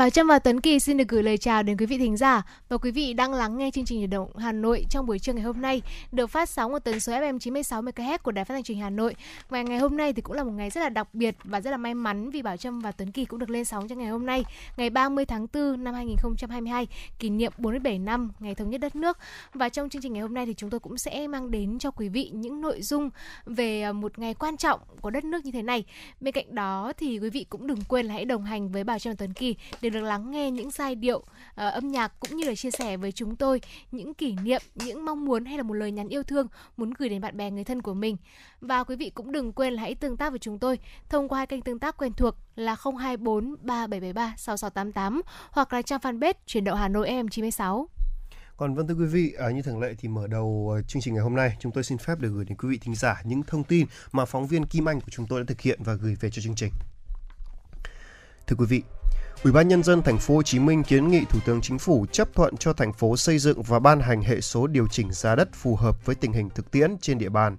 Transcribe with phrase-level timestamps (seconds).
[0.00, 2.42] Bảo Trâm và Tuấn Kỳ xin được gửi lời chào đến quý vị thính giả
[2.68, 5.32] và quý vị đang lắng nghe chương trình nhiệt động Hà Nội trong buổi trưa
[5.32, 5.82] ngày hôm nay
[6.12, 8.82] được phát sóng ở tần số FM 96 MHz của Đài Phát thanh truyền hình
[8.82, 9.14] Hà Nội.
[9.48, 11.70] Và ngày hôm nay thì cũng là một ngày rất là đặc biệt và rất
[11.70, 14.08] là may mắn vì Bảo Trâm và Tuấn Kỳ cũng được lên sóng trong ngày
[14.08, 14.44] hôm nay,
[14.76, 16.86] ngày 30 tháng 4 năm 2022,
[17.18, 19.18] kỷ niệm 47 năm ngày thống nhất đất nước.
[19.54, 21.90] Và trong chương trình ngày hôm nay thì chúng tôi cũng sẽ mang đến cho
[21.90, 23.10] quý vị những nội dung
[23.46, 25.84] về à, một ngày quan trọng của đất nước như thế này.
[26.20, 28.98] Bên cạnh đó thì quý vị cũng đừng quên là hãy đồng hành với Bảo
[28.98, 32.36] Trâm và Tuấn Kỳ để được lắng nghe những giai điệu uh, âm nhạc cũng
[32.36, 33.60] như là chia sẻ với chúng tôi
[33.92, 37.08] những kỷ niệm, những mong muốn hay là một lời nhắn yêu thương muốn gửi
[37.08, 38.16] đến bạn bè người thân của mình.
[38.60, 41.38] Và quý vị cũng đừng quên là hãy tương tác với chúng tôi thông qua
[41.38, 46.64] hai kênh tương tác quen thuộc là 024 3773 6688 hoặc là trang fanpage chuyển
[46.64, 47.86] động Hà Nội em96.
[48.60, 51.14] Còn vâng thưa quý vị, à, như thường lệ thì mở đầu ờ, chương trình
[51.14, 53.42] ngày hôm nay, chúng tôi xin phép được gửi đến quý vị thính giả những
[53.42, 56.16] thông tin mà phóng viên Kim Anh của chúng tôi đã thực hiện và gửi
[56.20, 56.72] về cho chương trình.
[58.46, 58.82] Thưa quý vị,
[59.44, 62.06] Ủy ban nhân dân thành phố Hồ Chí Minh kiến nghị Thủ tướng Chính phủ
[62.12, 65.34] chấp thuận cho thành phố xây dựng và ban hành hệ số điều chỉnh giá
[65.34, 67.56] đất phù hợp với tình hình thực tiễn trên địa bàn.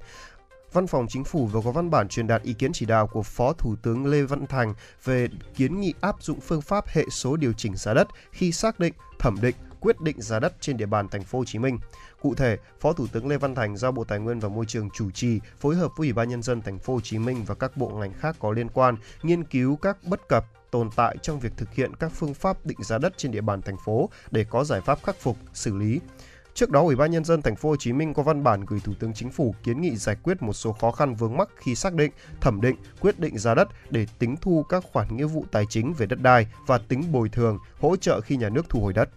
[0.73, 3.23] Văn phòng Chính phủ vừa có văn bản truyền đạt ý kiến chỉ đạo của
[3.23, 7.35] Phó Thủ tướng Lê Văn Thành về kiến nghị áp dụng phương pháp hệ số
[7.35, 10.85] điều chỉnh giá đất khi xác định, thẩm định, quyết định giá đất trên địa
[10.85, 11.79] bàn thành phố Hồ Chí Minh.
[12.21, 14.89] Cụ thể, Phó Thủ tướng Lê Văn Thành giao Bộ Tài nguyên và Môi trường
[14.89, 17.55] chủ trì phối hợp với Ủy ban nhân dân thành phố Hồ Chí Minh và
[17.55, 21.39] các bộ ngành khác có liên quan nghiên cứu các bất cập tồn tại trong
[21.39, 24.45] việc thực hiện các phương pháp định giá đất trên địa bàn thành phố để
[24.49, 25.99] có giải pháp khắc phục, xử lý.
[26.53, 28.79] Trước đó, Ủy ban nhân dân thành phố Hồ Chí Minh có văn bản gửi
[28.83, 31.75] Thủ tướng Chính phủ kiến nghị giải quyết một số khó khăn vướng mắc khi
[31.75, 35.45] xác định, thẩm định, quyết định giá đất để tính thu các khoản nghĩa vụ
[35.51, 38.81] tài chính về đất đai và tính bồi thường, hỗ trợ khi nhà nước thu
[38.81, 39.09] hồi đất.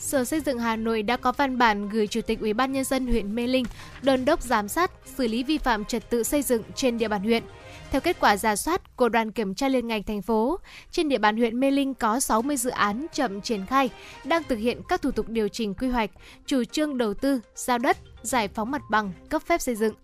[0.00, 2.84] Sở Xây dựng Hà Nội đã có văn bản gửi Chủ tịch Ủy ban nhân
[2.84, 3.64] dân huyện Mê Linh
[4.02, 7.22] đôn đốc giám sát, xử lý vi phạm trật tự xây dựng trên địa bàn
[7.22, 7.42] huyện.
[7.90, 10.58] Theo kết quả giả soát của đoàn kiểm tra liên ngành thành phố,
[10.90, 13.90] trên địa bàn huyện Mê Linh có 60 dự án chậm triển khai,
[14.24, 16.10] đang thực hiện các thủ tục điều chỉnh quy hoạch,
[16.46, 19.94] chủ trương đầu tư, giao đất, giải phóng mặt bằng, cấp phép xây dựng.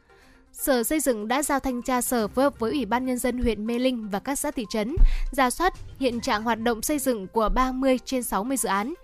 [0.53, 3.39] Sở Xây dựng đã giao thanh tra sở phối hợp với Ủy ban Nhân dân
[3.39, 4.97] huyện Mê Linh và các xã thị trấn,
[5.33, 8.95] ra soát hiện trạng hoạt động xây dựng của 30 trên 60 dự án.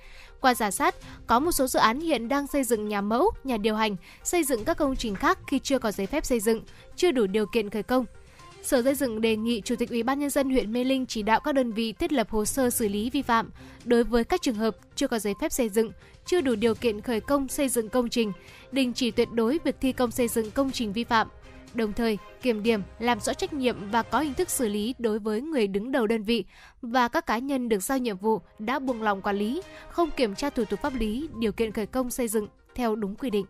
[0.43, 0.95] Qua giả soát,
[1.27, 4.45] có một số dự án hiện đang xây dựng nhà mẫu, nhà điều hành, xây
[4.45, 6.63] dựng các công trình khác khi chưa có giấy phép xây dựng,
[6.97, 8.05] chưa đủ điều kiện khởi công.
[8.63, 11.23] Sở Xây dựng đề nghị Chủ tịch Ủy ban nhân dân huyện Mê Linh chỉ
[11.23, 13.51] đạo các đơn vị thiết lập hồ sơ xử lý vi phạm
[13.85, 15.91] đối với các trường hợp chưa có giấy phép xây dựng,
[16.27, 18.33] chưa đủ điều kiện khởi công xây dựng công trình,
[18.73, 21.29] đình chỉ tuyệt đối việc thi công xây dựng công trình vi phạm.
[21.75, 25.19] Đồng thời, kiểm điểm, làm rõ trách nhiệm và có hình thức xử lý đối
[25.19, 26.45] với người đứng đầu đơn vị
[26.83, 30.35] và các cá nhân được giao nhiệm vụ đã buông lòng quản lý, không kiểm
[30.35, 33.47] tra thủ tục pháp lý, điều kiện khởi công xây dựng theo đúng quy định.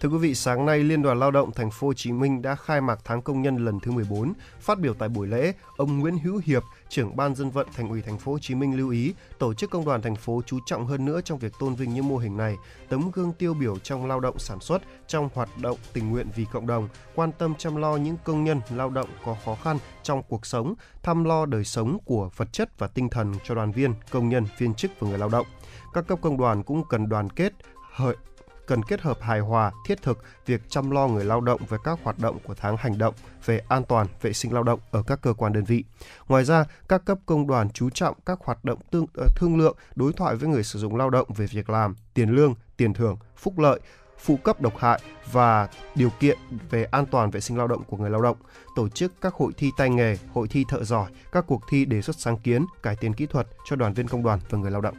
[0.00, 2.54] Thưa quý vị, sáng nay Liên đoàn Lao động Thành phố Hồ Chí Minh đã
[2.54, 4.32] khai mạc tháng công nhân lần thứ 14.
[4.60, 8.02] Phát biểu tại buổi lễ, ông Nguyễn Hữu Hiệp, trưởng ban dân vận Thành ủy
[8.02, 10.86] Thành phố Hồ Chí Minh lưu ý, tổ chức công đoàn thành phố chú trọng
[10.86, 12.56] hơn nữa trong việc tôn vinh những mô hình này,
[12.88, 16.46] tấm gương tiêu biểu trong lao động sản xuất, trong hoạt động tình nguyện vì
[16.52, 20.22] cộng đồng, quan tâm chăm lo những công nhân lao động có khó khăn trong
[20.28, 23.94] cuộc sống, thăm lo đời sống của vật chất và tinh thần cho đoàn viên,
[24.10, 25.46] công nhân, viên chức và người lao động.
[25.94, 27.52] Các cấp công đoàn cũng cần đoàn kết,
[27.92, 28.16] hợi
[28.66, 31.98] cần kết hợp hài hòa, thiết thực việc chăm lo người lao động với các
[32.02, 35.20] hoạt động của tháng hành động về an toàn vệ sinh lao động ở các
[35.22, 35.84] cơ quan đơn vị.
[36.28, 39.76] Ngoài ra, các cấp công đoàn chú trọng các hoạt động tương, ờ, thương lượng,
[39.94, 43.16] đối thoại với người sử dụng lao động về việc làm, tiền lương, tiền thưởng,
[43.36, 43.80] phúc lợi,
[44.18, 45.00] phụ cấp độc hại
[45.32, 46.38] và điều kiện
[46.70, 48.36] về an toàn vệ sinh lao động của người lao động,
[48.76, 52.02] tổ chức các hội thi tay nghề, hội thi thợ giỏi, các cuộc thi đề
[52.02, 54.80] xuất sáng kiến, cải tiến kỹ thuật cho đoàn viên công đoàn và người lao
[54.80, 54.96] động.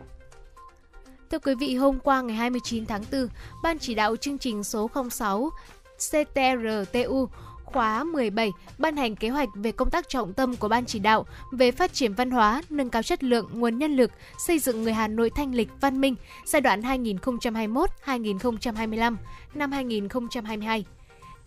[1.32, 3.28] Thưa quý vị, hôm qua ngày 29 tháng 4,
[3.64, 5.50] Ban chỉ đạo chương trình số 06
[5.98, 7.30] CTRTU
[7.66, 11.26] khóa 17 ban hành kế hoạch về công tác trọng tâm của Ban chỉ đạo
[11.52, 14.12] về phát triển văn hóa, nâng cao chất lượng nguồn nhân lực,
[14.48, 16.16] xây dựng người Hà Nội thanh lịch văn minh
[16.46, 19.16] giai đoạn 2021-2025
[19.54, 20.86] năm 2022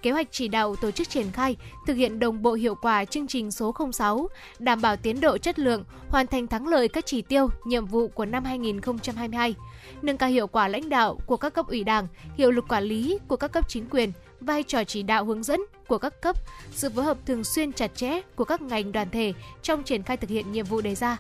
[0.03, 1.57] kế hoạch chỉ đạo tổ chức triển khai,
[1.87, 5.59] thực hiện đồng bộ hiệu quả chương trình số 06, đảm bảo tiến độ chất
[5.59, 9.55] lượng, hoàn thành thắng lợi các chỉ tiêu, nhiệm vụ của năm 2022,
[10.03, 12.07] nâng cao hiệu quả lãnh đạo của các cấp ủy Đảng,
[12.37, 15.61] hiệu lực quản lý của các cấp chính quyền, vai trò chỉ đạo hướng dẫn
[15.89, 16.37] của các cấp,
[16.71, 19.33] sự phối hợp thường xuyên chặt chẽ của các ngành đoàn thể
[19.63, 21.19] trong triển khai thực hiện nhiệm vụ đề ra.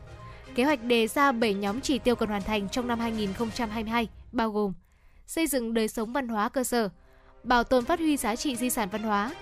[0.55, 4.51] Kế hoạch đề ra 7 nhóm chỉ tiêu cần hoàn thành trong năm 2022 bao
[4.51, 4.73] gồm
[5.27, 6.89] xây dựng đời sống văn hóa cơ sở,
[7.45, 9.35] bảo tồn phát huy giá trị di sản văn hóa,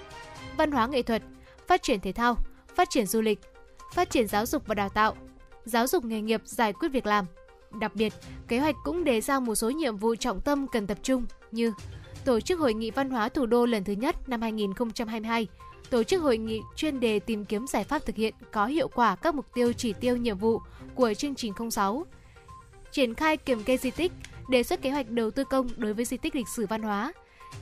[0.56, 1.22] văn hóa nghệ thuật,
[1.66, 2.36] phát triển thể thao,
[2.74, 3.40] phát triển du lịch,
[3.94, 5.16] phát triển giáo dục và đào tạo,
[5.64, 7.26] giáo dục nghề nghiệp giải quyết việc làm,
[7.70, 8.12] Đặc biệt,
[8.48, 11.72] kế hoạch cũng đề ra một số nhiệm vụ trọng tâm cần tập trung như
[12.24, 15.46] tổ chức hội nghị văn hóa thủ đô lần thứ nhất năm 2022,
[15.90, 19.16] tổ chức hội nghị chuyên đề tìm kiếm giải pháp thực hiện có hiệu quả
[19.16, 20.60] các mục tiêu chỉ tiêu nhiệm vụ
[20.94, 22.06] của chương trình 06,
[22.92, 24.12] triển khai kiểm kê di tích,
[24.50, 27.12] đề xuất kế hoạch đầu tư công đối với di tích lịch sử văn hóa,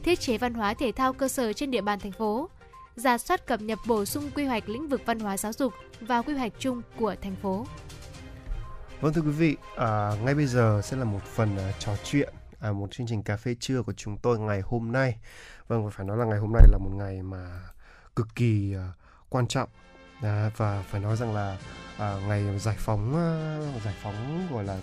[0.03, 2.49] thiết chế văn hóa thể thao cơ sở trên địa bàn thành phố,
[2.97, 6.23] ra soát cập nhật bổ sung quy hoạch lĩnh vực văn hóa giáo dục vào
[6.23, 7.67] quy hoạch chung của thành phố.
[9.01, 12.35] Vâng thưa quý vị, à, ngay bây giờ sẽ là một phần à, trò chuyện,
[12.61, 15.17] à, một chương trình cà phê trưa của chúng tôi ngày hôm nay.
[15.69, 17.61] Vâng, phải nói là ngày hôm nay là một ngày mà
[18.17, 18.93] cực kỳ à,
[19.29, 19.69] quan trọng
[20.23, 21.59] à, và phải nói rằng là
[21.99, 24.79] à, ngày giải phóng à, giải phóng gọi là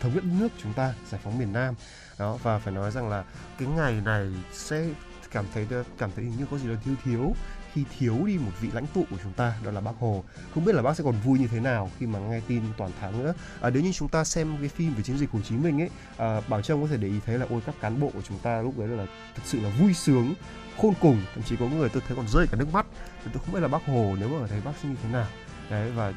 [0.00, 1.74] thống nhất nước chúng ta, giải phóng miền Nam.
[2.18, 3.24] Đó và phải nói rằng là
[3.58, 4.84] cái ngày này sẽ
[5.30, 5.66] cảm thấy
[5.98, 7.34] cảm thấy như có gì đó thiếu thiếu.
[7.72, 10.24] Khi thiếu đi một vị lãnh tụ của chúng ta đó là bác hồ.
[10.54, 12.90] Không biết là bác sẽ còn vui như thế nào khi mà nghe tin toàn
[13.00, 13.34] thắng nữa.
[13.60, 15.90] À, nếu như chúng ta xem cái phim về chiến dịch hồ chí minh ấy
[16.16, 18.38] à, bảo Trâm có thể để ý thấy là ôi các cán bộ của chúng
[18.38, 20.34] ta lúc đấy là thật sự là vui sướng
[20.78, 21.20] khôn cùng.
[21.34, 22.86] Thậm chí có người tôi thấy còn rơi cả nước mắt.
[23.24, 25.26] Tôi không biết là bác hồ nếu mà thấy bác sẽ như thế nào.
[25.70, 26.12] Đấy và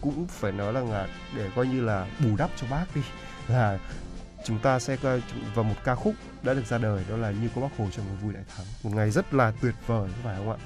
[0.00, 1.06] cũng phải nói là
[1.36, 3.02] để coi như là bù đắp cho bác đi
[3.48, 3.78] là
[4.44, 4.96] chúng ta sẽ
[5.54, 8.06] vào một ca khúc đã được ra đời, đó là như có bác hồ trong
[8.06, 8.66] ngày vui đại thắng.
[8.82, 10.56] Một ngày rất là tuyệt vời phải không ạ?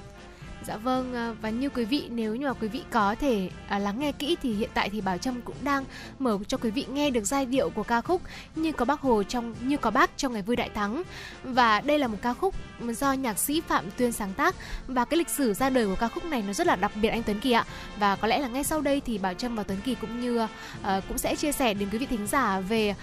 [0.67, 3.79] Dạ vâng à, và như quý vị nếu như mà quý vị có thể à,
[3.79, 5.85] lắng nghe kỹ thì hiện tại thì Bảo Trâm cũng đang
[6.19, 8.23] mở cho quý vị nghe được giai điệu của ca khúc
[8.57, 11.03] như có bác Hồ trong như có bác trong ngày vui đại thắng.
[11.45, 14.55] Và đây là một ca khúc do nhạc sĩ Phạm Tuyên sáng tác
[14.87, 17.09] và cái lịch sử ra đời của ca khúc này nó rất là đặc biệt
[17.09, 17.65] anh Tuấn Kỳ ạ.
[17.99, 20.47] Và có lẽ là ngay sau đây thì Bảo Trâm và Tuấn Kỳ cũng như
[20.83, 22.95] à, cũng sẽ chia sẻ đến quý vị thính giả về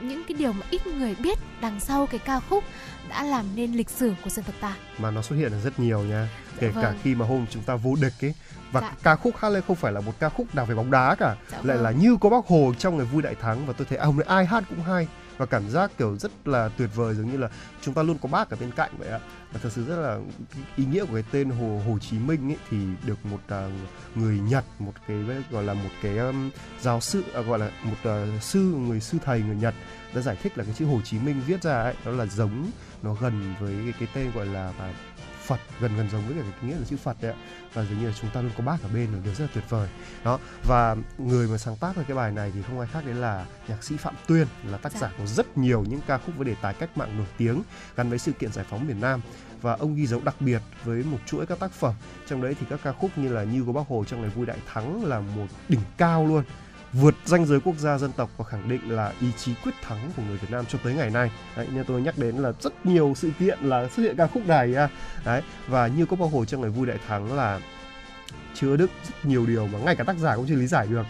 [0.00, 2.64] những cái điều mà ít người biết đằng sau cái ca khúc
[3.08, 5.78] đã làm nên lịch sử của dân tộc ta mà nó xuất hiện được rất
[5.78, 6.28] nhiều nha
[6.58, 6.84] kể vâng.
[6.84, 8.34] cả khi mà hôm chúng ta vô địch ấy
[8.72, 8.92] và dạ.
[9.02, 11.36] ca khúc hát lên không phải là một ca khúc nào về bóng đá cả
[11.50, 11.84] dạ, lại vâng.
[11.84, 14.46] là như có bác hồ trong ngày vui đại thắng và tôi thấy ông ai
[14.46, 15.08] hát cũng hay
[15.38, 17.48] và cảm giác kiểu rất là tuyệt vời giống như là
[17.82, 19.20] chúng ta luôn có bác ở bên cạnh vậy ạ
[19.52, 20.18] và thật sự rất là
[20.76, 22.76] ý nghĩa của cái tên hồ Hồ Chí Minh ấy thì
[23.06, 23.72] được một uh,
[24.14, 25.16] người Nhật một cái
[25.50, 26.50] gọi là một cái um,
[26.80, 29.74] giáo sư uh, gọi là một uh, sư người sư thầy người Nhật
[30.14, 32.70] đã giải thích là cái chữ Hồ Chí Minh viết ra ấy đó là giống
[33.02, 34.94] nó gần với cái, cái tên gọi là và
[35.46, 37.38] Phật gần gần giống với cả cái nghĩa là chữ Phật đấy ạ.
[37.74, 39.50] Và dường như là chúng ta luôn có bác ở bên là điều rất là
[39.54, 39.88] tuyệt vời.
[40.24, 43.14] Đó và người mà sáng tác ra cái bài này thì không ai khác đấy
[43.14, 45.10] là nhạc sĩ Phạm Tuyên là tác giả dạ.
[45.18, 47.62] của rất nhiều những ca khúc với đề tài cách mạng nổi tiếng
[47.96, 49.20] gắn với sự kiện giải phóng miền Nam.
[49.60, 51.94] Và ông ghi dấu đặc biệt với một chuỗi các tác phẩm.
[52.28, 54.46] Trong đấy thì các ca khúc như là như có bác hồ trong ngày vui
[54.46, 56.44] đại thắng là một đỉnh cao luôn
[56.92, 60.10] vượt ranh giới quốc gia dân tộc và khẳng định là ý chí quyết thắng
[60.16, 61.30] của người Việt Nam cho tới ngày nay.
[61.56, 64.46] Đấy, nên tôi nhắc đến là rất nhiều sự kiện là xuất hiện ca khúc
[64.46, 64.74] này.
[65.24, 67.60] Đấy, và như có bao hồ trong ngày vui đại thắng là
[68.54, 71.06] chứa đựng rất nhiều điều mà ngay cả tác giả cũng chưa lý giải được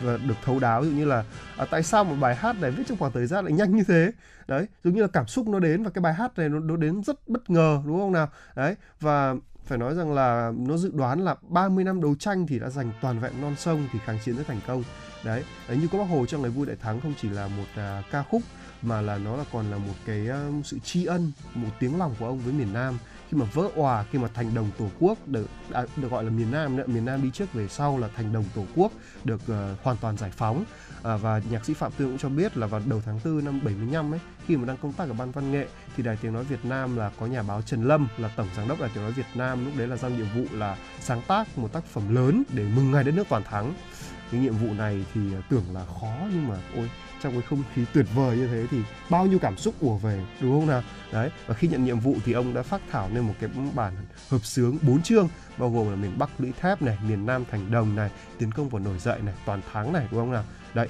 [0.00, 1.24] và được thấu đáo ví dụ như là
[1.56, 3.84] à, tại sao một bài hát này viết trong khoảng thời gian lại nhanh như
[3.88, 4.12] thế
[4.48, 6.76] đấy giống như là cảm xúc nó đến và cái bài hát này nó, nó
[6.76, 9.34] đến rất bất ngờ đúng không nào đấy và
[9.64, 12.92] phải nói rằng là nó dự đoán là 30 năm đấu tranh thì đã giành
[13.00, 14.84] toàn vẹn non sông thì kháng chiến rất thành công
[15.24, 17.66] đấy, đấy như có bác hồ trong ngày vui đại thắng không chỉ là một
[17.74, 18.42] à, ca khúc
[18.82, 20.28] mà là nó là còn là một cái
[20.58, 22.98] uh, sự tri ân một tiếng lòng của ông với miền Nam.
[23.30, 26.30] Khi mà vỡ òa khi mà thành đồng tổ quốc được à, được gọi là
[26.30, 28.92] miền Nam nữa miền Nam đi trước về sau là thành đồng tổ quốc
[29.24, 30.64] được uh, hoàn toàn giải phóng.
[31.02, 33.60] À, và nhạc sĩ Phạm Tương cũng cho biết là vào đầu tháng 4 năm
[33.64, 36.44] 75 ấy khi mà đang công tác ở ban văn nghệ thì đài tiếng nói
[36.44, 39.12] Việt Nam là có nhà báo Trần Lâm là tổng giám đốc đài tiếng nói
[39.12, 42.42] Việt Nam lúc đấy là giao nhiệm vụ là sáng tác một tác phẩm lớn
[42.52, 43.74] để mừng ngày đất nước toàn thắng
[44.32, 46.90] cái nhiệm vụ này thì à, tưởng là khó nhưng mà ôi,
[47.22, 48.78] trong cái không khí tuyệt vời như thế thì
[49.10, 50.82] bao nhiêu cảm xúc ùa về, đúng không nào?
[51.12, 53.92] Đấy, và khi nhận nhiệm vụ thì ông đã phát thảo nên một cái bản
[54.28, 57.70] hợp sướng bốn chương, bao gồm là miền Bắc lũy thép này, miền Nam thành
[57.70, 60.44] đồng này, tiến công và nổi dậy này, toàn thắng này, đúng không nào?
[60.74, 60.88] Đấy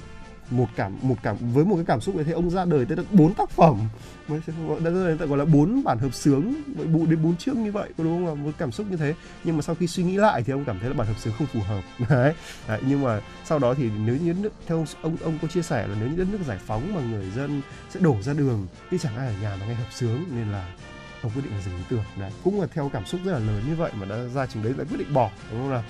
[0.49, 2.97] một cảm một cảm, với một cái cảm xúc như thế, ông ra đời tới
[2.97, 3.79] được bốn tác phẩm.
[4.27, 4.39] Mới
[4.83, 6.53] đã ra đời gọi là bốn bản hợp sướng
[6.93, 9.13] bụ đến bốn chương như vậy, có đúng không một cảm xúc như thế.
[9.43, 11.33] Nhưng mà sau khi suy nghĩ lại thì ông cảm thấy là bản hợp sướng
[11.37, 11.81] không phù hợp.
[12.09, 12.33] Đấy.
[12.67, 15.87] đấy, nhưng mà sau đó thì nếu như nước theo ông ông có chia sẻ
[15.87, 18.97] là nếu như đất nước giải phóng mà người dân sẽ đổ ra đường, thì
[18.97, 20.73] chẳng ai ở nhà mà nghe hợp sướng, nên là
[21.21, 22.03] ông quyết định là dừng ý tưởng.
[22.19, 24.63] Đấy, cũng là theo cảm xúc rất là lớn như vậy mà đã ra chừng
[24.63, 25.83] đấy lại quyết định bỏ, đúng không nào?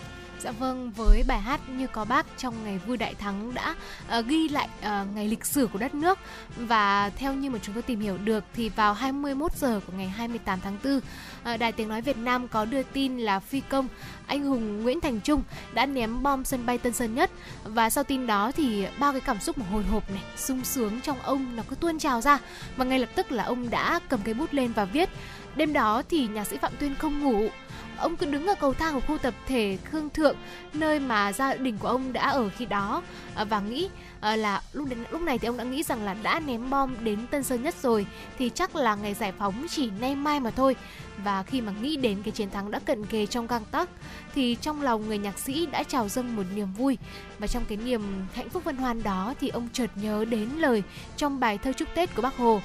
[0.43, 3.75] Dạ vâng, với bài hát như có bác trong ngày vui đại thắng đã
[4.19, 6.19] uh, ghi lại uh, ngày lịch sử của đất nước.
[6.57, 10.07] Và theo như mà chúng tôi tìm hiểu được thì vào 21 giờ của ngày
[10.07, 11.03] 28 tháng 4, uh,
[11.43, 13.87] ờ, Đài Tiếng nói Việt Nam có đưa tin là phi công
[14.27, 17.31] anh hùng Nguyễn Thành Trung đã ném bom sân bay Tân Sơn Nhất.
[17.63, 21.01] Và sau tin đó thì bao cái cảm xúc mà hồi hộp này, sung sướng
[21.01, 22.39] trong ông nó cứ tuôn trào ra.
[22.77, 25.09] Và ngay lập tức là ông đã cầm cái bút lên và viết
[25.55, 27.49] Đêm đó thì nhạc sĩ Phạm Tuyên không ngủ
[27.97, 30.35] ông cứ đứng ở cầu thang của khu tập thể Khương Thượng,
[30.73, 33.01] nơi mà gia đình của ông đã ở khi đó
[33.35, 36.15] à, và nghĩ à, là lúc đến, lúc này thì ông đã nghĩ rằng là
[36.23, 38.05] đã ném bom đến Tân Sơn Nhất rồi,
[38.37, 40.75] thì chắc là ngày giải phóng chỉ nay mai mà thôi.
[41.23, 43.89] Và khi mà nghĩ đến cái chiến thắng đã cận kề trong gang tắc
[44.35, 46.97] thì trong lòng người nhạc sĩ đã trào dâng một niềm vui.
[47.39, 50.83] Và trong cái niềm hạnh phúc vân hoan đó thì ông chợt nhớ đến lời
[51.17, 52.61] trong bài thơ chúc Tết của Bác Hồ,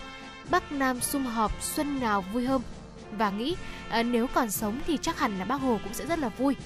[0.50, 2.62] Bắc Nam sum họp xuân nào vui hơn?
[3.17, 3.57] Và nghĩ
[3.88, 6.57] à, nếu còn sống thì chắc hẳn là Bác Hồ cũng sẽ rất là vui.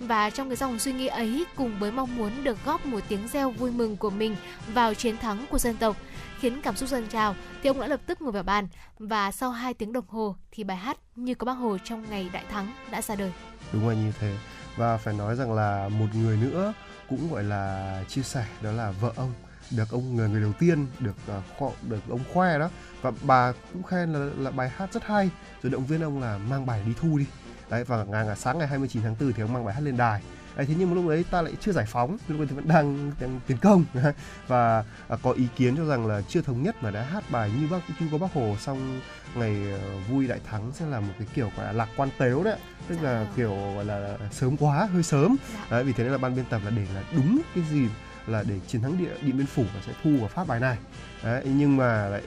[0.00, 3.28] Và trong cái dòng suy nghĩ ấy cùng với mong muốn được góp một tiếng
[3.28, 4.36] reo vui mừng của mình
[4.74, 5.96] vào chiến thắng của dân tộc
[6.40, 8.68] khiến cảm xúc dâng trào thì ông đã lập tức ngồi vào bàn.
[8.98, 12.30] Và sau 2 tiếng đồng hồ thì bài hát như có bác Hồ trong ngày
[12.32, 13.32] đại thắng đã ra đời.
[13.72, 14.36] Đúng là như thế.
[14.76, 16.72] Và phải nói rằng là một người nữa
[17.08, 19.32] cũng gọi là chia sẻ đó là vợ ông
[19.70, 21.16] được ông người người đầu tiên được
[21.64, 22.70] uh, được ông khoe đó
[23.02, 25.30] và bà cũng khen là, là bài hát rất hay.
[25.62, 27.26] Rồi động viên ông là mang bài đi thu đi.
[27.70, 30.22] Đấy và ngày sáng ngày 29 tháng 4 thì ông mang bài hát lên đài.
[30.58, 32.68] Đấy, thế nhưng mà lúc đấy ta lại chưa giải phóng lúc đấy thì vẫn
[32.68, 33.84] đang, đang tiến công.
[34.46, 37.50] Và à, có ý kiến cho rằng là chưa thống nhất mà đã hát bài
[37.60, 39.00] như bác như có bác hồ xong
[39.34, 42.44] ngày uh, vui đại thắng sẽ là một cái kiểu gọi là lạc quan tếu
[42.44, 43.32] đấy tức là dạ.
[43.36, 45.36] kiểu gọi là sớm quá hơi sớm.
[45.54, 45.66] Dạ.
[45.70, 47.88] đấy, vì thế nên là ban biên tập là để là đúng cái gì
[48.28, 50.76] là để chiến thắng địa điện biên phủ và sẽ thu và phát bài này.
[51.22, 52.22] Đấy, nhưng mà lại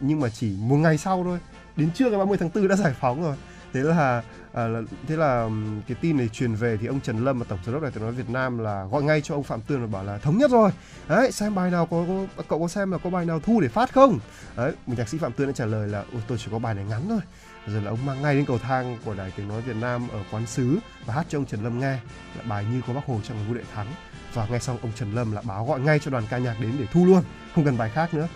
[0.00, 1.38] nhưng mà chỉ một ngày sau thôi.
[1.76, 3.36] Đến trưa ngày 30 tháng 4 đã giải phóng rồi.
[3.72, 4.66] Thế là à,
[5.08, 5.48] thế là
[5.88, 8.02] cái tin này truyền về thì ông Trần Lâm và tổng giám đốc đài tiếng
[8.02, 10.50] nói Việt Nam là gọi ngay cho ông Phạm Tường và bảo là thống nhất
[10.50, 10.70] rồi.
[11.08, 12.04] Đấy xem bài nào có,
[12.36, 14.18] có cậu có xem là có bài nào thu để phát không?
[14.56, 16.84] Đấy một nhạc sĩ Phạm Tường đã trả lời là tôi chỉ có bài này
[16.84, 17.20] ngắn thôi.
[17.66, 20.18] Rồi là ông mang ngay đến cầu thang của đài tiếng nói Việt Nam ở
[20.30, 21.98] quán sứ và hát cho ông Trần Lâm nghe.
[22.38, 23.86] Là bài như có bác Hồ trong ngày đệ đại thắng
[24.34, 26.72] và ngay xong ông Trần Lâm là báo gọi ngay cho đoàn ca nhạc đến
[26.78, 27.22] để thu luôn
[27.54, 28.28] không cần bài khác nữa.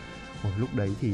[0.42, 1.12] Ôi, lúc đấy thì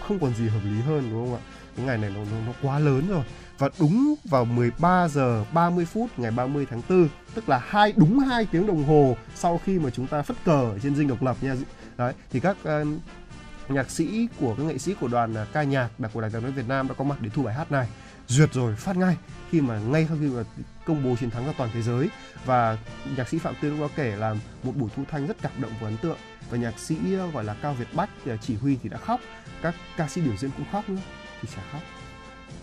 [0.00, 1.42] không còn gì hợp lý hơn đúng không ạ?
[1.76, 3.24] Cái ngày này nó, nó, nó quá lớn rồi.
[3.58, 8.18] Và đúng vào 13 giờ 30 phút ngày 30 tháng 4 tức là hai đúng
[8.18, 11.22] hai tiếng đồng hồ sau khi mà chúng ta phất cờ ở trên dinh độc
[11.22, 11.56] lập nha
[11.96, 12.88] đấy thì các uh,
[13.68, 16.42] nhạc sĩ của các nghệ sĩ của đoàn uh, ca nhạc đặc của đài tiếng
[16.42, 17.88] nói Việt Nam đã có mặt để thu bài hát này.
[18.26, 19.16] Duyệt rồi phát ngay
[19.50, 20.42] khi mà ngay sau khi mà
[20.84, 22.08] công bố chiến thắng ra toàn thế giới.
[22.44, 22.78] Và
[23.16, 25.72] nhạc sĩ Phạm Tuyên cũng có kể là một buổi thu thanh rất cảm động
[25.80, 26.18] và ấn tượng.
[26.50, 29.20] Và nhạc sĩ ờ, gọi là Cao Việt Bách ờ, chỉ huy thì đã khóc.
[29.62, 31.00] Các ca sĩ biểu diễn cũng khóc nữa,
[31.42, 31.82] thì sẽ khóc.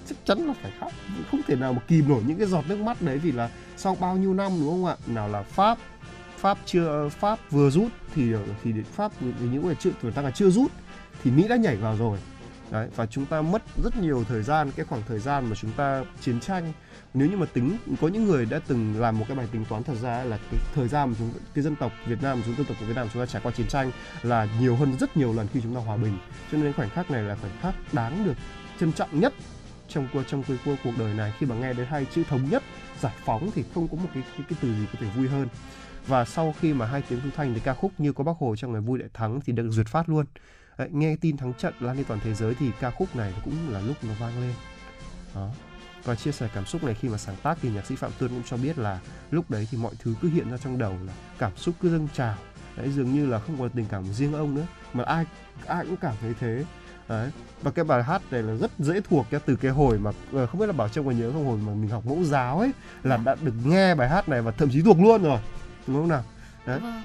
[0.08, 0.92] Chắc chắn là phải khóc.
[1.32, 3.96] Không thể nào mà kìm nổi những cái giọt nước mắt đấy vì là sau
[3.96, 4.96] bao nhiêu năm, đúng không ạ?
[5.08, 5.78] Nào là pháp
[6.38, 10.32] pháp chưa ờ, pháp vừa rút thì thì pháp, những người chưa người ta là
[10.32, 10.72] chưa rút
[11.24, 12.20] thì mỹ đã nhảy vào rồi
[12.76, 15.72] đấy và chúng ta mất rất nhiều thời gian cái khoảng thời gian mà chúng
[15.72, 16.74] ta chiến tranh.
[17.14, 19.84] Nếu như mà tính có những người đã từng làm một cái bài tính toán
[19.84, 22.66] thật ra là cái thời gian mà chúng cái dân tộc Việt Nam chúng dân
[22.66, 23.92] tộc của Việt Nam chúng ta trải qua chiến tranh
[24.24, 26.18] là nhiều hơn rất nhiều lần khi chúng ta hòa bình.
[26.52, 28.34] Cho nên khoảnh khắc này là khoảnh khắc đáng được
[28.80, 29.34] trân trọng nhất
[29.88, 31.34] trong trong cái cuộc đời này.
[31.40, 32.64] Khi mà nghe đến hai chữ thống nhất
[33.02, 35.48] giải phóng thì không có một cái cái, cái từ gì có thể vui hơn.
[36.08, 38.56] Và sau khi mà hai tiếng thu thanh thì ca khúc như có bác hồ
[38.56, 40.26] trong ngày vui đại thắng thì được duyệt phát luôn.
[40.78, 43.54] Đấy, nghe tin thắng trận lan đi toàn thế giới thì ca khúc này cũng
[43.70, 44.54] là lúc nó vang lên.
[45.36, 45.50] Đó.
[46.04, 48.32] Và chia sẻ cảm xúc này khi mà sáng tác thì nhạc sĩ phạm tuân
[48.32, 49.00] cũng cho biết là
[49.32, 52.08] lúc đấy thì mọi thứ cứ hiện ra trong đầu là cảm xúc cứ dâng
[52.14, 52.36] trào.
[52.78, 55.26] Đấy dường như là không có tình cảm riêng ông nữa mà ai
[55.68, 56.66] ai cũng cảm thấy thế.
[57.08, 57.32] Đấy.
[57.62, 60.48] Và cái bài hát này là rất dễ thuộc nhá từ cái hồi mà ờ,
[60.48, 62.72] không biết là bảo trông có nhớ không hồi mà mình học mẫu giáo ấy
[63.04, 65.40] là đã được nghe bài hát này và thậm chí thuộc luôn rồi.
[65.88, 66.24] Đúng không nào?
[66.66, 66.80] Đấy.
[66.80, 67.04] Vâng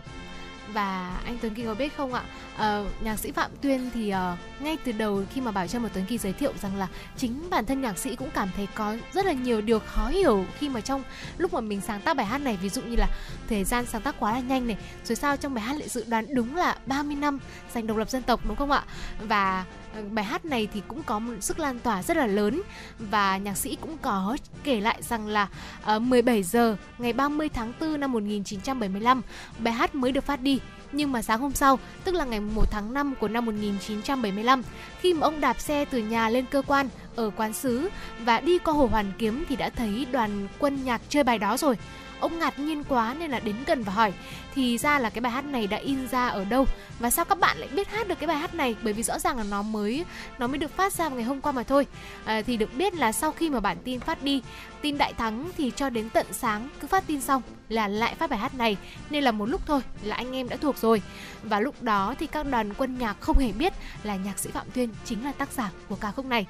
[0.72, 2.22] và anh Tuấn Kỳ có biết không ạ?
[2.56, 5.88] À, nhạc sĩ Phạm Tuyên thì uh, ngay từ đầu khi mà Bảo Trâm và
[5.88, 8.96] Tuấn Kỳ giới thiệu rằng là chính bản thân nhạc sĩ cũng cảm thấy có
[9.12, 11.02] rất là nhiều điều khó hiểu khi mà trong
[11.38, 13.08] lúc mà mình sáng tác bài hát này ví dụ như là
[13.48, 16.04] thời gian sáng tác quá là nhanh này rồi sao trong bài hát lại dự
[16.08, 17.38] đoán đúng là 30 năm
[17.74, 18.84] giành độc lập dân tộc đúng không ạ?
[19.20, 22.62] Và Ờ, bài hát này thì cũng có một sức lan tỏa rất là lớn
[22.98, 25.48] và nhạc sĩ cũng có kể lại rằng là
[25.82, 29.22] ờ, ở 17 giờ ngày 30 tháng 4 năm 1975
[29.58, 30.60] bài hát mới được phát đi
[30.92, 34.62] nhưng mà sáng hôm sau, tức là ngày 1 tháng 5 của năm 1975,
[35.00, 37.88] khi mà ông đạp xe từ nhà lên cơ quan ở quán xứ
[38.20, 41.56] và đi qua hồ Hoàn Kiếm thì đã thấy đoàn quân nhạc chơi bài đó
[41.56, 41.76] rồi.
[42.20, 44.12] Ông ngạc nhiên quá nên là đến gần và hỏi
[44.54, 46.66] thì ra là cái bài hát này đã in ra ở đâu?
[46.98, 48.76] Và sao các bạn lại biết hát được cái bài hát này?
[48.82, 50.04] Bởi vì rõ ràng là nó mới
[50.38, 51.86] nó mới được phát ra ngày hôm qua mà thôi.
[52.24, 54.42] À, thì được biết là sau khi mà bản tin phát đi
[54.82, 58.30] tin đại thắng thì cho đến tận sáng cứ phát tin xong là lại phát
[58.30, 58.76] bài hát này.
[59.10, 61.02] Nên là một lúc thôi là anh em đã thuộc rồi.
[61.42, 63.72] Và lúc đó thì các đoàn quân nhạc không hề biết
[64.02, 66.46] là nhạc sĩ phạm tuyên chính là tác giả của ca khúc này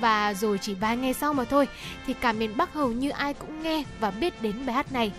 [0.00, 1.68] và rồi chỉ vài ngày sau mà thôi
[2.06, 5.12] thì cả miền Bắc hầu như ai cũng nghe và biết đến bài hát này.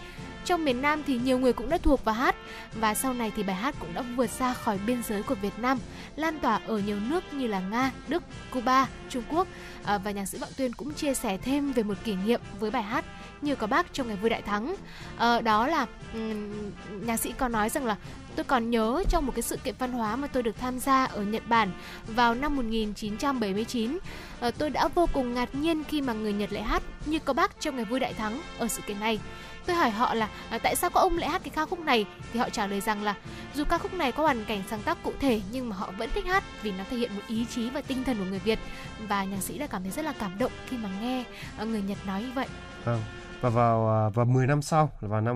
[0.45, 2.35] Trong miền Nam thì nhiều người cũng đã thuộc và hát
[2.73, 5.59] và sau này thì bài hát cũng đã vượt xa khỏi biên giới của Việt
[5.59, 5.79] Nam,
[6.15, 9.47] lan tỏa ở nhiều nước như là Nga, Đức, Cuba, Trung Quốc
[9.83, 12.71] à, và nhạc sĩ Vọng Tuyên cũng chia sẻ thêm về một kỷ niệm với
[12.71, 13.05] bài hát
[13.41, 14.75] như có bác trong ngày vui đại thắng.
[15.17, 16.51] À, đó là um,
[16.89, 17.95] nhạc sĩ có nói rằng là
[18.35, 21.05] tôi còn nhớ trong một cái sự kiện văn hóa mà tôi được tham gia
[21.05, 21.71] ở Nhật Bản
[22.07, 23.97] vào năm 1979.
[24.39, 27.33] Ờ, tôi đã vô cùng ngạc nhiên khi mà người Nhật lại hát như có
[27.33, 29.19] bác trong ngày vui đại thắng ở sự kiện này.
[29.65, 32.05] Tôi hỏi họ là à, tại sao có ông lại hát cái ca khúc này
[32.33, 33.15] thì họ trả lời rằng là
[33.55, 36.09] dù ca khúc này có hoàn cảnh sáng tác cụ thể nhưng mà họ vẫn
[36.13, 38.59] thích hát vì nó thể hiện một ý chí và tinh thần của người Việt
[39.07, 41.23] và nhạc sĩ đã cảm thấy rất là cảm động khi mà nghe
[41.57, 42.47] ờ, người Nhật nói như vậy.
[42.85, 43.01] Vâng
[43.41, 45.35] và vào à, vào 10 năm sau vào năm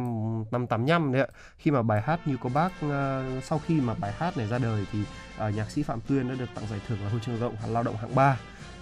[0.52, 3.94] năm 85 đấy ạ khi mà bài hát như có bác uh, sau khi mà
[3.94, 5.00] bài hát này ra đời thì
[5.48, 7.74] uh, nhạc sĩ Phạm Tuyên đã được tặng giải thưởng là huân chương lao động
[7.74, 8.38] lao động hạng 3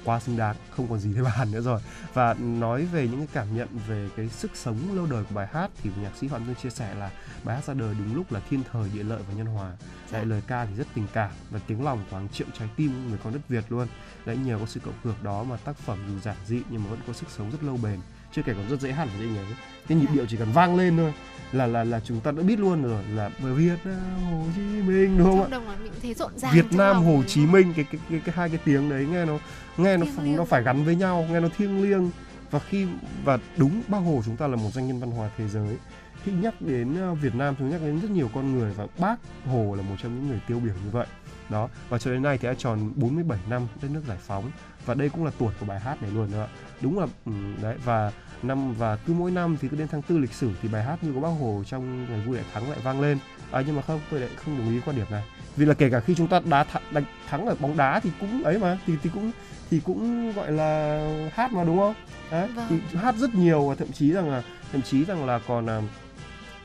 [0.05, 1.81] quá xứng đáng không còn gì để bàn nữa rồi.
[2.13, 5.47] Và nói về những cái cảm nhận về cái sức sống lâu đời của bài
[5.51, 7.11] hát thì nhạc sĩ Phạm Dương chia sẻ là
[7.43, 9.71] bài hát ra đời đúng lúc là thiên thời địa lợi và nhân hòa.
[10.11, 10.17] Dạ.
[10.17, 13.09] lại lời ca thì rất tình cảm và tiếng lòng của hàng triệu trái tim
[13.09, 13.87] người con đất Việt luôn.
[14.25, 16.89] Đấy nhờ có sự cộng hưởng đó mà tác phẩm dù giản dị nhưng mà
[16.89, 17.99] vẫn có sức sống rất lâu bền
[18.35, 19.43] chưa kể còn rất dễ hát và dễ nhớ
[19.87, 21.13] cái nhịp điệu chỉ cần vang lên thôi
[21.51, 25.17] là là là chúng ta đã biết luôn rồi là Việt Nam Hồ Chí Minh
[25.17, 25.77] đúng không ạ?
[26.01, 28.89] Thấy rộn ràng Việt Nam Hồ Chí Minh cái cái, cái cái hai cái tiếng
[28.89, 29.37] đấy nghe nó
[29.77, 32.11] nghe nó nó phải gắn với nhau, nghe nó thiêng liêng.
[32.51, 32.87] Và khi
[33.23, 35.77] và đúng bác Hồ chúng ta là một doanh nhân văn hóa thế giới.
[36.23, 39.15] Khi nhắc đến ờ, Việt Nam chúng nhắc đến rất nhiều con người và bác
[39.45, 41.07] Hồ là một trong những người tiêu biểu như vậy.
[41.49, 44.51] Đó và cho đến nay thì đã tròn 47 năm đất nước giải phóng.
[44.85, 46.47] Và đây cũng là tuổi của bài hát này luôn đó
[46.83, 48.11] đúng là ừ, đấy và
[48.43, 51.03] năm và cứ mỗi năm thì cứ đến tháng tư lịch sử thì bài hát
[51.03, 53.17] như có bác hồ trong ngày vui đại thắng lại vang lên.
[53.51, 55.23] À, nhưng mà không tôi lại không đồng ý quan điểm này.
[55.55, 58.09] Vì là kể cả khi chúng ta đá th- đánh thắng ở bóng đá thì
[58.19, 59.31] cũng ấy mà thì thì cũng
[59.69, 60.99] thì cũng gọi là
[61.33, 61.93] hát mà đúng không?
[62.31, 62.65] Đấy vâng.
[62.69, 65.81] thì hát rất nhiều và thậm chí rằng là thậm chí rằng là còn à,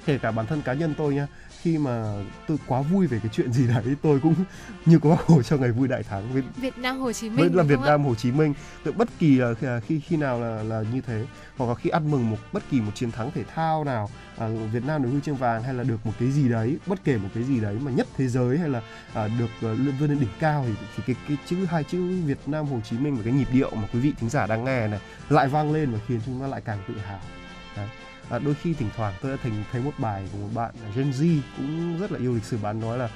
[0.06, 1.26] kể cả bản thân cá nhân tôi nha
[1.62, 2.12] khi mà
[2.46, 4.34] tôi quá vui về cái chuyện gì đấy tôi cũng
[4.86, 6.32] như có bác hồ cho ngày vui đại thắng.
[6.32, 8.54] Việt, Việt Nam Hồ Chí Minh là Việt Nam Hồ Chí Minh.
[8.84, 12.10] Tôi bất kỳ là khi khi nào là là như thế hoặc là khi ăn
[12.10, 15.20] mừng một bất kỳ một chiến thắng thể thao nào à, Việt Nam được huy
[15.20, 17.76] chương vàng hay là được một cái gì đấy bất kể một cái gì đấy
[17.82, 18.82] mà nhất thế giới hay là
[19.14, 22.38] à, được uh, vươn lên đỉnh cao thì, thì cái cái chữ hai chữ Việt
[22.46, 24.88] Nam Hồ Chí Minh và cái nhịp điệu mà quý vị thính giả đang nghe
[24.88, 27.20] này lại vang lên và khiến chúng ta lại càng tự hào.
[27.76, 27.88] Đấy
[28.30, 31.10] à, đôi khi thỉnh thoảng tôi đã thành thấy một bài của một bạn Gen
[31.10, 32.58] Z cũng rất là yêu lịch sử.
[32.58, 33.08] Bạn nói là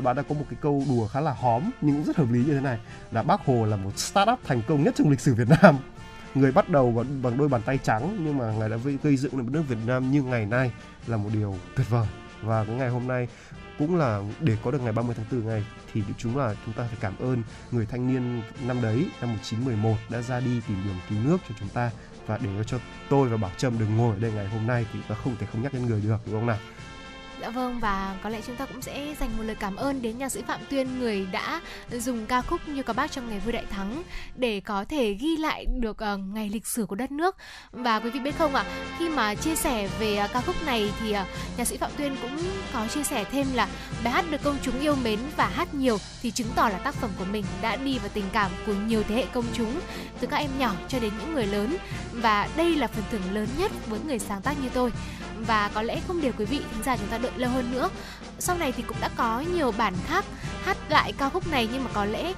[0.00, 2.38] bạn đã có một cái câu đùa khá là hóm nhưng cũng rất hợp lý
[2.44, 2.78] như thế này
[3.12, 5.76] là bác hồ là một startup thành công nhất trong lịch sử việt nam.
[6.34, 9.36] Người bắt đầu bằng, bằng đôi bàn tay trắng nhưng mà ngài đã gây dựng
[9.36, 10.72] được một nước việt nam như ngày nay
[11.06, 12.06] là một điều tuyệt vời.
[12.42, 13.28] Và cái ngày hôm nay
[13.78, 16.84] cũng là để có được ngày 30 tháng 4 ngày thì chúng là chúng ta
[16.88, 20.98] phải cảm ơn người thanh niên năm đấy năm 1911 đã ra đi tìm đường
[21.08, 21.90] cứu nước cho chúng ta
[22.26, 24.98] và để cho tôi và Bảo Trâm đừng ngồi ở đây ngày hôm nay thì
[25.08, 26.58] ta không thể không nhắc đến người được, đúng không nào?
[27.44, 30.18] Dạ vâng và có lẽ chúng ta cũng sẽ dành một lời cảm ơn đến
[30.18, 33.52] nhạc sĩ Phạm Tuyên người đã dùng ca khúc như các bác trong ngày vui
[33.52, 34.02] đại thắng
[34.36, 37.36] để có thể ghi lại được uh, ngày lịch sử của đất nước.
[37.72, 40.54] Và quý vị biết không ạ à, khi mà chia sẻ về uh, ca khúc
[40.66, 41.16] này thì uh,
[41.56, 42.38] nhạc sĩ Phạm Tuyên cũng
[42.72, 43.68] có chia sẻ thêm là
[44.04, 46.94] bài hát được công chúng yêu mến và hát nhiều thì chứng tỏ là tác
[46.94, 49.80] phẩm của mình đã đi vào tình cảm của nhiều thế hệ công chúng
[50.20, 51.76] từ các em nhỏ cho đến những người lớn.
[52.12, 54.92] Và đây là phần thưởng lớn nhất với người sáng tác như tôi
[55.46, 57.88] và có lẽ không để quý vị thính giả chúng ta đợi lâu hơn nữa.
[58.38, 60.24] Sau này thì cũng đã có nhiều bản khác
[60.64, 62.32] hát lại ca khúc này, nhưng mà có lẽ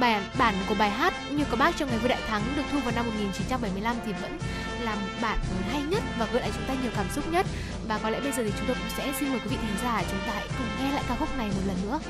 [0.00, 2.78] bản bản của bài hát như có bác trong ngày vui đại thắng được thu
[2.78, 4.38] vào năm 1975 thì vẫn
[4.80, 5.38] là bản
[5.72, 7.46] hay nhất và gợi lại chúng ta nhiều cảm xúc nhất.
[7.88, 9.76] Và có lẽ bây giờ thì chúng tôi cũng sẽ xin mời quý vị thính
[9.84, 12.00] giả chúng ta hãy cùng nghe lại ca khúc này một lần nữa.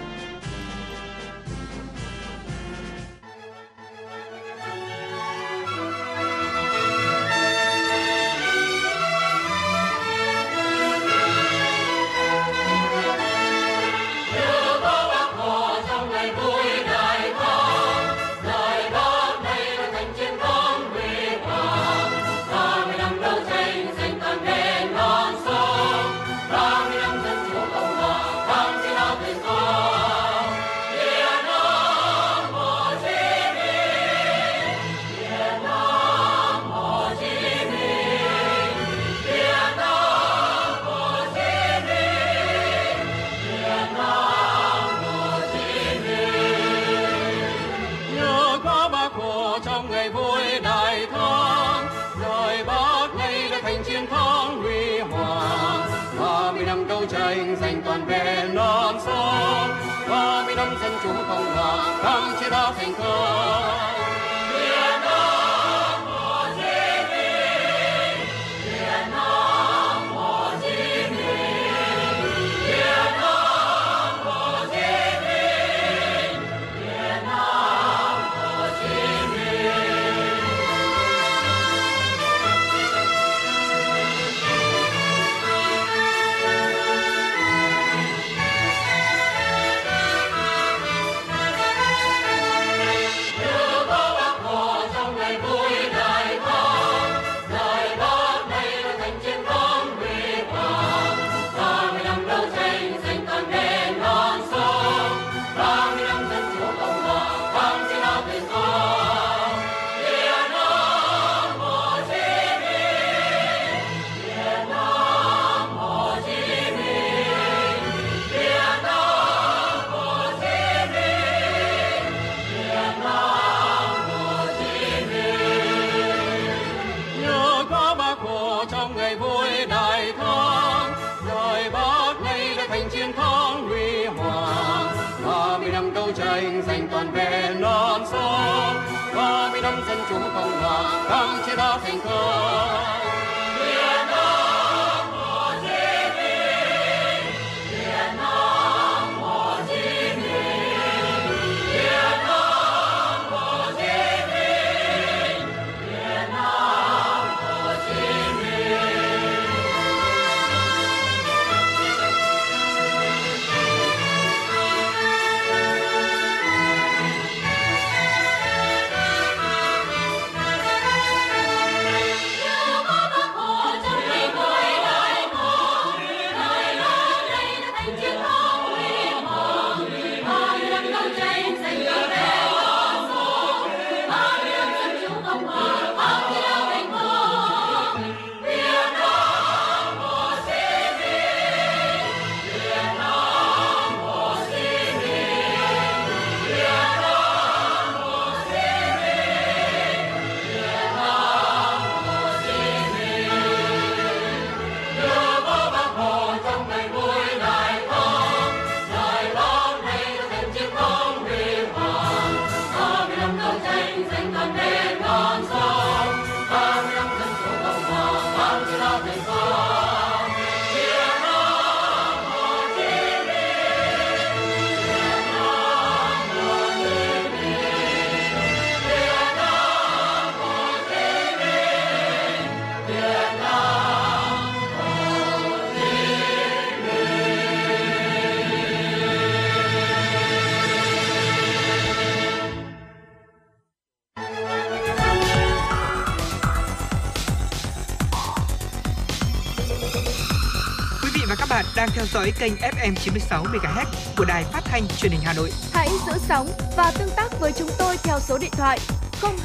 [251.83, 255.53] Đang theo dõi kênh FM 96 MHz của đài phát thanh truyền hình Hà Nội.
[255.73, 258.79] Hãy giữ sóng và tương tác với chúng tôi theo số điện thoại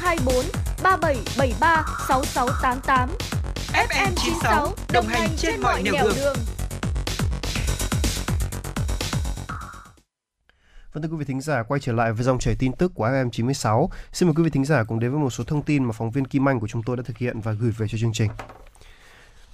[0.00, 0.44] 024
[0.82, 3.08] 3773 6688.
[3.72, 6.12] FM 96 đồng hành trên, trên mọi nẻo đường.
[6.16, 6.36] đường.
[10.92, 13.06] Vâng thưa quý vị thính giả, quay trở lại với dòng chảy tin tức của
[13.08, 13.90] FM 96.
[14.12, 16.10] Xin mời quý vị thính giả cùng đến với một số thông tin mà phóng
[16.10, 18.30] viên Kim Anh của chúng tôi đã thực hiện và gửi về cho chương trình.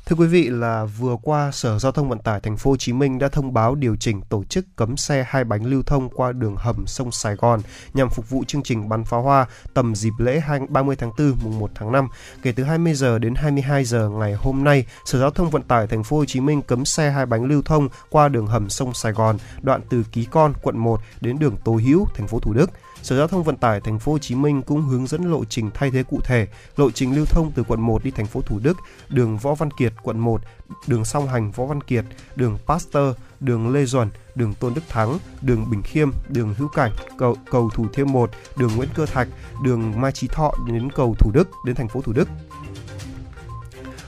[0.07, 2.93] Thưa quý vị là vừa qua Sở Giao thông Vận tải Thành phố Hồ Chí
[2.93, 6.33] Minh đã thông báo điều chỉnh tổ chức cấm xe hai bánh lưu thông qua
[6.33, 7.61] đường hầm sông Sài Gòn
[7.95, 11.59] nhằm phục vụ chương trình bắn pháo hoa tầm dịp lễ 30 tháng 4 mùng
[11.59, 12.09] 1 tháng 5.
[12.43, 15.87] Kể từ 20 giờ đến 22 giờ ngày hôm nay, Sở Giao thông Vận tải
[15.87, 18.95] Thành phố Hồ Chí Minh cấm xe hai bánh lưu thông qua đường hầm sông
[18.95, 22.53] Sài Gòn, đoạn từ Ký Con, quận 1 đến đường Tô Hữu, thành phố Thủ
[22.53, 22.71] Đức.
[23.05, 25.71] Sở Giao thông Vận tải Thành phố Hồ Chí Minh cũng hướng dẫn lộ trình
[25.75, 28.59] thay thế cụ thể, lộ trình lưu thông từ quận 1 đi thành phố Thủ
[28.63, 28.77] Đức,
[29.09, 30.41] đường Võ Văn Kiệt quận 1,
[30.87, 32.05] đường Song Hành Võ Văn Kiệt,
[32.37, 36.93] đường Pasteur, đường Lê Duẩn, đường Tôn Đức Thắng, đường Bình Khiêm, đường Hữu Cảnh,
[37.19, 39.29] cầu, cầu Thủ Thiêm 1, đường Nguyễn Cơ Thạch,
[39.63, 42.29] đường Mai Chí Thọ đến cầu Thủ Đức đến thành phố Thủ Đức.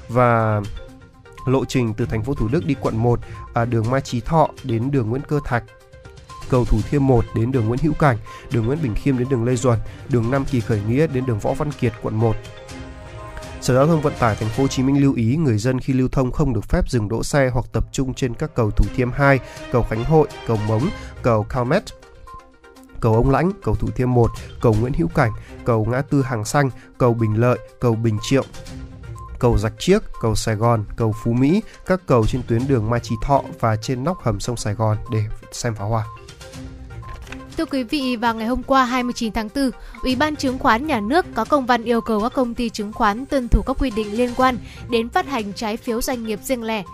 [0.09, 0.61] Và
[1.47, 3.21] lộ trình từ thành phố Thủ Đức đi quận 1,
[3.55, 5.65] à, đường Mai Chí Thọ đến đường Nguyễn Cơ Thạch
[6.51, 8.19] cầu Thủ Thiêm 1 đến đường Nguyễn Hữu Cảnh,
[8.53, 9.79] đường Nguyễn Bình Khiêm đến đường Lê Duẩn,
[10.09, 12.37] đường Nam Kỳ Khởi Nghĩa đến đường Võ Văn Kiệt, quận 1.
[13.61, 15.93] Sở Giao thông Vận tải Thành phố Hồ Chí Minh lưu ý người dân khi
[15.93, 18.85] lưu thông không được phép dừng đỗ xe hoặc tập trung trên các cầu Thủ
[18.97, 19.39] Thiêm 2,
[19.73, 20.89] cầu Khánh Hội, cầu Mống,
[21.23, 21.83] cầu Calmet,
[23.01, 24.31] cầu Ông Lãnh, cầu Thủ Thiêm 1,
[24.61, 25.33] cầu Nguyễn Hữu Cảnh,
[25.65, 28.45] cầu Ngã Tư Hàng Xanh, cầu Bình Lợi, cầu Bình Triệu,
[29.39, 33.01] cầu Rạch Chiếc, cầu Sài Gòn, cầu Phú Mỹ, các cầu trên tuyến đường Mai
[33.01, 36.05] Chí Thọ và trên nóc hầm sông Sài Gòn để xem pháo hoa.
[37.57, 39.71] Thưa quý vị, vào ngày hôm qua 29 tháng 4,
[40.03, 42.93] Ủy ban Chứng khoán Nhà nước có công văn yêu cầu các công ty chứng
[42.93, 44.57] khoán tuân thủ các quy định liên quan
[44.91, 46.85] đến phát hành trái phiếu doanh nghiệp riêng lẻ.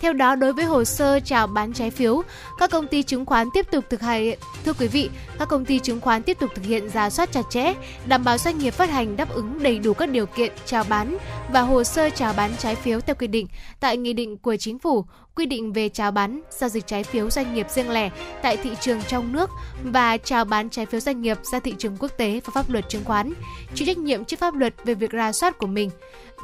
[0.00, 2.22] Theo đó, đối với hồ sơ chào bán trái phiếu,
[2.58, 5.78] các công ty chứng khoán tiếp tục thực hiện thưa quý vị, các công ty
[5.78, 7.74] chứng khoán tiếp tục thực hiện ra soát chặt chẽ,
[8.06, 11.16] đảm bảo doanh nghiệp phát hành đáp ứng đầy đủ các điều kiện chào bán
[11.52, 13.46] và hồ sơ chào bán trái phiếu theo quy định
[13.80, 17.30] tại nghị định của chính phủ quy định về chào bán giao dịch trái phiếu
[17.30, 18.10] doanh nghiệp riêng lẻ
[18.42, 19.50] tại thị trường trong nước
[19.84, 22.88] và chào bán trái phiếu doanh nghiệp ra thị trường quốc tế và pháp luật
[22.88, 23.32] chứng khoán,
[23.74, 25.90] chịu trách nhiệm trước pháp luật về việc ra soát của mình.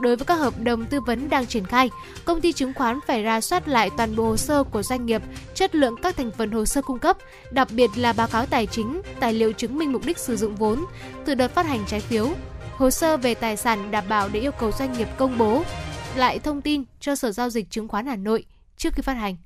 [0.00, 1.90] Đối với các hợp đồng tư vấn đang triển khai,
[2.24, 5.22] công ty chứng khoán phải ra soát lại toàn bộ hồ sơ của doanh nghiệp,
[5.54, 7.16] chất lượng các thành phần hồ sơ cung cấp,
[7.50, 10.56] đặc biệt là báo cáo tài chính, tài liệu chứng minh mục đích sử dụng
[10.56, 10.84] vốn
[11.24, 12.28] từ đợt phát hành trái phiếu,
[12.76, 15.62] hồ sơ về tài sản đảm bảo để yêu cầu doanh nghiệp công bố.
[16.16, 18.44] Lại thông tin cho Sở Giao dịch Chứng khoán Hà Nội
[18.76, 19.36] trước khi phát hành.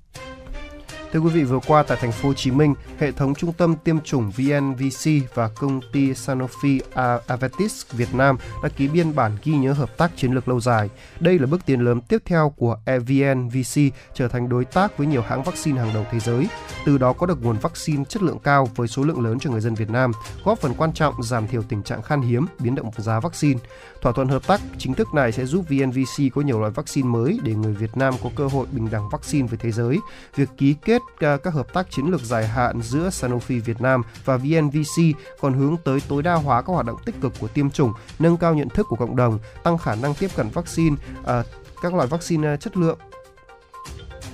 [1.12, 3.74] Thưa quý vị, vừa qua tại thành phố Hồ Chí Minh, hệ thống trung tâm
[3.84, 6.80] tiêm chủng VNVC và công ty Sanofi
[7.26, 10.90] Aventis Việt Nam đã ký biên bản ghi nhớ hợp tác chiến lược lâu dài.
[11.20, 13.80] Đây là bước tiến lớn tiếp theo của e- VNVC
[14.14, 16.48] trở thành đối tác với nhiều hãng vaccine hàng đầu thế giới.
[16.86, 19.60] Từ đó có được nguồn vaccine chất lượng cao với số lượng lớn cho người
[19.60, 20.12] dân Việt Nam,
[20.44, 23.60] góp phần quan trọng giảm thiểu tình trạng khan hiếm, biến động giá vaccine.
[24.00, 27.38] Thỏa thuận hợp tác chính thức này sẽ giúp VNVC có nhiều loại vaccine mới
[27.42, 29.98] để người Việt Nam có cơ hội bình đẳng vaccine với thế giới.
[30.36, 34.02] Việc ký kết à, các hợp tác chiến lược dài hạn giữa Sanofi Việt Nam
[34.24, 35.02] và VNVC
[35.40, 38.36] còn hướng tới tối đa hóa các hoạt động tích cực của tiêm chủng, nâng
[38.36, 41.42] cao nhận thức của cộng đồng, tăng khả năng tiếp cận vaccine, à,
[41.82, 42.98] các loại vaccine à, chất lượng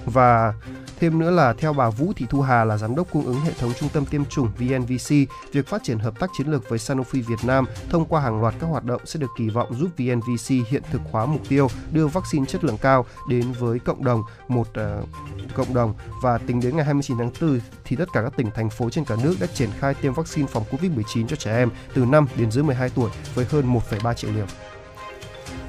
[0.04, 0.54] và
[1.00, 3.52] Thêm nữa là theo bà Vũ Thị Thu Hà là giám đốc cung ứng hệ
[3.58, 5.14] thống trung tâm tiêm chủng VNVC,
[5.52, 8.54] việc phát triển hợp tác chiến lược với Sanofi Việt Nam thông qua hàng loạt
[8.60, 12.06] các hoạt động sẽ được kỳ vọng giúp VNVC hiện thực hóa mục tiêu đưa
[12.06, 15.08] vaccine chất lượng cao đến với cộng đồng một uh,
[15.54, 18.70] cộng đồng và tính đến ngày 29 tháng 4 thì tất cả các tỉnh thành
[18.70, 22.04] phố trên cả nước đã triển khai tiêm vaccine phòng Covid-19 cho trẻ em từ
[22.04, 24.46] 5 đến dưới 12 tuổi với hơn 1,3 triệu liều.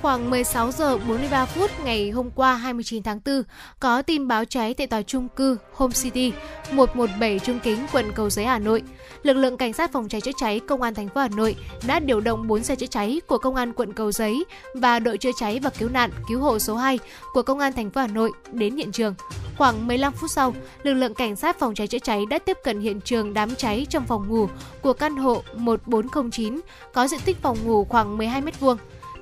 [0.02, 3.44] Khoảng 16 giờ 43 phút ngày hôm qua 29 tháng 4,
[3.80, 6.34] có tin báo cháy tại tòa trung cư Home City
[6.72, 8.84] 117 Trung Kính, quận Cầu Giấy, Hà Nội.
[9.24, 11.56] Lực lượng cảnh sát phòng cháy chữa cháy công an thành phố Hà Nội
[11.88, 15.18] đã điều động 4 xe chữa cháy của công an quận Cầu Giấy và đội
[15.18, 17.00] chữa cháy và cứu nạn cứu hộ số 2
[17.34, 19.16] của công an thành phố Hà Nội đến hiện trường.
[19.58, 22.80] Khoảng 15 phút sau, lực lượng cảnh sát phòng cháy chữa cháy đã tiếp cận
[22.80, 24.48] hiện trường đám cháy trong phòng ngủ
[24.82, 26.60] của căn hộ 1409
[26.94, 28.78] có diện tích phòng ngủ khoảng 12 m2.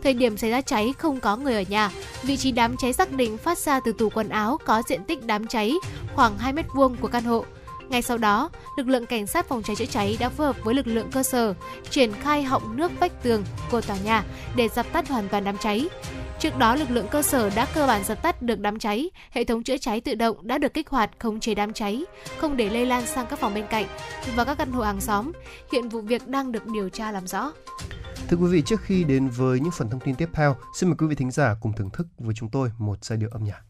[0.05, 1.91] Thời điểm xảy ra cháy không có người ở nhà.
[2.23, 5.25] Vị trí đám cháy xác định phát ra từ tủ quần áo có diện tích
[5.25, 5.73] đám cháy
[6.15, 7.45] khoảng 2 mét vuông của căn hộ.
[7.89, 10.75] Ngay sau đó, lực lượng cảnh sát phòng cháy chữa cháy đã phối hợp với
[10.75, 11.53] lực lượng cơ sở
[11.89, 14.23] triển khai họng nước vách tường của tòa nhà
[14.55, 15.89] để dập tắt hoàn toàn đám cháy.
[16.39, 19.43] Trước đó, lực lượng cơ sở đã cơ bản dập tắt được đám cháy, hệ
[19.43, 22.03] thống chữa cháy tự động đã được kích hoạt khống chế đám cháy,
[22.37, 23.85] không để lây lan sang các phòng bên cạnh
[24.35, 25.31] và các căn hộ hàng xóm.
[25.71, 27.51] Hiện vụ việc đang được điều tra làm rõ.
[28.29, 30.97] Thưa quý vị, trước khi đến với những phần thông tin tiếp theo, xin mời
[30.99, 33.61] quý vị thính giả cùng thưởng thức với chúng tôi một giai điệu âm nhạc.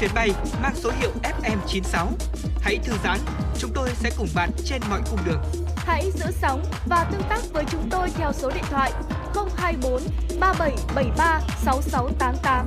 [0.00, 0.30] Chuyến bay
[0.62, 2.06] mang số hiệu FM96.
[2.60, 3.18] Hãy thư giãn,
[3.58, 5.42] chúng tôi sẽ cùng bạn trên mọi cung đường.
[5.76, 8.92] Hãy giữ sóng và tương tác với chúng tôi theo số điện thoại
[9.56, 10.02] 024
[10.40, 12.66] 3773 6688.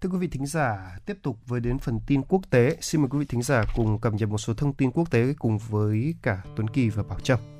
[0.00, 2.76] Thưa quý vị thính giả, tiếp tục với đến phần tin quốc tế.
[2.80, 5.34] Xin mời quý vị thính giả cùng cập nhật một số thông tin quốc tế
[5.38, 7.59] cùng với cả Tuấn Kỳ và Bảo Trâm.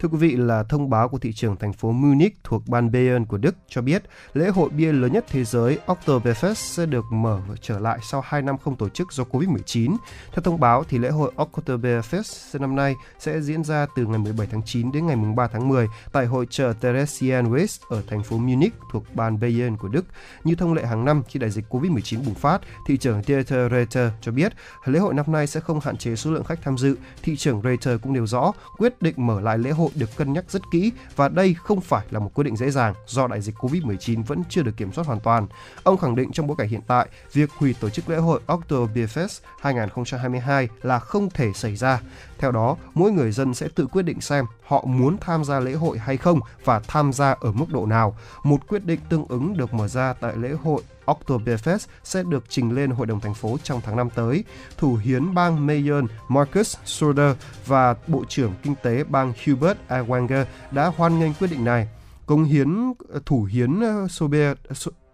[0.00, 3.24] Thưa quý vị là thông báo của thị trường thành phố Munich thuộc bang Bayern
[3.24, 4.02] của Đức cho biết
[4.34, 8.42] lễ hội bia lớn nhất thế giới Oktoberfest sẽ được mở trở lại sau 2
[8.42, 9.96] năm không tổ chức do Covid-19.
[10.32, 14.46] Theo thông báo thì lễ hội Oktoberfest năm nay sẽ diễn ra từ ngày 17
[14.50, 18.74] tháng 9 đến ngày 3 tháng 10 tại hội chợ Theresienwiese ở thành phố Munich
[18.92, 20.04] thuộc bang Bayern của Đức.
[20.44, 24.10] Như thông lệ hàng năm khi đại dịch Covid-19 bùng phát, thị trưởng Dieter Reiter
[24.20, 24.52] cho biết
[24.84, 26.96] lễ hội năm nay sẽ không hạn chế số lượng khách tham dự.
[27.22, 30.44] Thị trưởng Reiter cũng nêu rõ quyết định mở lại lễ hội được cân nhắc
[30.48, 33.54] rất kỹ và đây không phải là một quyết định dễ dàng do đại dịch
[33.54, 35.46] Covid-19 vẫn chưa được kiểm soát hoàn toàn.
[35.82, 39.40] Ông khẳng định trong bối cảnh hiện tại, việc hủy tổ chức lễ hội Oktoberfest
[39.60, 42.00] 2022 là không thể xảy ra.
[42.38, 45.72] Theo đó, mỗi người dân sẽ tự quyết định xem họ muốn tham gia lễ
[45.72, 48.16] hội hay không và tham gia ở mức độ nào.
[48.42, 52.74] Một quyết định tương ứng được mở ra tại lễ hội Oktoberfest sẽ được trình
[52.74, 54.44] lên Hội đồng thành phố trong tháng năm tới.
[54.78, 57.36] Thủ hiến bang Mayen Marcus Schroeder
[57.66, 61.88] và Bộ trưởng Kinh tế bang Hubert Aiwanger đã hoan nghênh quyết định này.
[62.26, 62.92] Công hiến
[63.26, 64.56] thủ hiến ờ, Sober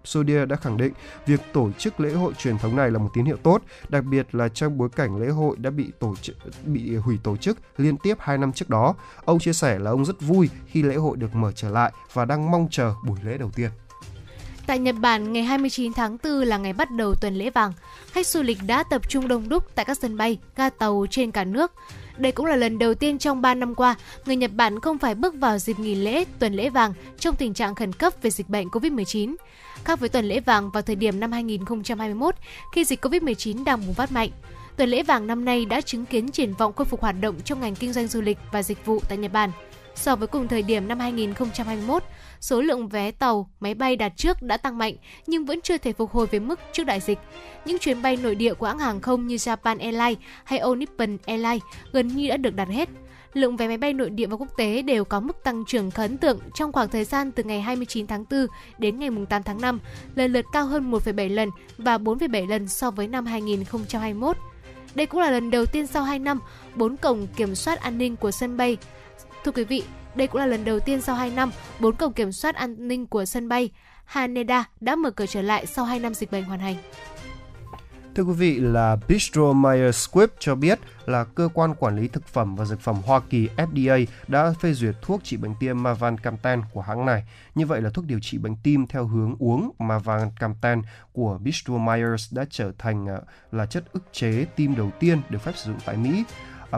[0.04, 0.92] Sodia đã khẳng định
[1.26, 4.34] việc tổ chức lễ hội truyền thống này là một tín hiệu tốt, đặc biệt
[4.34, 7.96] là trong bối cảnh lễ hội đã bị tổ chức bị hủy tổ chức liên
[7.96, 8.94] tiếp 2 năm trước đó.
[9.24, 12.24] Ông chia sẻ là ông rất vui khi lễ hội được mở trở lại và
[12.24, 13.70] đang mong chờ buổi lễ đầu tiên.
[14.70, 17.72] Tại Nhật Bản, ngày 29 tháng 4 là ngày bắt đầu tuần lễ vàng.
[18.12, 21.30] Khách du lịch đã tập trung đông đúc tại các sân bay, ga tàu trên
[21.30, 21.72] cả nước.
[22.16, 25.14] Đây cũng là lần đầu tiên trong 3 năm qua, người Nhật Bản không phải
[25.14, 28.48] bước vào dịp nghỉ lễ tuần lễ vàng trong tình trạng khẩn cấp về dịch
[28.48, 29.36] bệnh COVID-19.
[29.84, 32.34] Khác với tuần lễ vàng vào thời điểm năm 2021,
[32.74, 34.30] khi dịch COVID-19 đang bùng phát mạnh.
[34.76, 37.60] Tuần lễ vàng năm nay đã chứng kiến triển vọng khôi phục hoạt động trong
[37.60, 39.50] ngành kinh doanh du lịch và dịch vụ tại Nhật Bản.
[39.94, 42.02] So với cùng thời điểm năm 2021,
[42.40, 44.94] số lượng vé tàu, máy bay đặt trước đã tăng mạnh
[45.26, 47.18] nhưng vẫn chưa thể phục hồi về mức trước đại dịch.
[47.64, 51.16] Những chuyến bay nội địa của hãng hàng không như Japan Airlines hay All Nippon
[51.26, 52.88] Airlines gần như đã được đặt hết.
[53.32, 56.18] Lượng vé máy bay nội địa và quốc tế đều có mức tăng trưởng ấn
[56.18, 58.46] tượng trong khoảng thời gian từ ngày 29 tháng 4
[58.78, 59.78] đến ngày 8 tháng 5,
[60.14, 61.48] lần lượt cao hơn 1,7 lần
[61.78, 64.36] và 4,7 lần so với năm 2021.
[64.94, 66.40] Đây cũng là lần đầu tiên sau 2 năm,
[66.74, 68.76] bốn cổng kiểm soát an ninh của sân bay
[69.44, 69.82] Thưa quý vị,
[70.14, 73.06] đây cũng là lần đầu tiên sau 2 năm, bốn cổng kiểm soát an ninh
[73.06, 73.70] của sân bay
[74.04, 76.76] Haneda đã mở cửa trở lại sau 2 năm dịch bệnh hoàn hành.
[78.14, 82.28] Thưa quý vị là Bistro Myers Squibb cho biết là cơ quan quản lý thực
[82.28, 86.62] phẩm và dược phẩm Hoa Kỳ FDA đã phê duyệt thuốc trị bệnh tim Mavankamten
[86.72, 87.24] của hãng này.
[87.54, 92.34] Như vậy là thuốc điều trị bệnh tim theo hướng uống Mavankamten của Bistro Myers
[92.34, 93.18] đã trở thành à,
[93.52, 96.24] là chất ức chế tim đầu tiên được phép sử dụng tại Mỹ.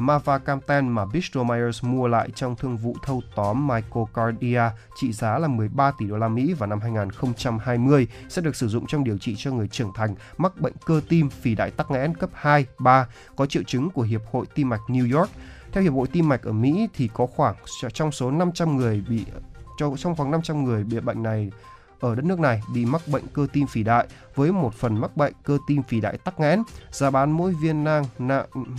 [0.01, 4.63] Mavacamten mà Bristol Myers mua lại trong thương vụ thâu tóm Microcardia
[5.01, 8.87] trị giá là 13 tỷ đô la Mỹ vào năm 2020 sẽ được sử dụng
[8.87, 12.17] trong điều trị cho người trưởng thành mắc bệnh cơ tim phì đại tắc nghẽn
[12.17, 15.31] cấp 2, 3 có triệu chứng của Hiệp hội Tim mạch New York.
[15.73, 17.55] Theo Hiệp hội Tim mạch ở Mỹ thì có khoảng
[17.93, 19.25] trong số 500 người bị
[19.79, 21.51] trong khoảng 500 người bị bệnh này
[22.03, 25.17] ở đất nước này bị mắc bệnh cơ tim phì đại với một phần mắc
[25.17, 26.63] bệnh cơ tim phì đại tắc nghẽn.
[26.91, 28.05] Giá bán mỗi viên nang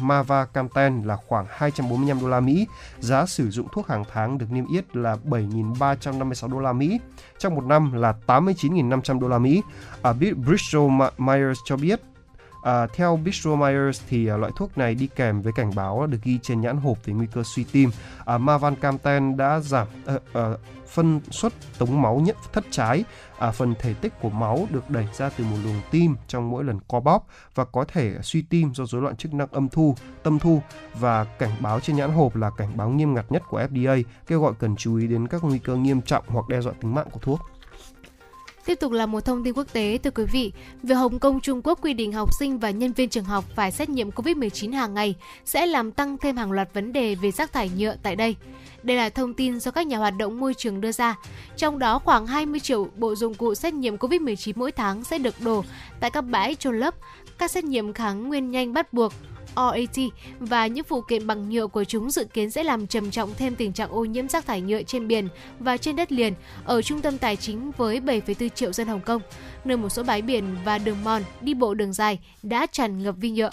[0.02, 2.68] Mavacamten là khoảng 245 đô la Mỹ.
[3.00, 7.00] Giá sử dụng thuốc hàng tháng được niêm yết là 7.356 đô la Mỹ.
[7.38, 9.62] Trong một năm là 89.500 đô la Mỹ.
[10.02, 12.02] Ở Bristol Myers cho biết
[12.64, 16.18] À, theo Bistro Myers thì à, loại thuốc này đi kèm với cảnh báo được
[16.24, 17.90] ghi trên nhãn hộp về nguy cơ suy tim.
[18.26, 20.50] À, Mavankamten đã giảm à, à,
[20.88, 23.04] phân suất tống máu nhất thất trái.
[23.38, 26.64] À, phần thể tích của máu được đẩy ra từ một luồng tim trong mỗi
[26.64, 29.96] lần co bóp và có thể suy tim do rối loạn chức năng âm thu,
[30.24, 30.62] tâm thu
[30.94, 34.42] và cảnh báo trên nhãn hộp là cảnh báo nghiêm ngặt nhất của FDA, kêu
[34.42, 37.08] gọi cần chú ý đến các nguy cơ nghiêm trọng hoặc đe dọa tính mạng
[37.12, 37.40] của thuốc.
[38.66, 40.52] Tiếp tục là một thông tin quốc tế thưa quý vị.
[40.84, 43.72] Việc Hồng Kông Trung Quốc quy định học sinh và nhân viên trường học phải
[43.72, 47.54] xét nghiệm COVID-19 hàng ngày sẽ làm tăng thêm hàng loạt vấn đề về rác
[47.54, 48.36] thải nhựa tại đây.
[48.84, 51.16] Đây là thông tin do các nhà hoạt động môi trường đưa ra.
[51.58, 55.36] Trong đó khoảng 20 triệu bộ dụng cụ xét nghiệm COVID-19 mỗi tháng sẽ được
[55.42, 55.64] đổ
[56.00, 56.96] tại các bãi trôn lấp,
[57.38, 59.14] các xét nghiệm kháng nguyên nhanh bắt buộc,
[59.56, 60.06] RAT
[60.40, 63.56] và những phụ kiện bằng nhựa của chúng dự kiến sẽ làm trầm trọng thêm
[63.56, 65.28] tình trạng ô nhiễm rác thải nhựa trên biển
[65.60, 66.34] và trên đất liền
[66.66, 69.22] ở trung tâm tài chính với 7,4 triệu dân Hồng Kông,
[69.66, 73.16] nơi một số bãi biển và đường mòn đi bộ đường dài đã tràn ngập
[73.18, 73.50] vi nhựa.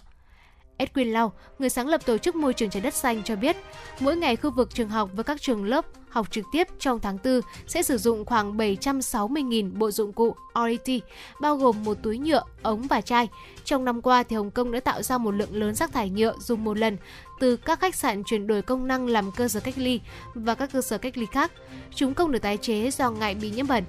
[0.81, 3.57] Edwin Lau, người sáng lập tổ chức Môi trường trái đất xanh cho biết,
[4.01, 7.19] mỗi ngày khu vực trường học và các trường lớp học trực tiếp trong tháng
[7.25, 11.03] 4 sẽ sử dụng khoảng 760.000 bộ dụng cụ RET,
[11.41, 13.29] bao gồm một túi nhựa, ống và chai.
[13.65, 16.35] Trong năm qua, thì Hồng Kông đã tạo ra một lượng lớn rác thải nhựa
[16.39, 16.97] dùng một lần
[17.41, 20.01] từ các khách sạn chuyển đổi công năng làm cơ sở cách ly
[20.35, 21.53] và các cơ sở cách ly khác.
[21.95, 23.85] Chúng không được tái chế do ngại bị nhiễm bẩn.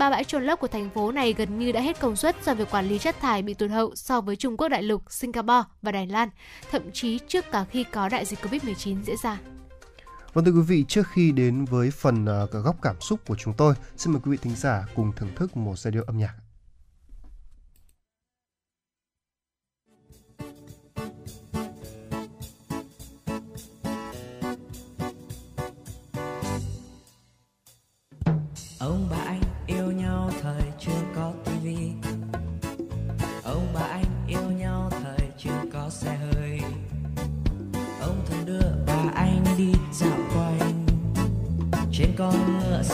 [0.00, 2.54] Ba bãi trôn lấp của thành phố này gần như đã hết công suất do
[2.54, 5.68] việc quản lý chất thải bị tụt hậu so với Trung Quốc đại lục, Singapore
[5.82, 6.28] và Đài Loan,
[6.70, 9.40] thậm chí trước cả khi có đại dịch Covid-19 diễn ra.
[10.32, 13.54] Vâng thưa quý vị, trước khi đến với phần uh, góc cảm xúc của chúng
[13.54, 16.34] tôi, xin mời quý vị thính giả cùng thưởng thức một giai điệu âm nhạc.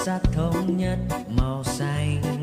[0.07, 0.99] sắc thống nhất
[1.29, 2.36] màu xanh.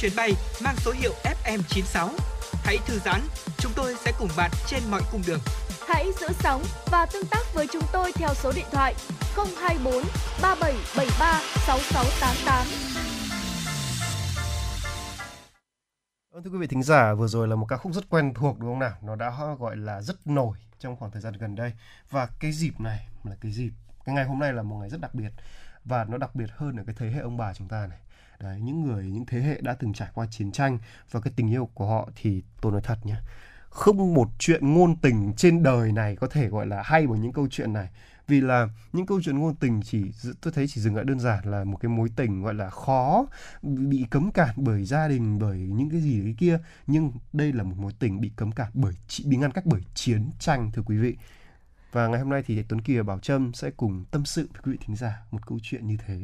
[0.00, 0.32] Chuyến bay
[0.64, 1.12] mang số hiệu
[1.44, 2.08] FM96.
[2.64, 3.20] Hãy thư giãn,
[3.58, 5.40] chúng tôi sẽ cùng bạn trên mọi cung đường.
[5.88, 8.94] Hãy giữ sóng và tương tác với chúng tôi theo số điện thoại
[9.36, 9.94] 024
[10.42, 12.66] 3773 6688.
[16.32, 18.58] Vâng, Thưa quý vị thính giả, vừa rồi là một ca khúc rất quen thuộc
[18.58, 18.96] đúng không nào?
[19.02, 21.72] Nó đã gọi là rất nổi trong khoảng thời gian gần đây.
[22.10, 23.70] Và cái dịp này là cái dịp,
[24.04, 25.30] cái ngày hôm nay là một ngày rất đặc biệt.
[25.84, 27.98] Và nó đặc biệt hơn ở cái thế hệ ông bà chúng ta này.
[28.40, 30.78] Đấy, những người, những thế hệ đã từng trải qua chiến tranh
[31.10, 33.16] và cái tình yêu của họ thì tôi nói thật nhé.
[33.70, 37.32] Không một chuyện ngôn tình trên đời này có thể gọi là hay bằng những
[37.32, 37.88] câu chuyện này.
[38.26, 40.04] vì là những câu chuyện ngôn tình chỉ
[40.40, 43.26] tôi thấy chỉ dừng lại đơn giản là một cái mối tình gọi là khó
[43.62, 47.62] bị cấm cản bởi gia đình bởi những cái gì đấy kia nhưng đây là
[47.62, 50.98] một mối tình bị cấm cản bởi bị ngăn cách bởi chiến tranh thưa quý
[50.98, 51.16] vị
[51.92, 54.62] và ngày hôm nay thì Tuấn Kỳ và Bảo Trâm sẽ cùng tâm sự với
[54.62, 56.20] quý vị thính giả một câu chuyện như thế.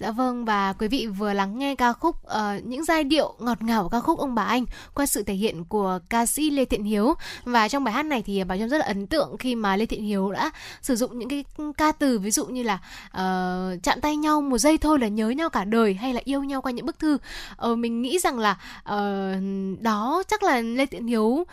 [0.00, 3.62] Dạ vâng và quý vị vừa lắng nghe ca khúc uh, những giai điệu ngọt
[3.62, 6.64] ngào của ca khúc ông bà anh qua sự thể hiện của ca sĩ Lê
[6.64, 7.14] Thiện Hiếu.
[7.44, 9.86] Và trong bài hát này thì bà Trâm rất là ấn tượng khi mà Lê
[9.86, 10.50] Thiện Hiếu đã
[10.82, 11.44] sử dụng những cái
[11.76, 12.74] ca từ ví dụ như là
[13.06, 16.44] uh, chạm tay nhau một giây thôi là nhớ nhau cả đời hay là yêu
[16.44, 17.18] nhau qua những bức thư
[17.70, 21.46] uh, mình nghĩ rằng là uh, đó chắc là Lê Thiện Hiếu uh,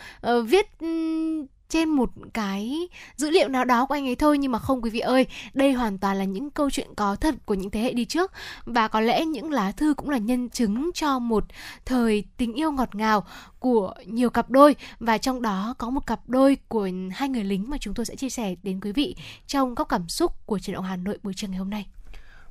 [0.46, 4.58] viết um, trên một cái dữ liệu nào đó của anh ấy thôi, nhưng mà
[4.58, 7.70] không, quý vị ơi, đây hoàn toàn là những câu chuyện có thật của những
[7.70, 8.32] thế hệ đi trước
[8.64, 11.44] và có lẽ những lá thư cũng là nhân chứng cho một
[11.84, 13.24] thời tình yêu ngọt ngào
[13.58, 17.70] của nhiều cặp đôi và trong đó có một cặp đôi của hai người lính
[17.70, 19.16] mà chúng tôi sẽ chia sẻ đến quý vị
[19.46, 21.86] trong các cảm xúc của truyền động Hà Nội buổi trưa ngày hôm nay.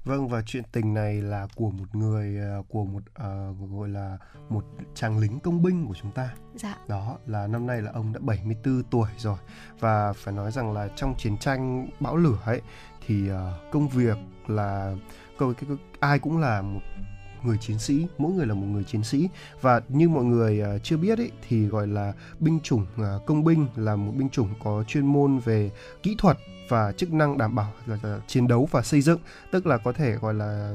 [0.08, 4.18] Vâng và chuyện tình này là của một người ờ, của một uh, gọi là
[4.50, 6.34] một chàng lính công binh của chúng ta.
[6.56, 6.78] Dạ.
[6.88, 9.38] Đó là năm nay là ông đã 74 tuổi rồi
[9.80, 12.62] và phải nói rằng là trong chiến tranh bão lửa ấy
[13.08, 13.38] thì uh,
[13.72, 14.96] công việc là
[15.38, 16.82] câu cái, cái, ai cũng là một
[17.44, 19.30] người chiến sĩ mỗi người là một người chiến sĩ.
[19.62, 23.44] Và như mọi người uh, chưa biết ấy thì gọi là binh chủng uh, công
[23.44, 25.72] binh là một binh chủng có chuyên môn về
[26.04, 26.38] kỹ thuật
[26.70, 29.20] và chức năng đảm bảo là, là chiến đấu và xây dựng.
[29.52, 30.74] Tức là có thể gọi là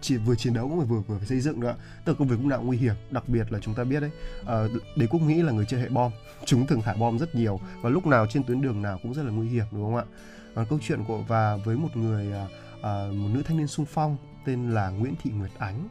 [0.00, 1.74] chỉ vừa chiến đấu mà vừa vừa phải xây dựng nữa
[2.04, 4.10] tức là công việc cũng nào nguy hiểm đặc biệt là chúng ta biết đấy
[4.40, 6.12] uh, đế quốc mỹ là người chơi hệ bom
[6.44, 9.22] chúng thường thả bom rất nhiều và lúc nào trên tuyến đường nào cũng rất
[9.22, 10.04] là nguy hiểm đúng không ạ?
[10.54, 12.26] Còn câu chuyện của và với một người
[12.80, 12.84] uh,
[13.14, 15.88] một nữ thanh niên sung phong tên là nguyễn thị nguyệt ánh.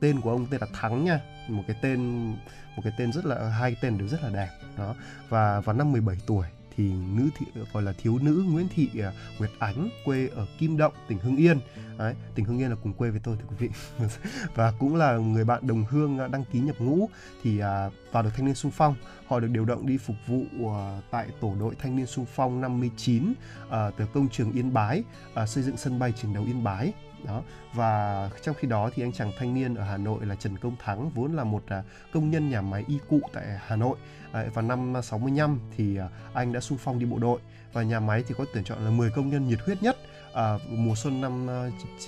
[0.00, 1.20] Tên của ông tên là thắng nha.
[1.48, 2.30] Một cái tên
[2.76, 4.48] một cái tên rất là hai tên đều rất là đẹp
[4.78, 4.94] đó.
[5.28, 6.46] Và vào năm 17 tuổi
[6.76, 10.76] thì nữ thị gọi là thiếu nữ Nguyễn Thị à, Nguyệt Ánh quê ở Kim
[10.76, 11.60] Động tỉnh Hưng Yên.
[11.98, 13.68] Đấy, tỉnh Hưng Yên là cùng quê với tôi thưa quý vị.
[14.54, 17.08] Và cũng là người bạn đồng hương à, đăng ký nhập ngũ
[17.42, 18.94] thì à, vào được thanh niên sung phong.
[19.26, 20.44] Họ được điều động đi phục vụ
[20.74, 23.32] à, tại tổ đội thanh niên sung phong 59
[23.70, 25.02] từ công trường Yên Bái
[25.46, 26.92] xây dựng sân bay chiến đấu Yên Bái
[27.24, 27.42] đó.
[27.72, 30.76] Và trong khi đó thì anh chàng thanh niên ở Hà Nội là Trần Công
[30.76, 33.96] Thắng vốn là một à, công nhân nhà máy y cụ tại Hà Nội.
[34.32, 37.40] À, vào năm 65 thì à, anh đã xung phong đi bộ đội.
[37.72, 39.96] Và nhà máy thì có tuyển chọn là 10 công nhân nhiệt huyết nhất
[40.32, 41.46] à, mùa xuân năm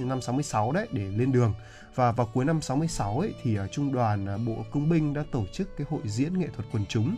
[0.01, 1.55] năm 66 đấy để lên đường.
[1.95, 5.77] Và vào cuối năm 66 ấy thì trung đoàn bộ công binh đã tổ chức
[5.77, 7.17] cái hội diễn nghệ thuật quần chúng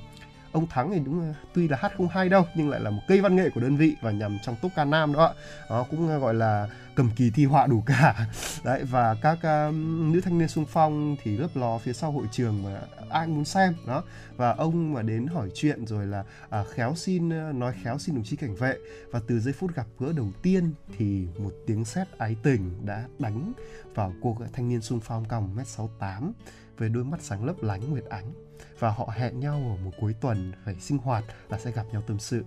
[0.55, 3.21] ông thắng thì đúng tuy là hát không hay đâu nhưng lại là một cây
[3.21, 5.35] văn nghệ của đơn vị và nhằm trong top ca nam đó
[5.71, 8.27] nó cũng ờ, gọi là cầm kỳ thi họa đủ cả.
[8.65, 12.27] Đấy và các um, nữ thanh niên sung phong thì lấp ló phía sau hội
[12.33, 12.81] trường mà
[13.11, 14.03] ai muốn xem đó.
[14.37, 18.15] Và ông mà đến hỏi chuyện rồi là à, khéo xin ờ, nói khéo xin
[18.15, 18.77] đồng chí cảnh vệ.
[19.11, 23.05] Và từ giây phút gặp gỡ đầu tiên thì một tiếng sét ái tình đã
[23.19, 23.53] đánh
[23.95, 26.33] vào cô thanh niên sung phong cao 1m68
[26.79, 28.44] với đôi mắt sáng lấp lánh nguyệt ánh
[28.79, 32.03] và họ hẹn nhau ở một cuối tuần phải sinh hoạt là sẽ gặp nhau
[32.07, 32.45] tâm sự.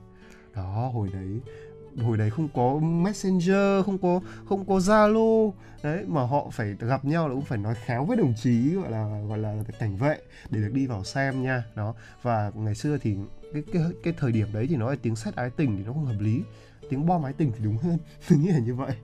[0.55, 1.41] Đó, hồi đấy
[2.03, 5.51] hồi đấy không có messenger, không có không có zalo.
[5.83, 8.91] Đấy, mà họ phải gặp nhau là cũng phải nói khéo với đồng chí, gọi
[8.91, 10.17] là gọi là cảnh vệ
[10.49, 11.63] để được đi vào xem nha.
[11.75, 13.15] Đó, và ngày xưa thì
[13.53, 16.05] cái cái cái thời điểm đấy thì nói tiếng sét ái tình thì nó không
[16.05, 16.41] hợp lý,
[16.89, 17.97] tiếng bom ái tình thì đúng hơn.
[18.29, 18.95] Tôi nghĩ là như vậy.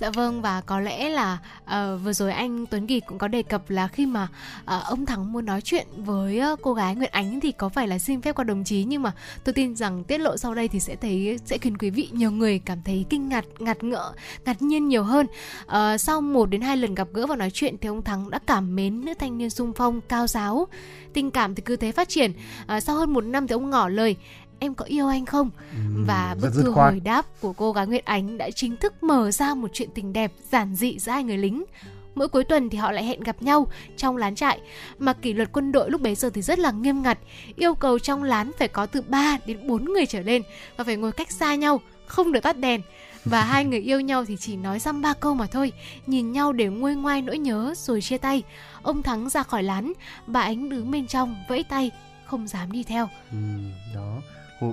[0.00, 1.70] Dạ vâng và có lẽ là uh,
[2.04, 4.28] vừa rồi anh Tuấn Kỳ cũng có đề cập là khi mà
[4.60, 7.88] uh, ông Thắng muốn nói chuyện với uh, cô gái Nguyệt Ánh thì có phải
[7.88, 9.12] là xin phép qua đồng chí nhưng mà
[9.44, 12.30] tôi tin rằng tiết lộ sau đây thì sẽ thấy sẽ khiến quý vị nhiều
[12.30, 14.12] người cảm thấy kinh ngạc, ngạc ngỡ,
[14.44, 15.26] ngạc nhiên nhiều hơn.
[15.66, 18.38] Uh, sau một đến hai lần gặp gỡ và nói chuyện thì ông Thắng đã
[18.46, 20.66] cảm mến nữ thanh niên sung phong cao giáo.
[21.12, 22.32] Tình cảm thì cứ thế phát triển.
[22.76, 24.16] Uh, sau hơn một năm thì ông ngỏ lời
[24.58, 25.50] em có yêu anh không?
[25.70, 29.30] Ừ, và bức thư hồi đáp của cô gái Nguyệt Ánh đã chính thức mở
[29.30, 31.64] ra một chuyện tình đẹp giản dị giữa hai người lính.
[32.14, 34.60] Mỗi cuối tuần thì họ lại hẹn gặp nhau trong lán trại.
[34.98, 37.18] Mà kỷ luật quân đội lúc bấy giờ thì rất là nghiêm ngặt
[37.56, 40.42] yêu cầu trong lán phải có từ 3 đến 4 người trở lên
[40.76, 42.80] và phải ngồi cách xa nhau không được tắt đèn.
[43.24, 45.72] Và hai người yêu nhau thì chỉ nói dăm ba câu mà thôi
[46.06, 48.42] nhìn nhau để nguôi ngoai nỗi nhớ rồi chia tay.
[48.82, 49.92] Ông thắng ra khỏi lán
[50.26, 51.90] bà ánh đứng bên trong vẫy tay
[52.26, 53.08] không dám đi theo.
[53.32, 53.38] Ừ,
[53.94, 54.18] đó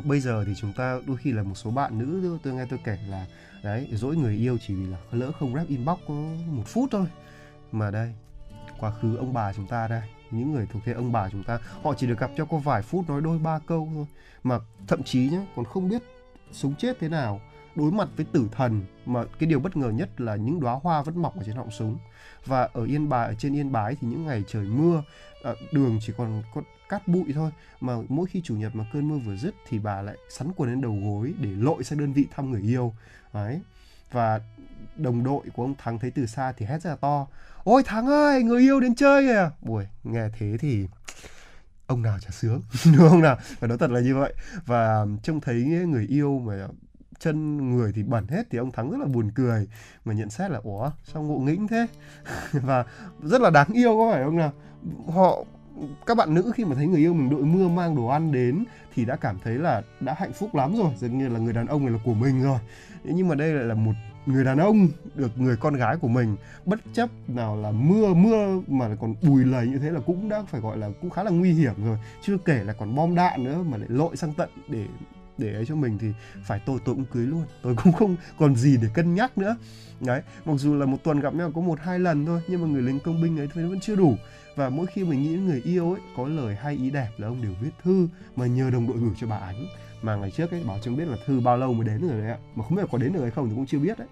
[0.03, 2.79] bây giờ thì chúng ta đôi khi là một số bạn nữ, tôi nghe tôi
[2.83, 3.25] kể là,
[3.63, 6.13] đấy, dỗi người yêu chỉ vì là lỡ không rep inbox có
[6.47, 7.05] một phút thôi.
[7.71, 8.13] Mà đây,
[8.79, 11.59] quá khứ ông bà chúng ta đây, những người thuộc thế ông bà chúng ta,
[11.83, 14.05] họ chỉ được gặp cho có vài phút nói đôi ba câu thôi.
[14.43, 16.03] Mà thậm chí nhé còn không biết
[16.51, 17.41] sống chết thế nào
[17.75, 21.01] đối mặt với tử thần, mà cái điều bất ngờ nhất là những đóa hoa
[21.01, 21.97] vẫn mọc ở trên họng súng.
[22.45, 25.03] Và ở yên bài ở trên yên bái thì những ngày trời mưa
[25.43, 27.51] à, đường chỉ còn có cát bụi thôi,
[27.81, 30.69] mà mỗi khi chủ nhật mà cơn mưa vừa dứt thì bà lại sắn quần
[30.69, 32.93] lên đầu gối để lội sang đơn vị thăm người yêu.
[33.33, 33.61] Đấy.
[34.11, 34.39] Và
[34.95, 37.27] đồng đội của ông Thắng thấy từ xa thì hét rất là to,
[37.63, 39.49] ôi Thắng ơi, người yêu đến chơi kìa!
[39.61, 40.87] Buổi nghe thế thì
[41.87, 42.61] ông nào chả sướng.
[42.85, 43.37] Đúng không nào?
[43.59, 44.33] Và nói thật là như vậy.
[44.65, 46.67] Và trông thấy người yêu mà
[47.19, 49.67] chân người thì bẩn hết thì ông thắng rất là buồn cười,
[50.05, 51.87] mà nhận xét là, ủa, sao ngộ nghĩnh thế?
[52.51, 52.85] Và
[53.23, 54.51] rất là đáng yêu, có phải không nào?
[55.13, 55.43] Họ,
[56.05, 58.63] các bạn nữ khi mà thấy người yêu mình đội mưa mang đồ ăn đến
[58.95, 61.67] thì đã cảm thấy là đã hạnh phúc lắm rồi dường như là người đàn
[61.67, 62.59] ông này là của mình rồi.
[63.03, 63.93] Nhưng mà đây lại là một
[64.25, 66.35] người đàn ông được người con gái của mình.
[66.65, 70.43] Bất chấp nào là mưa mưa mà còn bùi lầy như thế là cũng đã
[70.47, 71.97] phải gọi là cũng khá là nguy hiểm rồi.
[72.21, 74.85] Chưa kể là còn bom đạn nữa mà lại lội sang tận để
[75.37, 76.07] để ấy cho mình thì
[76.43, 77.45] phải tôi tôi cũng cưới luôn.
[77.61, 79.55] Tôi cũng không còn gì để cân nhắc nữa.
[79.99, 82.67] Đấy mặc dù là một tuần gặp nhau có một hai lần thôi nhưng mà
[82.67, 84.17] người lính công binh ấy thì vẫn chưa đủ.
[84.55, 87.27] Và mỗi khi mình nghĩ đến người yêu ấy có lời hay ý đẹp là
[87.27, 89.65] ông đều viết thư mà nhờ đồng đội gửi cho bà ánh.
[90.01, 92.31] Mà ngày trước ấy bảo chưa biết là thư bao lâu mới đến rồi đấy
[92.31, 92.37] ạ.
[92.55, 94.07] Mà không biết là có đến được hay không thì cũng chưa biết đấy.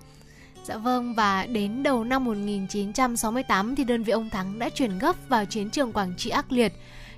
[0.63, 5.15] Dạ vâng và đến đầu năm 1968 thì đơn vị ông Thắng đã chuyển gấp
[5.30, 6.74] vào chiến trường Quảng Trị ác liệt.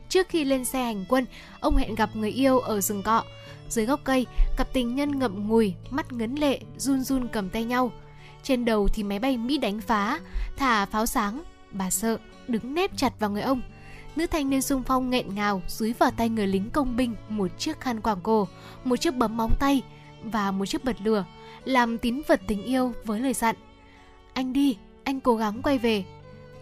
[0.09, 1.25] Trước khi lên xe hành quân,
[1.59, 3.23] ông hẹn gặp người yêu ở rừng cọ.
[3.73, 4.25] Dưới gốc cây,
[4.57, 7.91] cặp tình nhân ngậm ngùi, mắt ngấn lệ, run run cầm tay nhau.
[8.43, 10.19] Trên đầu thì máy bay Mỹ đánh phá,
[10.57, 11.43] thả pháo sáng.
[11.71, 12.17] Bà sợ,
[12.47, 13.61] đứng nép chặt vào người ông.
[14.15, 17.59] Nữ thanh niên xung phong nghẹn ngào dúi vào tay người lính công binh một
[17.59, 18.47] chiếc khăn quàng cổ,
[18.83, 19.81] một chiếc bấm móng tay
[20.23, 21.25] và một chiếc bật lửa,
[21.63, 23.55] làm tín vật tình yêu với lời dặn.
[24.33, 26.03] Anh đi, anh cố gắng quay về.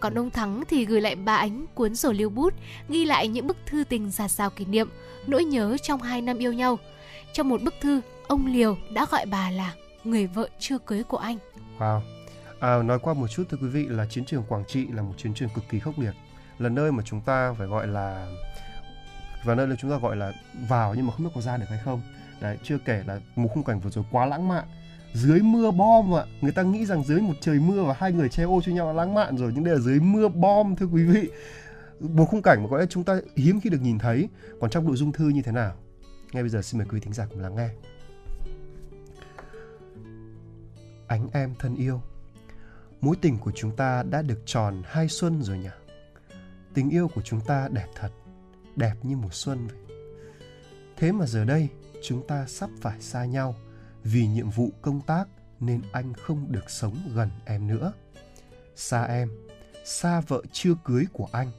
[0.00, 2.54] Còn ông Thắng thì gửi lại bà Ánh cuốn sổ lưu bút,
[2.88, 4.88] ghi lại những bức thư tình giạt rào kỷ niệm,
[5.26, 6.78] nỗi nhớ trong hai năm yêu nhau.
[7.32, 9.74] Trong một bức thư, ông Liều đã gọi bà là
[10.04, 11.38] người vợ chưa cưới của anh.
[11.78, 12.00] Wow.
[12.60, 15.14] À, nói qua một chút thưa quý vị là chiến trường Quảng Trị là một
[15.16, 16.14] chiến trường cực kỳ khốc liệt.
[16.58, 18.28] Là nơi mà chúng ta phải gọi là
[19.44, 20.32] và nơi là chúng ta gọi là
[20.68, 22.00] vào nhưng mà không biết có ra được hay không.
[22.40, 24.64] Đấy, chưa kể là một khung cảnh vừa rồi quá lãng mạn
[25.14, 28.28] dưới mưa bom ạ người ta nghĩ rằng dưới một trời mưa và hai người
[28.28, 30.86] che ô cho nhau là lãng mạn rồi nhưng đây là dưới mưa bom thưa
[30.86, 31.30] quý vị
[32.00, 34.28] một khung cảnh mà có lẽ chúng ta hiếm khi được nhìn thấy
[34.60, 35.74] còn trong nội dung thư như thế nào
[36.32, 37.68] ngay bây giờ xin mời quý thính giả cùng lắng nghe.
[41.06, 42.02] Ánh em thân yêu,
[43.00, 45.68] mối tình của chúng ta đã được tròn hai xuân rồi nhỉ?
[46.74, 48.10] Tình yêu của chúng ta đẹp thật,
[48.76, 49.96] đẹp như mùa xuân vậy.
[50.96, 51.68] Thế mà giờ đây,
[52.02, 53.54] chúng ta sắp phải xa nhau
[54.04, 55.28] vì nhiệm vụ công tác
[55.60, 57.92] nên anh không được sống gần em nữa.
[58.76, 59.30] Xa em,
[59.84, 61.50] xa vợ chưa cưới của anh,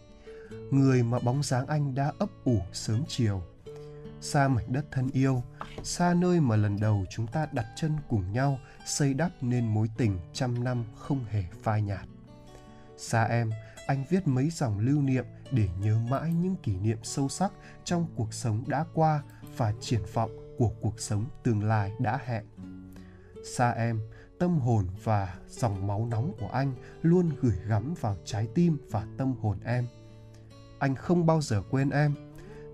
[0.72, 3.44] người mà bóng dáng anh đã ấp ủ sớm chiều
[4.24, 5.44] xa mảnh đất thân yêu
[5.84, 9.90] xa nơi mà lần đầu chúng ta đặt chân cùng nhau xây đắp nên mối
[9.98, 12.06] tình trăm năm không hề phai nhạt
[12.98, 13.52] xa em
[13.88, 17.52] anh viết mấy dòng lưu niệm để nhớ mãi những kỷ niệm sâu sắc
[17.84, 19.24] trong cuộc sống đã qua
[19.58, 22.46] và triển vọng của cuộc sống tương lai đã hẹn.
[23.44, 24.00] Xa em,
[24.40, 29.08] tâm hồn và dòng máu nóng của anh luôn gửi gắm vào trái tim và
[29.18, 29.88] tâm hồn em.
[30.80, 32.14] Anh không bao giờ quên em.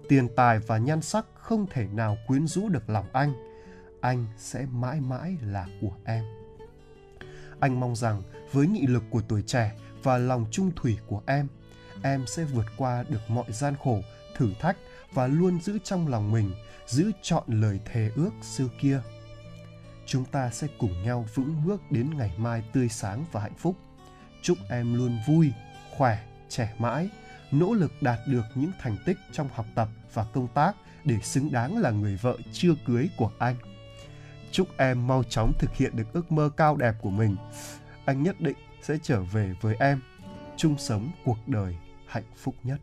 [0.09, 3.33] Tiền tài và nhan sắc không thể nào quyến rũ được lòng anh.
[4.01, 6.23] Anh sẽ mãi mãi là của em.
[7.59, 9.71] Anh mong rằng với nghị lực của tuổi trẻ
[10.03, 11.47] và lòng trung thủy của em,
[12.03, 13.99] em sẽ vượt qua được mọi gian khổ,
[14.35, 14.77] thử thách
[15.13, 16.51] và luôn giữ trong lòng mình
[16.87, 19.01] giữ chọn lời thề ước xưa kia
[20.05, 23.75] chúng ta sẽ cùng nhau vững bước đến ngày mai tươi sáng và hạnh phúc
[24.41, 25.51] chúc em luôn vui
[25.97, 27.09] khỏe trẻ mãi
[27.51, 30.75] nỗ lực đạt được những thành tích trong học tập và công tác
[31.05, 33.55] để xứng đáng là người vợ chưa cưới của anh.
[34.51, 37.35] Chúc em mau chóng thực hiện được ước mơ cao đẹp của mình.
[38.05, 40.01] Anh nhất định sẽ trở về với em.
[40.57, 41.77] Chung sống cuộc đời
[42.07, 42.79] hạnh phúc nhất.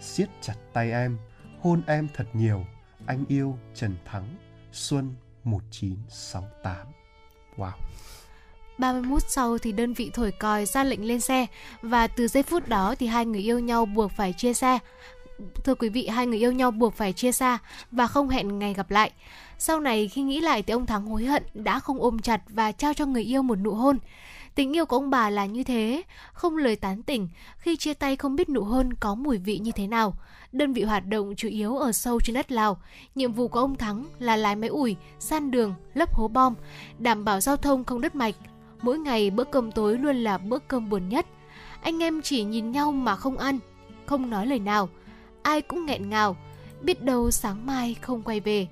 [0.00, 1.18] Siết chặt tay em
[1.60, 2.64] hôn em thật nhiều.
[3.06, 4.36] Anh yêu Trần Thắng,
[4.72, 5.14] Xuân
[5.44, 6.86] 1968.
[7.56, 7.72] Wow.
[8.78, 11.46] 30 phút sau thì đơn vị thổi còi ra lệnh lên xe
[11.82, 14.78] và từ giây phút đó thì hai người yêu nhau buộc phải chia xe.
[15.64, 17.58] Thưa quý vị, hai người yêu nhau buộc phải chia xa
[17.90, 19.10] và không hẹn ngày gặp lại.
[19.58, 22.72] Sau này khi nghĩ lại thì ông Thắng hối hận đã không ôm chặt và
[22.72, 23.98] trao cho người yêu một nụ hôn.
[24.54, 26.02] Tình yêu của ông bà là như thế,
[26.32, 29.72] không lời tán tỉnh, khi chia tay không biết nụ hôn có mùi vị như
[29.72, 30.14] thế nào.
[30.52, 32.80] Đơn vị hoạt động chủ yếu ở sâu trên đất Lào.
[33.14, 36.54] Nhiệm vụ của ông Thắng là lái máy ủi, san đường, lấp hố bom,
[36.98, 38.34] đảm bảo giao thông không đứt mạch.
[38.82, 41.26] Mỗi ngày bữa cơm tối luôn là bữa cơm buồn nhất.
[41.82, 43.58] Anh em chỉ nhìn nhau mà không ăn,
[44.06, 44.88] không nói lời nào.
[45.42, 46.36] Ai cũng nghẹn ngào,
[46.80, 48.66] biết đâu sáng mai không quay về.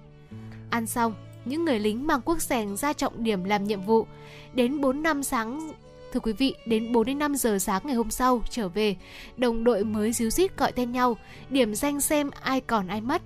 [0.70, 4.07] Ăn xong, những người lính mang quốc sèn ra trọng điểm làm nhiệm vụ.
[4.54, 5.72] Đến 4 năm sáng
[6.12, 8.96] Thưa quý vị, đến 4 đến 5 giờ sáng ngày hôm sau trở về,
[9.36, 11.16] đồng đội mới díu dít gọi tên nhau,
[11.50, 13.22] điểm danh xem ai còn ai mất.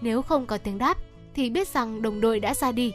[0.00, 0.98] Nếu không có tiếng đáp
[1.34, 2.92] thì biết rằng đồng đội đã ra đi.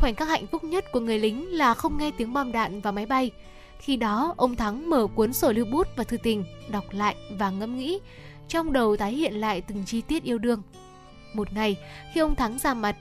[0.00, 2.92] Khoảnh khắc hạnh phúc nhất của người lính là không nghe tiếng bom đạn và
[2.92, 3.30] máy bay.
[3.78, 7.50] Khi đó, ông Thắng mở cuốn sổ lưu bút và thư tình, đọc lại và
[7.50, 7.98] ngẫm nghĩ,
[8.48, 10.62] trong đầu tái hiện lại từng chi tiết yêu đương.
[11.34, 11.76] Một ngày,
[12.14, 12.96] khi ông Thắng ra mặt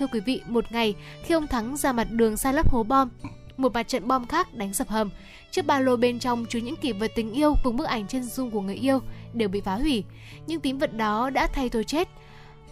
[0.00, 3.08] Thưa quý vị, một ngày khi ông Thắng ra mặt đường sai lấp hố bom,
[3.56, 5.10] một mặt trận bom khác đánh sập hầm.
[5.50, 8.22] Chiếc ba lô bên trong chứa những kỷ vật tình yêu cùng bức ảnh chân
[8.22, 9.00] dung của người yêu
[9.32, 10.04] đều bị phá hủy.
[10.46, 12.08] Nhưng tín vật đó đã thay tôi chết.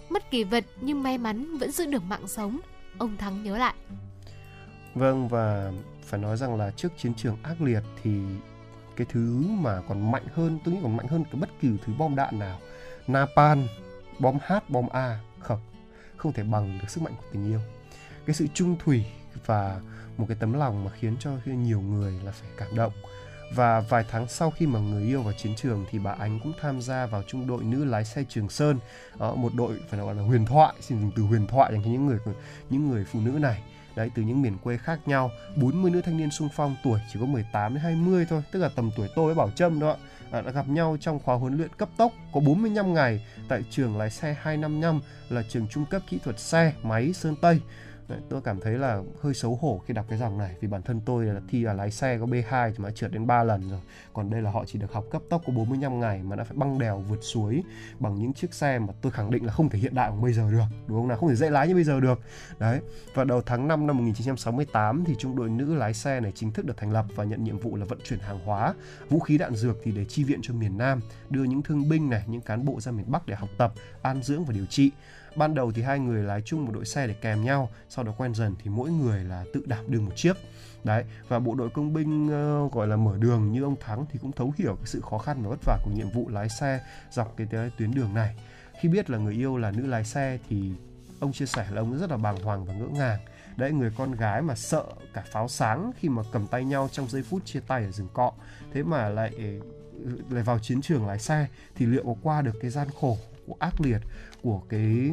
[0.09, 2.61] Mất kỷ vật nhưng may mắn vẫn giữ được mạng sống.
[2.99, 3.75] Ông Thắng nhớ lại.
[4.95, 5.73] Vâng và
[6.03, 8.21] phải nói rằng là trước chiến trường ác liệt thì
[8.97, 11.93] cái thứ mà còn mạnh hơn, tôi nghĩ còn mạnh hơn cái bất kỳ thứ
[11.99, 12.59] bom đạn nào.
[13.07, 13.67] Napalm,
[14.19, 15.61] bom H bom A, không
[16.17, 17.61] không thể bằng được sức mạnh của tình yêu.
[18.27, 19.05] Cái sự trung thủy
[19.47, 19.81] và
[20.17, 22.93] một cái tấm lòng mà khiến cho nhiều người là phải cảm động
[23.55, 26.53] và vài tháng sau khi mà người yêu vào chiến trường thì bà Ánh cũng
[26.61, 28.79] tham gia vào trung đội nữ lái xe Trường Sơn.
[29.19, 31.91] Đó, một đội phải nói là huyền thoại xin dùng từ huyền thoại dành cho
[31.91, 32.19] những người
[32.71, 33.63] những người phụ nữ này.
[33.97, 35.31] Đấy từ những miền quê khác nhau.
[35.57, 38.69] 40 nữ thanh niên sung phong tuổi chỉ có 18 đến 20 thôi tức là
[38.77, 39.97] tầm tuổi tôi với Bảo Trâm đó
[40.31, 43.99] à, đã gặp nhau trong khóa huấn luyện cấp tốc có 45 ngày tại trường
[43.99, 47.61] lái xe 255 là trường trung cấp kỹ thuật xe máy Sơn Tây.
[48.09, 50.83] Đấy, tôi cảm thấy là hơi xấu hổ khi đọc cái dòng này vì bản
[50.83, 53.71] thân tôi là thi là lái xe có B2 thì mà trượt đến 3 lần
[53.71, 53.81] rồi.
[54.13, 56.57] Còn đây là họ chỉ được học cấp tốc có 45 ngày mà đã phải
[56.57, 57.63] băng đèo vượt suối
[57.99, 60.33] bằng những chiếc xe mà tôi khẳng định là không thể hiện đại của bây
[60.33, 61.19] giờ được đúng không nào?
[61.19, 62.21] Không thể dễ lái như bây giờ được.
[62.59, 62.81] Đấy
[63.15, 66.67] và đầu tháng 5 năm 1968 thì trung đội nữ lái xe này chính thức
[66.67, 68.75] được thành lập và nhận nhiệm vụ là vận chuyển hàng hóa
[69.09, 71.01] vũ khí đạn dược thì để chi viện cho miền Nam
[71.31, 74.23] đưa những thương binh này những cán bộ ra miền Bắc để học tập an
[74.23, 74.91] dưỡng và điều trị
[75.37, 78.15] ban đầu thì hai người lái chung một đội xe để kèm nhau sau đó
[78.19, 80.37] quen dần thì mỗi người là tự đảm đương một chiếc.
[80.85, 84.19] Đấy và bộ đội công binh uh, gọi là mở đường như ông thắng thì
[84.23, 86.81] cũng thấu hiểu cái sự khó khăn và vất vả của nhiệm vụ lái xe
[87.11, 87.47] dọc cái
[87.79, 88.37] tuyến đường này.
[88.81, 90.73] Khi biết là người yêu là nữ lái xe thì
[91.21, 93.21] ông chia sẻ là ông rất là bàng hoàng và ngỡ ngàng.
[93.57, 97.09] Đấy người con gái mà sợ cả pháo sáng khi mà cầm tay nhau trong
[97.09, 98.33] giây phút chia tay ở rừng cọ.
[98.73, 99.31] Thế mà lại
[100.05, 103.19] ừ, lại vào chiến trường lái xe thì liệu có qua được cái gian khổ
[103.47, 103.99] của ác liệt
[104.43, 105.11] của cái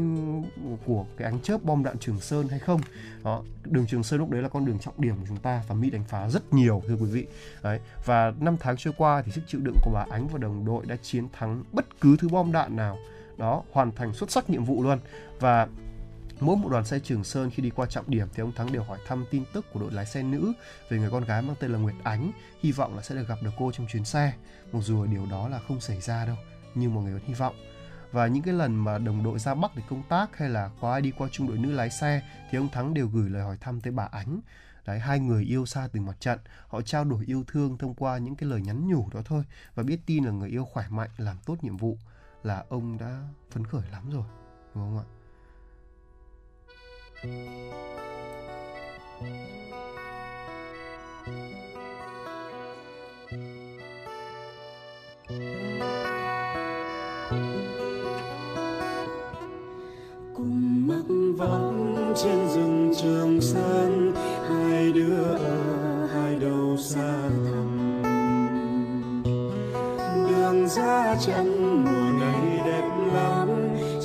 [0.85, 2.81] của cái ánh chớp bom đạn Trường Sơn hay không?
[3.23, 5.75] Đó đường Trường Sơn lúc đấy là con đường trọng điểm của chúng ta và
[5.75, 7.25] Mỹ đánh phá rất nhiều thưa quý vị.
[7.63, 10.65] Đấy và năm tháng trôi qua thì sức chịu đựng của bà Ánh và đồng
[10.65, 12.97] đội đã chiến thắng bất cứ thứ bom đạn nào.
[13.37, 14.99] Đó hoàn thành xuất sắc nhiệm vụ luôn.
[15.39, 15.67] Và
[16.39, 18.83] Mỗi một đoàn xe Trường Sơn khi đi qua trọng điểm thì ông Thắng đều
[18.83, 20.53] hỏi thăm tin tức của đội lái xe nữ
[20.89, 23.37] về người con gái mang tên là Nguyệt Ánh, hy vọng là sẽ được gặp
[23.41, 24.33] được cô trong chuyến xe.
[24.71, 26.35] Mặc dù điều đó là không xảy ra đâu,
[26.75, 27.55] nhưng mọi người vẫn hy vọng
[28.15, 30.91] và những cái lần mà đồng đội ra Bắc để công tác hay là có
[30.91, 33.57] ai đi qua trung đội nữ lái xe thì ông Thắng đều gửi lời hỏi
[33.61, 34.39] thăm tới bà Ánh.
[34.85, 38.17] Đấy, hai người yêu xa từng mặt trận, họ trao đổi yêu thương thông qua
[38.17, 39.43] những cái lời nhắn nhủ đó thôi
[39.75, 41.97] và biết tin là người yêu khỏe mạnh làm tốt nhiệm vụ
[42.43, 44.25] là ông đã phấn khởi lắm rồi,
[44.75, 45.05] đúng không ạ?
[61.37, 64.11] Vắng trên rừng trường sơn
[64.49, 68.03] hai đứa ở hai đầu xa thẳm.
[70.29, 73.47] Đường ra chân mùa này đẹp lắm.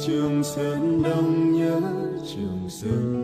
[0.07, 1.81] Trường sơn đông nhớ
[2.35, 3.20] trường sơn.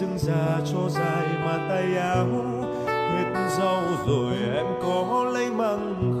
[0.00, 2.26] Dưng già cho dài mà tay áo
[2.86, 6.17] hết rau rồi em có lấy măng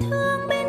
[0.00, 0.59] thương bên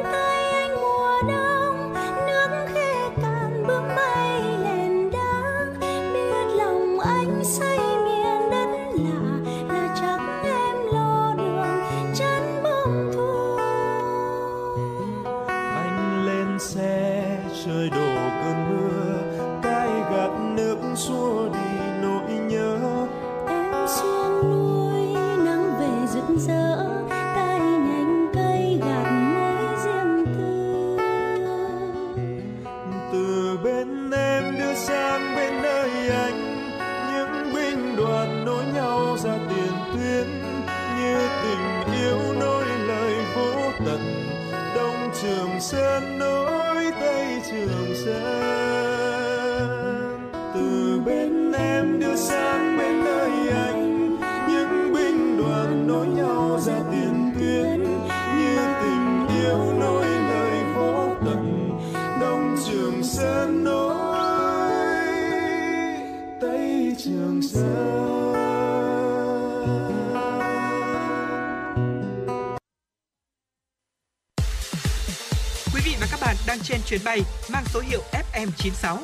[76.91, 77.21] chuyến bay
[77.53, 78.01] mang số hiệu
[78.33, 78.97] FM96.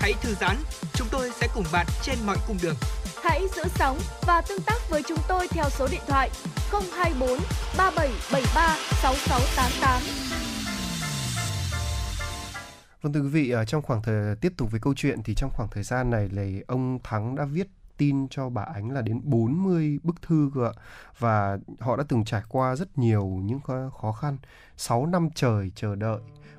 [0.00, 0.56] Hãy thư giãn,
[0.92, 2.74] chúng tôi sẽ cùng bạn trên mọi cung đường.
[3.22, 6.30] Hãy giữ sóng và tương tác với chúng tôi theo số điện thoại
[6.70, 7.28] 024
[7.76, 10.02] 3773 6688.
[13.02, 15.50] Vâng thưa quý vị, ở trong khoảng thời tiếp tục với câu chuyện thì trong
[15.54, 19.20] khoảng thời gian này là ông Thắng đã viết tin cho bà Ánh là đến
[19.24, 20.72] 40 bức thư cơ ạ.
[21.18, 24.38] Và họ đã từng trải qua rất nhiều những khó- khó khăn,
[24.76, 26.18] 6 năm trời chờ đợi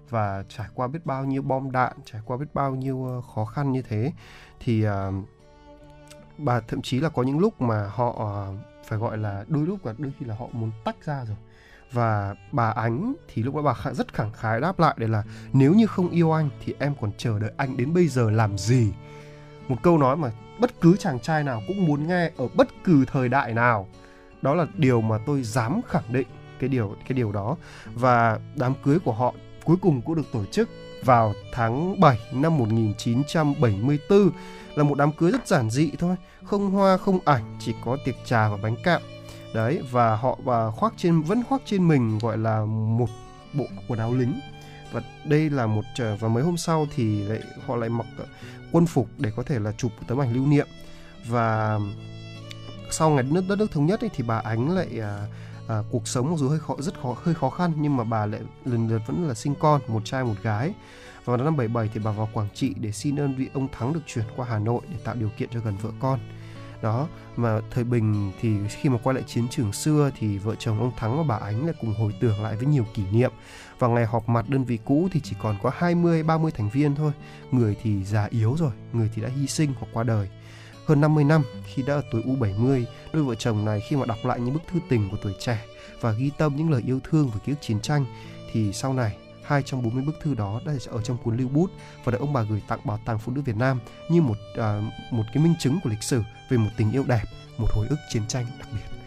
[0.09, 3.45] và trải qua biết bao nhiêu bom đạn, trải qua biết bao nhiêu ờ, khó
[3.45, 4.11] khăn như thế
[4.59, 5.11] thì ờ,
[6.37, 8.53] bà thậm chí là có những lúc mà họ ờ,
[8.85, 11.37] phải gọi là đôi lúc là đôi khi là họ muốn tách ra rồi.
[11.91, 15.73] Và bà Ánh thì lúc đó bà rất khẳng khái đáp lại đây là nếu
[15.73, 18.93] như không yêu anh thì em còn chờ đợi anh đến bây giờ làm gì?
[19.67, 23.05] Một câu nói mà bất cứ chàng trai nào cũng muốn nghe ở bất cứ
[23.05, 23.87] thời đại nào.
[24.41, 26.27] Đó là điều mà tôi dám khẳng định
[26.59, 27.57] cái điều cái điều đó.
[27.93, 29.33] Và đám cưới của họ
[29.69, 30.69] cuối cùng cũng được tổ chức
[31.03, 34.31] vào tháng 7 năm 1974
[34.75, 38.15] là một đám cưới rất giản dị thôi không hoa không ảnh chỉ có tiệc
[38.25, 38.99] trà và bánh kẹo.
[39.53, 43.09] Đấy và họ và khoác trên vẫn khoác trên mình gọi là một
[43.53, 44.39] bộ quần áo lính.
[44.91, 48.25] Và đây là một à, và mấy hôm sau thì lại họ lại mặc à,
[48.71, 50.67] quân phục để có thể là chụp một tấm ảnh lưu niệm.
[51.27, 51.79] Và
[52.91, 55.27] sau ngày đất nước, đất nước thống nhất ấy, thì bà Ánh lại à,
[55.69, 58.25] à, cuộc sống mặc dù hơi khó rất khó hơi khó khăn nhưng mà bà
[58.25, 60.73] lại lần lượt vẫn là sinh con một trai một gái.
[61.25, 63.93] Và vào năm 77 thì bà vào Quảng Trị để xin ơn vị ông Thắng
[63.93, 66.19] được chuyển qua Hà Nội để tạo điều kiện cho gần vợ con.
[66.81, 70.79] Đó mà thời bình thì khi mà quay lại chiến trường xưa thì vợ chồng
[70.79, 73.31] ông Thắng và bà Ánh lại cùng hồi tưởng lại với nhiều kỷ niệm.
[73.79, 76.95] Và ngày họp mặt đơn vị cũ thì chỉ còn có 20 30 thành viên
[76.95, 77.11] thôi.
[77.51, 80.29] Người thì già yếu rồi người thì đã hy sinh hoặc qua đời
[80.89, 82.83] hơn 50 năm khi đã ở tuổi U70
[83.13, 85.65] đôi vợ chồng này khi mà đọc lại những bức thư tình của tuổi trẻ
[86.01, 88.05] và ghi tâm những lời yêu thương về ký ức chiến tranh
[88.51, 91.71] thì sau này hai trong 40 bức thư đó đã ở trong cuốn lưu bút
[92.03, 93.79] và được ông bà gửi tặng bảo tàng phụ nữ Việt Nam
[94.09, 94.81] như một à,
[95.11, 97.23] một cái minh chứng của lịch sử về một tình yêu đẹp,
[97.57, 98.97] một hồi ức chiến tranh đặc biệt.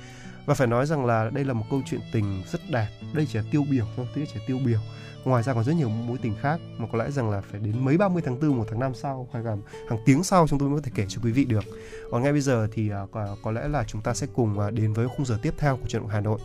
[0.47, 3.39] Và phải nói rằng là đây là một câu chuyện tình rất đẹp, đây chỉ
[3.39, 4.81] là tiêu biểu thôi, tức là chỉ là tiêu biểu.
[5.25, 7.85] Ngoài ra còn rất nhiều mối tình khác mà có lẽ rằng là phải đến
[7.85, 9.57] mấy 30 tháng 4 một tháng năm sau hoặc là
[9.89, 11.65] hàng tiếng sau chúng tôi mới có thể kể cho quý vị được.
[12.11, 14.71] Còn ngay bây giờ thì à, có, có lẽ là chúng ta sẽ cùng à,
[14.71, 16.39] đến với khung giờ tiếp theo của trận động Hà Nội.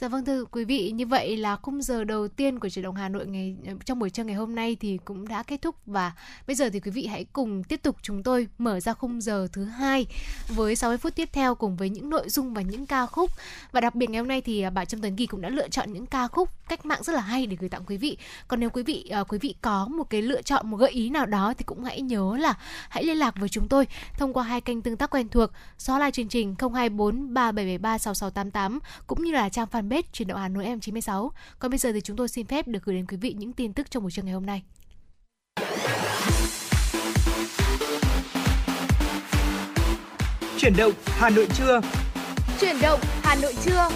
[0.00, 2.94] Dạ vâng thưa quý vị, như vậy là khung giờ đầu tiên của truyền động
[2.94, 6.12] Hà Nội ngày trong buổi trưa ngày hôm nay thì cũng đã kết thúc và
[6.46, 9.48] bây giờ thì quý vị hãy cùng tiếp tục chúng tôi mở ra khung giờ
[9.52, 10.06] thứ hai
[10.48, 13.30] với 60 phút tiếp theo cùng với những nội dung và những ca khúc
[13.72, 15.68] và đặc biệt ngày hôm nay thì à, bà Trâm Tuấn Kỳ cũng đã lựa
[15.68, 18.16] chọn những ca khúc cách mạng rất là hay để gửi tặng quý vị.
[18.48, 21.10] Còn nếu quý vị à, quý vị có một cái lựa chọn một gợi ý
[21.10, 22.54] nào đó thì cũng hãy nhớ là
[22.88, 23.86] hãy liên lạc với chúng tôi
[24.18, 28.78] thông qua hai kênh tương tác quen thuộc số like chương trình 024 3773 6688
[29.06, 31.32] cũng như là trang fanpage fanpage truyền động Hà Nội em 96.
[31.58, 33.72] Còn bây giờ thì chúng tôi xin phép được gửi đến quý vị những tin
[33.72, 34.62] tức trong buổi trưa ngày hôm nay.
[40.58, 41.80] Chuyển động Hà Nội trưa.
[42.60, 43.88] Chuyển động Hà Nội trưa.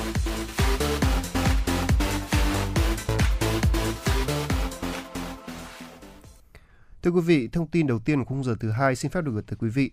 [7.02, 9.32] Thưa quý vị, thông tin đầu tiên của khung giờ thứ hai xin phép được
[9.32, 9.90] gửi tới quý vị.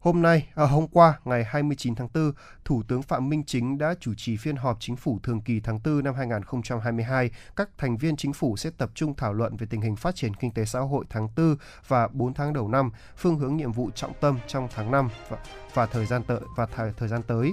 [0.00, 2.32] Hôm nay, à, hôm qua, ngày 29 tháng 4,
[2.64, 5.80] Thủ tướng Phạm Minh Chính đã chủ trì phiên họp chính phủ thường kỳ tháng
[5.84, 7.30] 4 năm 2022.
[7.56, 10.34] Các thành viên chính phủ sẽ tập trung thảo luận về tình hình phát triển
[10.34, 11.56] kinh tế xã hội tháng 4
[11.88, 15.38] và 4 tháng đầu năm, phương hướng nhiệm vụ trọng tâm trong tháng 5 và,
[15.74, 17.52] và thời gian tới và thời, thời gian tới,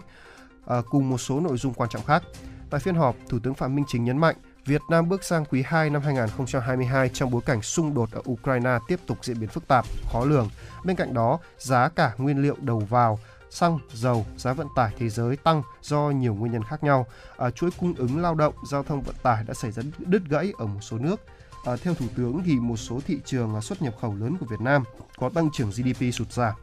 [0.66, 2.24] à, cùng một số nội dung quan trọng khác.
[2.70, 4.36] Tại phiên họp, Thủ tướng Phạm Minh Chính nhấn mạnh
[4.66, 8.80] Việt Nam bước sang quý 2 năm 2022 trong bối cảnh xung đột ở Ukraine
[8.88, 10.49] tiếp tục diễn biến phức tạp, khó lường.
[10.84, 15.09] Bên cạnh đó, giá cả nguyên liệu đầu vào, xăng, dầu, giá vận tải thế
[15.09, 17.07] giới tăng do nhiều nguyên nhân khác nhau.
[17.38, 20.53] À, chuỗi cung ứng lao động, giao thông vận tải đã xảy ra đứt gãy
[20.57, 21.22] ở một số nước.
[21.66, 24.45] À, theo Thủ tướng thì một số thị trường à, xuất nhập khẩu lớn của
[24.45, 24.84] Việt Nam
[25.18, 26.53] có tăng trưởng GDP sụt giảm.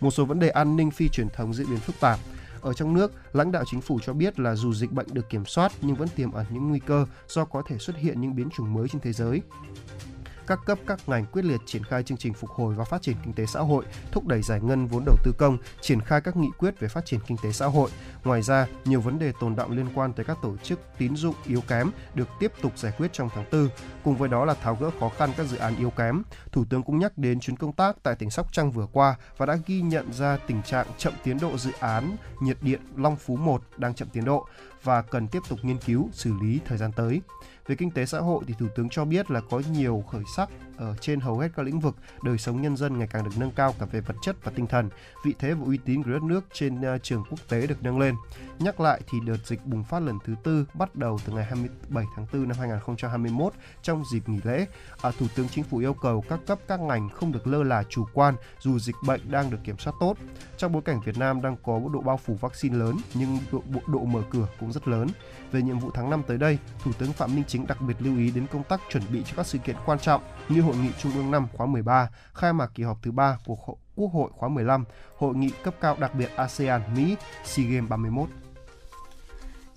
[0.00, 2.18] Một số vấn đề an ninh phi truyền thống diễn biến phức tạp.
[2.60, 5.44] Ở trong nước, lãnh đạo chính phủ cho biết là dù dịch bệnh được kiểm
[5.46, 8.50] soát nhưng vẫn tiềm ẩn những nguy cơ do có thể xuất hiện những biến
[8.50, 9.42] chủng mới trên thế giới
[10.50, 13.16] các cấp các ngành quyết liệt triển khai chương trình phục hồi và phát triển
[13.24, 16.36] kinh tế xã hội, thúc đẩy giải ngân vốn đầu tư công, triển khai các
[16.36, 17.90] nghị quyết về phát triển kinh tế xã hội.
[18.24, 21.34] Ngoài ra, nhiều vấn đề tồn động liên quan tới các tổ chức tín dụng
[21.46, 23.68] yếu kém được tiếp tục giải quyết trong tháng 4.
[24.04, 26.22] Cùng với đó là tháo gỡ khó khăn các dự án yếu kém.
[26.52, 29.46] Thủ tướng cũng nhắc đến chuyến công tác tại tỉnh Sóc Trăng vừa qua và
[29.46, 33.36] đã ghi nhận ra tình trạng chậm tiến độ dự án nhiệt điện Long Phú
[33.36, 34.46] 1 đang chậm tiến độ
[34.82, 37.20] và cần tiếp tục nghiên cứu xử lý thời gian tới.
[37.66, 40.48] Về kinh tế xã hội thì Thủ tướng cho biết là có nhiều khởi sắc
[40.76, 43.50] ở trên hầu hết các lĩnh vực, đời sống nhân dân ngày càng được nâng
[43.50, 44.88] cao cả về vật chất và tinh thần.
[45.24, 47.98] Vị thế và uy tín của đất nước trên à, trường quốc tế được nâng
[47.98, 48.14] lên.
[48.58, 52.04] Nhắc lại thì đợt dịch bùng phát lần thứ tư bắt đầu từ ngày 27
[52.16, 53.52] tháng 4 năm 2021
[53.82, 54.66] trong dịp nghỉ lễ.
[55.02, 57.82] À, Thủ tướng Chính phủ yêu cầu các cấp các ngành không được lơ là
[57.88, 60.16] chủ quan dù dịch bệnh đang được kiểm soát tốt.
[60.60, 64.04] Trong bối cảnh Việt Nam đang có độ bao phủ vaccine lớn nhưng độ, độ,
[64.04, 65.08] mở cửa cũng rất lớn.
[65.52, 68.18] Về nhiệm vụ tháng 5 tới đây, Thủ tướng Phạm Minh Chính đặc biệt lưu
[68.18, 70.88] ý đến công tác chuẩn bị cho các sự kiện quan trọng như Hội nghị
[70.98, 73.56] Trung ương năm khóa 13, khai mạc kỳ họp thứ 3 của
[73.96, 74.84] Quốc hội khóa 15,
[75.16, 78.28] Hội nghị cấp cao đặc biệt ASEAN-Mỹ SEA Games 31.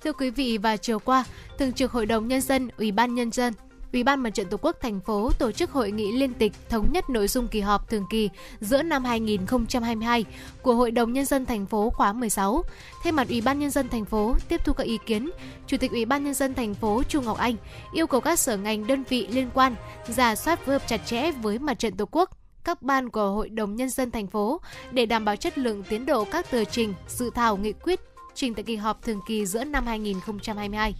[0.03, 1.25] Thưa quý vị, và chiều qua,
[1.57, 3.53] Thường trực Hội đồng Nhân dân, Ủy ban Nhân dân
[3.93, 6.87] Ủy ban Mặt trận Tổ quốc thành phố tổ chức hội nghị liên tịch thống
[6.91, 8.29] nhất nội dung kỳ họp thường kỳ
[8.59, 10.25] giữa năm 2022
[10.61, 12.63] của Hội đồng Nhân dân thành phố khóa 16.
[13.03, 15.29] Thay mặt Ủy ban Nhân dân thành phố tiếp thu các ý kiến,
[15.67, 17.55] Chủ tịch Ủy ban Nhân dân thành phố Chu Ngọc Anh
[17.93, 19.75] yêu cầu các sở ngành đơn vị liên quan
[20.07, 22.29] giả soát phối hợp chặt chẽ với Mặt trận Tổ quốc
[22.63, 26.05] các ban của Hội đồng Nhân dân thành phố để đảm bảo chất lượng tiến
[26.05, 27.99] độ các tờ trình, dự thảo nghị quyết
[28.35, 30.95] trình tại kỳ họp thường kỳ giữa năm 2022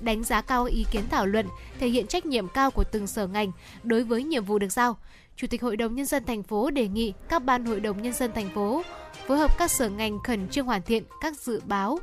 [0.00, 1.46] đánh giá cao ý kiến thảo luận,
[1.78, 4.96] thể hiện trách nhiệm cao của từng sở ngành đối với nhiệm vụ được giao.
[5.36, 8.12] Chủ tịch Hội đồng nhân dân thành phố đề nghị các ban Hội đồng nhân
[8.12, 8.82] dân thành phố
[9.26, 11.98] phối hợp các sở ngành khẩn trương hoàn thiện các dự báo,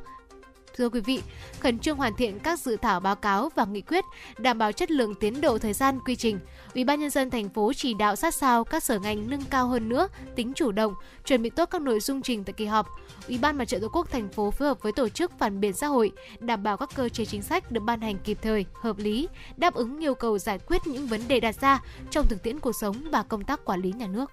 [0.77, 1.21] Thưa quý vị,
[1.59, 4.05] khẩn trương hoàn thiện các dự thảo báo cáo và nghị quyết,
[4.37, 6.39] đảm bảo chất lượng tiến độ thời gian quy trình.
[6.73, 9.67] Ủy ban nhân dân thành phố chỉ đạo sát sao các sở ngành nâng cao
[9.67, 10.93] hơn nữa tính chủ động,
[11.25, 12.87] chuẩn bị tốt các nội dung trình tại kỳ họp.
[13.27, 15.73] Ủy ban Mặt trận Tổ quốc thành phố phối hợp với tổ chức phản biện
[15.73, 18.97] xã hội, đảm bảo các cơ chế chính sách được ban hành kịp thời, hợp
[18.97, 22.59] lý, đáp ứng yêu cầu giải quyết những vấn đề đặt ra trong thực tiễn
[22.59, 24.31] cuộc sống và công tác quản lý nhà nước.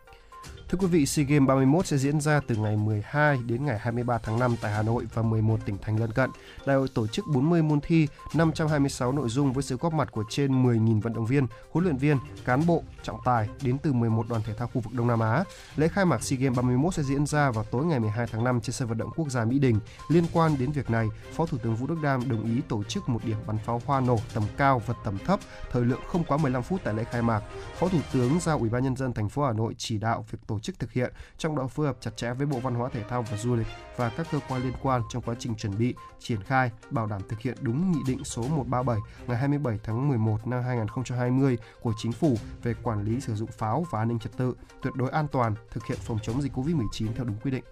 [0.74, 4.18] Thưa quý vị, SEA Games 31 sẽ diễn ra từ ngày 12 đến ngày 23
[4.18, 6.30] tháng 5 tại Hà Nội và 11 tỉnh thành lân cận.
[6.66, 10.24] Đại hội tổ chức 40 môn thi, 526 nội dung với sự góp mặt của
[10.30, 14.28] trên 10.000 vận động viên, huấn luyện viên, cán bộ, trọng tài đến từ 11
[14.28, 15.44] đoàn thể thao khu vực Đông Nam Á.
[15.76, 18.60] Lễ khai mạc SEA Games 31 sẽ diễn ra vào tối ngày 12 tháng 5
[18.60, 19.78] trên sân vận động quốc gia Mỹ Đình.
[20.08, 23.08] Liên quan đến việc này, Phó Thủ tướng Vũ Đức Đam đồng ý tổ chức
[23.08, 25.40] một điểm bắn pháo hoa nổ tầm cao và tầm thấp,
[25.72, 27.40] thời lượng không quá 15 phút tại lễ khai mạc.
[27.78, 30.38] Phó Thủ tướng giao Ủy ban nhân dân thành phố Hà Nội chỉ đạo việc
[30.46, 33.02] tổ chức thực hiện, trong đó phối hợp chặt chẽ với Bộ Văn hóa Thể
[33.08, 35.94] thao và Du lịch và các cơ quan liên quan trong quá trình chuẩn bị,
[36.18, 40.46] triển khai, bảo đảm thực hiện đúng nghị định số 137 ngày 27 tháng 11
[40.46, 44.36] năm 2020 của Chính phủ về quản lý sử dụng pháo và an ninh trật
[44.36, 47.64] tự, tuyệt đối an toàn, thực hiện phòng chống dịch COVID-19 theo đúng quy định.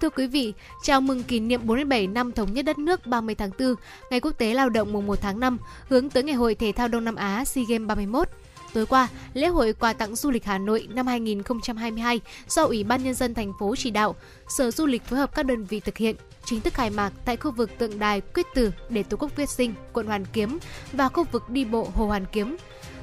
[0.00, 3.50] Thưa quý vị, chào mừng kỷ niệm 47 năm thống nhất đất nước 30 tháng
[3.58, 3.74] 4,
[4.10, 5.58] Ngày Quốc tế Lao động mùng 1 tháng 5,
[5.88, 8.28] hướng tới Ngày hội Thể thao Đông Nam Á SEA Games 31.
[8.74, 13.04] Tối qua, lễ hội quà tặng du lịch Hà Nội năm 2022 do Ủy ban
[13.04, 14.16] Nhân dân thành phố chỉ đạo,
[14.48, 17.36] Sở Du lịch phối hợp các đơn vị thực hiện, chính thức khai mạc tại
[17.36, 20.58] khu vực tượng đài Quyết Tử để Tổ quốc Viết Sinh, quận Hoàn Kiếm
[20.92, 22.56] và khu vực đi bộ Hồ Hoàn Kiếm.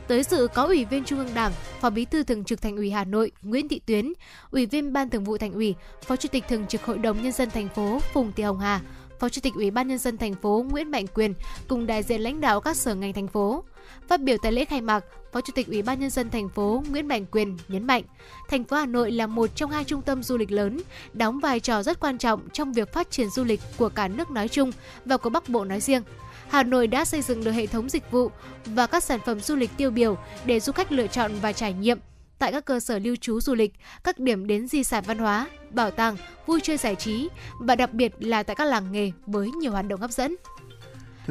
[0.08, 1.52] Tới dự có Ủy viên Trung ương Đảng,
[1.82, 4.14] Phó Bí thư Thường trực Thành ủy Hà Nội Nguyễn Thị Tuyến,
[4.52, 7.32] Ủy viên Ban Thường vụ Thành ủy, Phó Chủ tịch Thường trực Hội đồng Nhân
[7.32, 8.82] dân thành phố Phùng Thị Hồng Hà,
[9.20, 11.34] Phó Chủ tịch Ủy ban nhân dân thành phố Nguyễn Mạnh Quyền
[11.68, 13.64] cùng đại diện lãnh đạo các sở ngành thành phố.
[14.08, 16.84] Phát biểu tại lễ khai mạc, Phó Chủ tịch Ủy ban nhân dân thành phố
[16.90, 18.04] Nguyễn Mạnh Quyền nhấn mạnh,
[18.50, 20.82] thành phố Hà Nội là một trong hai trung tâm du lịch lớn,
[21.14, 24.32] đóng vai trò rất quan trọng trong việc phát triển du lịch của cả nước
[24.32, 24.72] nói chung
[25.06, 26.04] và của Bắc Bộ nói riêng.
[26.50, 28.32] Hà Nội đã xây dựng được hệ thống dịch vụ
[28.66, 31.74] và các sản phẩm du lịch tiêu biểu để du khách lựa chọn và trải
[31.74, 32.00] nghiệm
[32.40, 33.74] tại các cơ sở lưu trú du lịch,
[34.04, 37.30] các điểm đến di sản văn hóa, bảo tàng, vui chơi giải trí
[37.60, 40.36] và đặc biệt là tại các làng nghề với nhiều hoạt động hấp dẫn.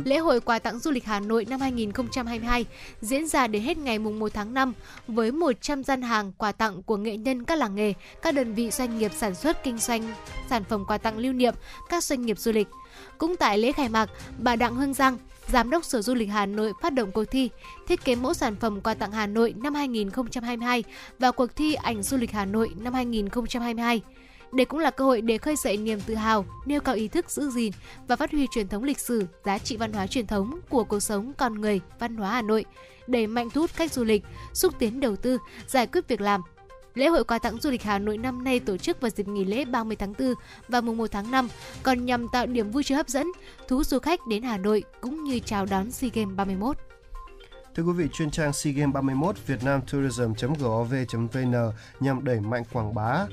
[0.05, 2.67] Lễ hội quà tặng du lịch Hà Nội năm 2022
[3.01, 4.73] diễn ra đến hết ngày 1 tháng 5
[5.09, 7.93] với 100 gian hàng quà tặng của nghệ nhân các làng nghề,
[8.23, 10.03] các đơn vị doanh nghiệp sản xuất kinh doanh
[10.51, 11.55] sản phẩm quà tặng lưu niệm,
[11.89, 12.69] các doanh nghiệp du lịch.
[13.19, 15.19] Cũng tại lễ khai mạc, bà Đặng Hương Giang,
[15.49, 17.51] Giám đốc Sở Du lịch Hà Nội phát động cuộc thi
[17.89, 20.85] thiết kế mẫu sản phẩm quà tặng Hà Nội năm 2022
[21.19, 24.03] và cuộc thi ảnh du lịch Hà Nội năm 2022.
[24.53, 27.31] Đây cũng là cơ hội để khơi dậy niềm tự hào, nêu cao ý thức
[27.31, 27.73] giữ gìn
[28.09, 31.01] và phát huy truyền thống lịch sử, giá trị văn hóa truyền thống của cuộc
[31.01, 32.65] sống con người, văn hóa Hà Nội,
[33.07, 34.23] đẩy mạnh thu hút khách du lịch,
[34.55, 36.43] xúc tiến đầu tư, giải quyết việc làm,
[36.97, 39.45] Lễ hội quà tặng du lịch Hà Nội năm nay tổ chức vào dịp nghỉ
[39.45, 40.35] lễ 30 tháng 4
[40.69, 41.49] và mùng 1 tháng 5,
[41.83, 43.27] còn nhằm tạo điểm vui chơi hấp dẫn,
[43.69, 46.77] thu hút du khách đến Hà Nội cũng như chào đón SEA Games 31.
[47.75, 51.55] Thưa quý vị, chuyên trang SEA Games 31 vietnamtourism.gov.vn
[52.01, 53.27] nhằm đẩy mạnh quảng bá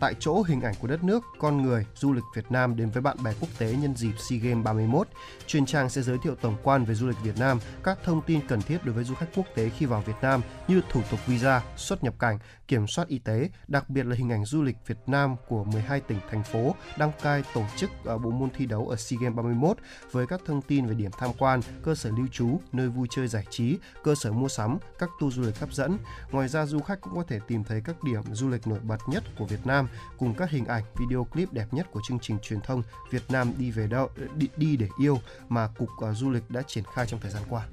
[0.00, 3.02] tại chỗ hình ảnh của đất nước, con người, du lịch Việt Nam đến với
[3.02, 5.08] bạn bè quốc tế nhân dịp SEA Games 31.
[5.46, 8.40] Chuyên trang sẽ giới thiệu tổng quan về du lịch Việt Nam, các thông tin
[8.48, 11.20] cần thiết đối với du khách quốc tế khi vào Việt Nam như thủ tục
[11.26, 12.38] visa, xuất nhập cảnh,
[12.68, 16.00] kiểm soát y tế, đặc biệt là hình ảnh du lịch Việt Nam của 12
[16.00, 19.36] tỉnh thành phố đăng cai tổ chức ờ, bộ môn thi đấu ở SEA Games
[19.36, 19.76] 31
[20.12, 23.28] với các thông tin về điểm tham quan, cơ sở lưu trú, nơi vui chơi
[23.28, 25.98] giải trí, cơ sở mua sắm, các tour du lịch hấp dẫn.
[26.30, 29.00] Ngoài ra du khách cũng có thể tìm thấy các điểm du lịch nổi bật
[29.08, 29.85] nhất của Việt Nam
[30.18, 33.52] cùng các hình ảnh, video clip đẹp nhất của chương trình truyền thông Việt Nam
[33.58, 37.06] đi về đâu đi, đi để yêu mà cục à, du lịch đã triển khai
[37.06, 37.66] trong thời gian qua.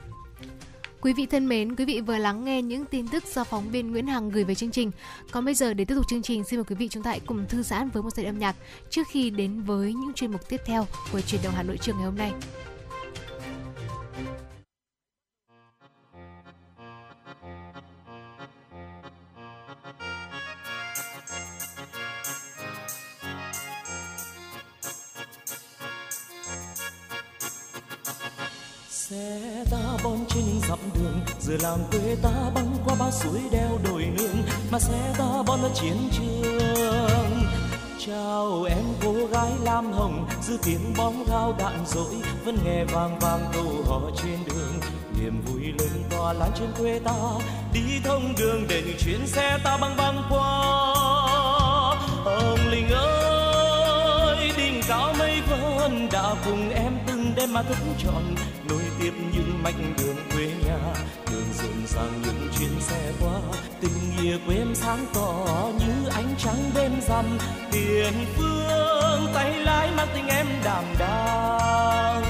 [1.02, 3.92] Quý vị thân mến, quý vị vừa lắng nghe những tin tức do phóng viên
[3.92, 4.92] Nguyễn Hằng gửi về chương trình.
[5.32, 7.20] Còn bây giờ để tiếp tục chương trình, xin mời quý vị chúng ta hãy
[7.20, 8.56] cùng thư giãn với một giai âm nhạc
[8.90, 11.96] trước khi đến với những chuyên mục tiếp theo của truyền động Hà Nội trường
[11.96, 12.34] ngày hôm nay.
[31.48, 35.62] Giờ làm quê ta băng qua bao suối đeo đồi nương, mà xe ta bon
[35.62, 37.44] ra chiến trường.
[38.06, 42.16] Chào em cô gái lam hồng dư tiếng bom gao đạn dội
[42.46, 44.74] vẫn nghe vang vang câu hò trên đường.
[45.20, 47.14] Niềm vui lớn tỏa lan trên quê ta,
[47.74, 50.48] đi thông đường để những chuyến xe ta băng băng qua.
[52.26, 58.24] Ông linh ơi đỉnh cao mây vân, đã cùng em từng đêm mà thức trọn,
[58.70, 60.94] nối tiếp những mạch đường quê nhà
[61.58, 63.40] rộn ràng những chuyến xe qua,
[63.82, 67.38] tình nghĩa của em sáng tỏ như ánh trắng đêm rằm.
[67.72, 72.24] Tiền phương tay lái mang tình em đảm đang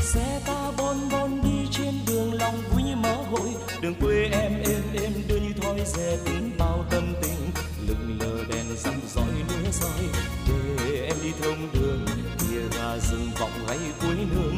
[0.00, 3.50] xe ta bon bon đi trên đường lòng vui như mơ hội.
[3.80, 6.18] Đường quê em êm êm, đưa như thoi dệt
[6.58, 7.50] bao tâm tình.
[7.88, 10.04] Lừng lờ đèn răng rọi lửa roi
[10.88, 12.06] để em đi thông đường.
[12.38, 14.55] Kia gà rừng vọng gáy cuối nương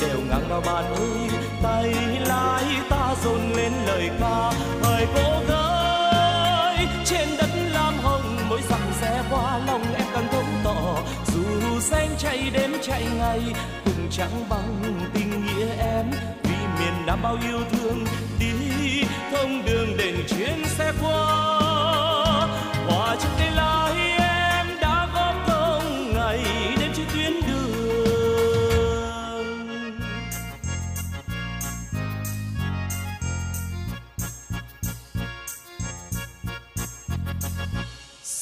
[0.00, 1.94] đều ngang vào bàn ơi tay
[2.26, 4.52] lái ta dồn lên lời ca,
[4.82, 10.60] hỡi cô gái, trên đất lam hồng mỗi dặm xe qua lòng em càng thông
[10.64, 10.98] tỏ.
[11.26, 13.40] Dù xanh chạy đêm chạy ngày
[13.84, 14.82] cùng chẳng bằng
[15.14, 16.10] tình nghĩa em.
[16.42, 18.04] Vì miền nam bao yêu thương,
[18.40, 18.52] đi
[19.32, 21.65] thông đường đền chuyến xe qua.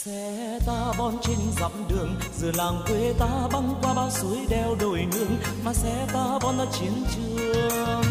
[0.05, 4.75] Xe ta bon trên dặm đường, giờ làng quê ta băng qua bao suối đeo
[4.81, 5.37] đồi nương.
[5.65, 8.03] Mà xe ta bon ra chiến trường.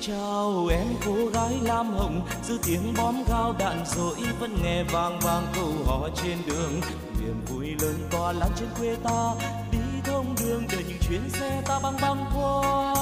[0.00, 5.20] Chào em cô gái lam hồng, giữ tiếng bom gao đạn rồi vẫn nghe vang
[5.20, 6.80] vang câu hò trên đường.
[7.20, 9.34] Niềm vui lớn to lan trên quê ta,
[9.72, 12.92] đi thông đường để những chuyến xe ta băng băng qua.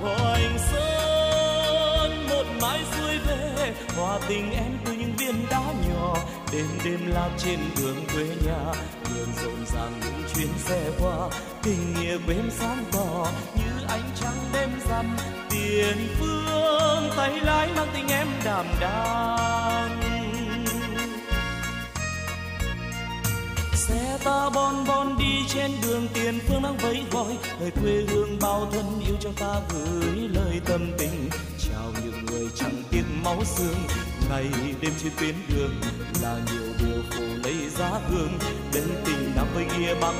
[0.00, 4.92] Hoành sơn, một mãi xuôi về, hòa tình em từ
[6.52, 8.72] đêm đêm lạc trên đường quê nhà,
[9.14, 11.28] đường rộn ràng những chuyến xe qua.
[11.62, 13.26] Tình nghĩa quên sáng tỏ
[13.56, 15.16] như ánh trăng đêm rằm.
[15.50, 20.00] Tiền phương tay lái mang tình em đảm đang
[23.74, 28.38] xe ta bon bon đi trên đường, tiền phương đang vẫy gọi lời quê hương
[28.40, 31.30] bao thân yêu cho ta gửi lời tâm tình.
[31.58, 33.78] Chào những người chẳng tiếc máu xương
[34.28, 34.50] ngày
[34.80, 35.74] đêm trên tuyến đường
[36.22, 38.38] là nhiều điều khổ lấy giá hương.
[38.74, 40.14] Đến tình nam với kia bắc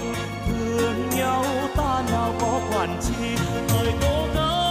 [0.48, 1.44] thương nhau,
[1.76, 3.36] ta nào có quản chi?
[3.68, 4.62] Thời cô gái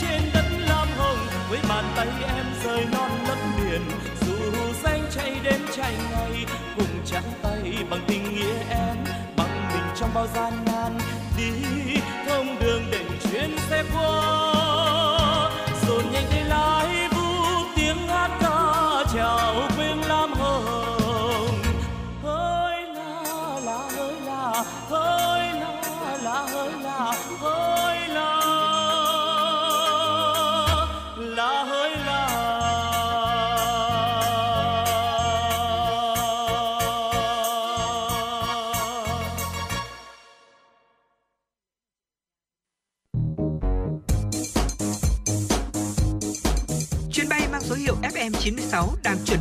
[0.00, 1.18] trên đất lam hồng,
[1.50, 3.82] với bàn tay em rời non lấp biển.
[4.26, 4.34] Dù
[4.82, 8.96] danh chạy đêm chạy ngày, cùng trắng tay bằng tình nghĩa em,
[9.36, 10.67] bằng mình trong bao gian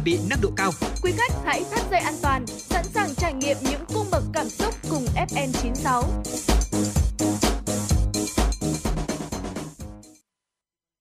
[0.07, 0.71] bị nâng độ cao.
[1.03, 4.49] Quý khách hãy thắt dây an toàn, sẵn sàng trải nghiệm những cung bậc cảm
[4.49, 6.03] xúc cùng FN96.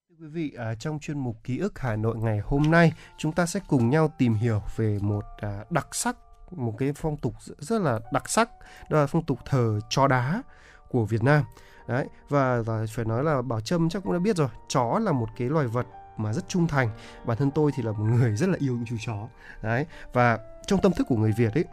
[0.08, 3.32] Thưa quý vị, à, trong chuyên mục ký ức Hà Nội ngày hôm nay, chúng
[3.32, 6.16] ta sẽ cùng nhau tìm hiểu về một à, đặc sắc,
[6.50, 8.50] một cái phong tục rất- rất là đặc sắc,
[8.90, 10.42] đó là phong tục thờ chó đá
[10.90, 11.44] của Việt Nam.
[11.88, 15.12] Đấy, và, và phải nói là Bảo Trâm chắc cũng đã biết rồi, chó là
[15.12, 15.86] một cái loài vật
[16.16, 16.90] mà rất trung thành.
[17.24, 19.28] Bản thân tôi thì là một người rất là yêu những chú chó.
[19.62, 21.64] Đấy, và trong tâm thức của người Việt ấy,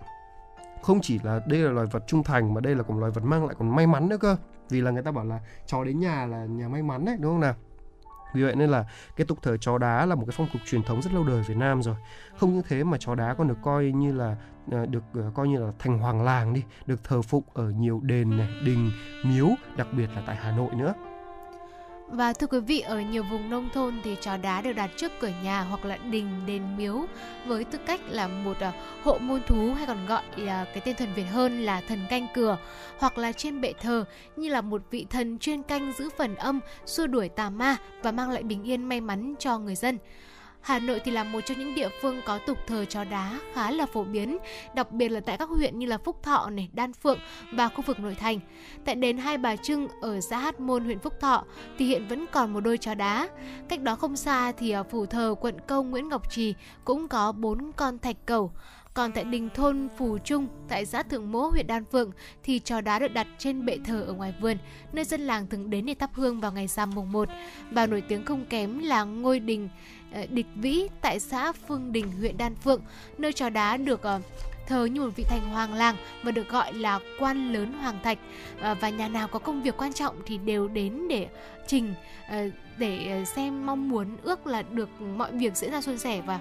[0.82, 3.22] không chỉ là đây là loài vật trung thành mà đây là còn loài vật
[3.22, 4.38] mang lại còn may mắn nữa cơ.
[4.70, 7.32] Vì là người ta bảo là chó đến nhà là nhà may mắn đấy, đúng
[7.32, 7.56] không nào?
[8.34, 10.84] Vì vậy nên là cái tục thờ chó đá là một cái phong tục truyền
[10.84, 11.96] thống rất lâu đời Việt Nam rồi.
[12.38, 14.36] Không những thế mà chó đá còn được coi như là
[14.72, 18.00] ờ, được ờ, coi như là thành hoàng làng đi, được thờ phụng ở nhiều
[18.04, 18.92] đền này, đình,
[19.26, 19.48] miếu,
[19.78, 20.94] đặc biệt là tại Hà Nội nữa.
[22.08, 25.12] Và thưa quý vị, ở nhiều vùng nông thôn thì chó đá được đặt trước
[25.20, 27.06] cửa nhà hoặc là đình, đền miếu
[27.46, 28.72] với tư cách là một ờ,
[29.04, 32.28] hộ môn thú hay còn gọi là cái tên thuần Việt hơn là thần canh
[32.34, 32.58] cửa
[32.98, 34.06] hoặc là trên bệ thờ
[34.36, 38.12] như là một vị thần chuyên canh giữ phần âm, xua đuổi tà ma và
[38.12, 39.98] mang lại bình yên may mắn cho người dân.
[40.64, 43.72] Hà Nội thì là một trong những địa phương có tục thờ chó đá khá
[43.72, 44.38] là phổ biến,
[44.76, 47.20] đặc biệt là tại các huyện như là Phúc Thọ này, Đan Phượng
[47.52, 48.40] và khu vực nội thành.
[48.86, 51.44] Tại đền Hai Bà Trưng ở xã Hát Môn, huyện Phúc Thọ
[51.78, 53.30] thì hiện vẫn còn một đôi chó đá.
[53.70, 56.54] Cách đó không xa thì ở phủ thờ quận Công Nguyễn Ngọc Trì
[56.86, 58.52] cũng có bốn con thạch cầu.
[58.94, 62.12] Còn tại đình thôn Phù Trung, tại xã Thượng Mỗ, huyện Đan Phượng
[62.44, 64.58] thì chó đá được đặt trên bệ thờ ở ngoài vườn,
[64.94, 67.30] nơi dân làng thường đến để thắp hương vào ngày rằm mùng 1.
[67.72, 69.70] Và nổi tiếng không kém là ngôi đình
[70.14, 72.82] Ờ, địch Vĩ tại xã Phương Đình, huyện Đan Phượng,
[73.18, 74.22] nơi trò đá được ờ,
[74.68, 78.18] thờ như một vị thành hoàng làng và được gọi là quan lớn hoàng thạch.
[78.62, 81.28] Ờ, và nhà nào có công việc quan trọng thì đều đến để
[81.68, 81.94] trình
[82.28, 86.22] ờ, để ờ, xem mong muốn ước là được mọi việc diễn ra suôn sẻ
[86.22, 86.40] và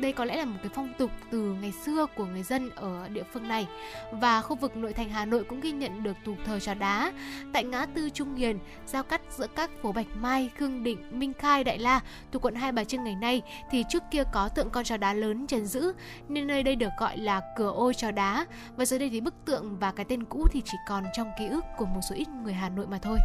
[0.00, 3.08] đây có lẽ là một cái phong tục từ ngày xưa của người dân ở
[3.08, 3.66] địa phương này.
[4.12, 7.12] Và khu vực nội thành Hà Nội cũng ghi nhận được tục thờ trò đá.
[7.52, 11.32] Tại ngã tư Trung Hiền giao cắt giữa các phố Bạch Mai, Khương Định, Minh
[11.34, 12.00] Khai, Đại La
[12.32, 15.12] thuộc quận Hai Bà Trưng ngày nay thì trước kia có tượng con trà đá
[15.12, 15.92] lớn trần giữ
[16.28, 18.46] nên nơi đây được gọi là cửa ô trà đá.
[18.76, 21.46] Và giờ đây thì bức tượng và cái tên cũ thì chỉ còn trong ký
[21.46, 23.18] ức của một số ít người Hà Nội mà thôi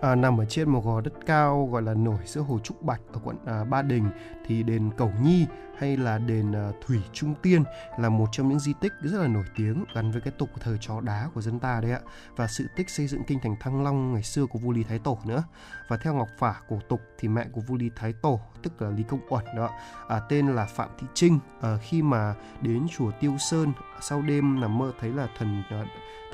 [0.00, 3.00] à, nằm ở trên một gò đất cao gọi là nổi giữa hồ Trúc Bạch
[3.12, 4.04] ở quận à, Ba Đình
[4.46, 5.46] thì đền Cầu Nhi
[5.78, 7.64] hay là đền ờ, Thủy Trung Tiên
[7.98, 10.76] là một trong những di tích rất là nổi tiếng gắn với cái tục thờ
[10.80, 12.00] chó đá của dân ta đấy ạ
[12.36, 14.98] và sự tích xây dựng kinh thành Thăng Long ngày xưa của vua Lý Thái
[14.98, 15.44] Tổ nữa.
[15.88, 18.90] Và theo Ngọc Phả cổ tục thì mẹ của vua Lý Thái Tổ tức là
[18.90, 19.70] Lý Công Uẩn đó
[20.08, 24.60] à, tên là Phạm Thị Trinh à, khi mà đến chùa Tiêu Sơn sau đêm
[24.60, 25.84] là mơ thấy là thần à,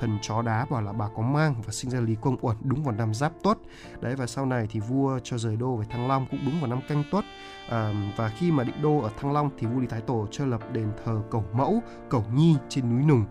[0.02, 2.84] thần chó đá bảo là bà có mang và sinh ra Lý Công Uẩn đúng
[2.84, 3.58] vào năm Giáp Tuất.
[4.00, 6.70] Đấy và sau này thì vua cho rời đô về Thăng Long cũng đúng vào
[6.70, 7.24] năm Canh Tuất
[7.68, 10.46] à, và khi mà định đô ở Thăng Long thì vua Lý Thái Tổ cho
[10.46, 13.24] lập đền thờ Cẩu Mẫu, Cẩu Nhi trên núi Nùng.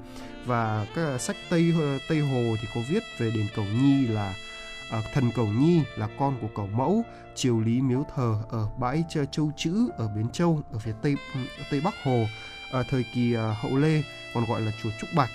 [0.45, 4.07] Và các ờ, sách Tây ờ, Tây Hồ thì có viết về đền Cẩu Nhi
[4.07, 4.33] là
[4.91, 7.03] à, thần Cẩu Nhi là con của Cẩu Mẫu
[7.35, 11.15] triều lý miếu thờ ở bãi Châu Chữ ở Bến Châu ở phía tây
[11.71, 12.25] tây bắc hồ
[12.71, 14.03] à, thời kỳ à, hậu Lê
[14.33, 15.29] còn gọi là chùa Trúc Bạch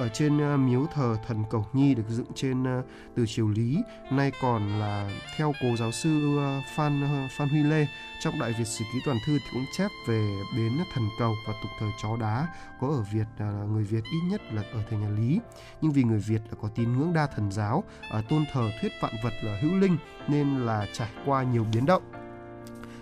[0.00, 2.84] ở trên uh, miếu thờ thần Cẩu Nhi được dựng trên uh,
[3.16, 3.78] từ triều Lý
[4.10, 7.86] nay còn là theo cố giáo sư uh, Phan uh, Phan Huy Lê.
[8.20, 11.54] Trong Đại Việt Sử Ký Toàn Thư thì cũng chép về bến thần cầu và
[11.62, 12.46] tục thờ chó đá
[12.80, 15.40] có ở Việt uh, người Việt ít nhất là ở thời nhà Lý.
[15.80, 17.84] Nhưng vì người Việt là có tín ngưỡng đa thần giáo
[18.18, 19.96] uh, tôn thờ thuyết vạn vật là hữu linh
[20.28, 22.02] nên là trải qua nhiều biến động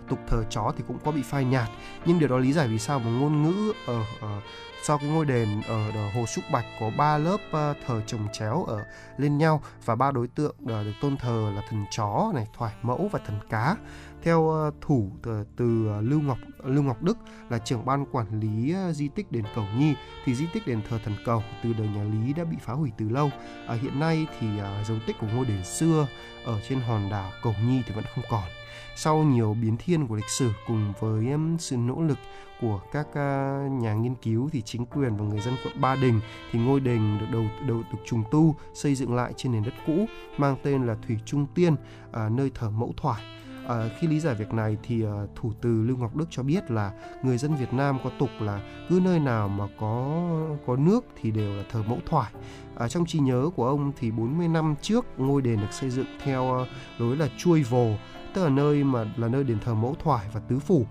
[0.08, 1.68] tục thờ chó thì cũng có bị phai nhạt
[2.04, 4.40] nhưng điều đó lý giải vì sao mà ngôn ngữ ở, ở
[4.82, 8.28] sau cái ngôi đền ở, ở hồ Trúc Bạch có ba lớp uh, thờ chồng
[8.32, 8.84] chéo ở
[9.16, 12.74] lên nhau và ba đối tượng uh, được tôn thờ là thần chó này, thoải
[12.82, 13.76] mẫu và thần cá.
[14.22, 17.18] Theo uh, thủ từ, từ uh, Lưu Ngọc Lưu Ngọc Đức
[17.50, 19.94] là trưởng ban quản lý uh, di tích đền Cầu Nhi
[20.24, 22.90] thì di tích đền thờ thần cầu từ đời nhà Lý đã bị phá hủy
[22.98, 23.30] từ lâu.
[23.66, 26.06] À, hiện nay thì uh, dấu tích của ngôi đền xưa
[26.44, 28.57] ở trên hòn đảo Cầu Nhi thì vẫn không còn.
[29.00, 31.26] Sau nhiều biến thiên của lịch sử cùng với
[31.58, 32.18] sự nỗ lực
[32.60, 36.20] của các à, nhà nghiên cứu thì chính quyền và người dân quận Ba Đình
[36.52, 39.74] thì ngôi đền được đầu đầu được trùng tu xây dựng lại trên nền đất
[39.86, 40.06] cũ
[40.38, 41.76] mang tên là Thủy Trung Tiên
[42.12, 43.22] à, nơi thờ mẫu thoải
[43.68, 46.70] À, khi lý giải việc này thì à, thủ từ Lưu Ngọc Đức cho biết
[46.70, 46.92] là
[47.22, 50.28] người dân Việt Nam có tục là cứ nơi nào mà có
[50.66, 52.32] có nước thì đều là thờ mẫu thoải.
[52.76, 56.06] À, trong trí nhớ của ông thì 40 năm trước ngôi đền được xây dựng
[56.22, 56.68] theo uh,
[57.00, 57.94] lối là chuôi vồ,
[58.34, 60.86] tức là nơi mà là nơi đền thờ mẫu thoải và tứ phủ.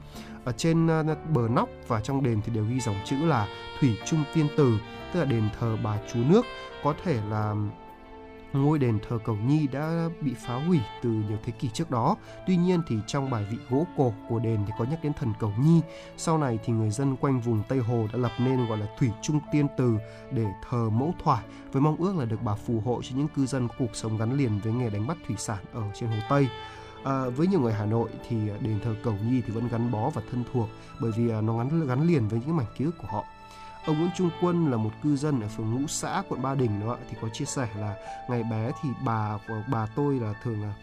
[0.45, 1.03] Ở trên à,
[1.33, 3.47] bờ nóc và trong đền thì đều ghi dòng chữ là
[3.79, 4.77] Thủy Trung Tiên Tử,
[5.13, 6.45] tức là đền thờ bà chúa nước,
[6.83, 7.55] có thể là
[8.53, 12.15] ngôi đền thờ cầu nhi đã bị phá hủy từ nhiều thế kỷ trước đó.
[12.47, 15.33] Tuy nhiên thì trong bài vị gỗ cổ của đền thì có nhắc đến thần
[15.39, 15.81] cầu nhi.
[16.17, 19.09] Sau này thì người dân quanh vùng Tây Hồ đã lập nên gọi là thủy
[19.21, 19.97] trung tiên từ
[20.31, 23.45] để thờ mẫu thoải với mong ước là được bà phù hộ cho những cư
[23.45, 26.47] dân cuộc sống gắn liền với nghề đánh bắt thủy sản ở trên hồ Tây.
[27.03, 29.91] À, với nhiều người Hà Nội thì à, đền thờ Cầu Nhi thì vẫn gắn
[29.91, 30.69] bó và thân thuộc
[30.99, 33.25] bởi vì à, nó gắn gắn liền với những mảnh ký ức của họ.
[33.85, 36.79] Ông Nguyễn Trung Quân là một cư dân ở phường Ngũ Xã, quận Ba Đình
[36.79, 37.95] đó ạ, thì có chia sẻ là
[38.29, 40.73] ngày bé thì bà của bà tôi là thường là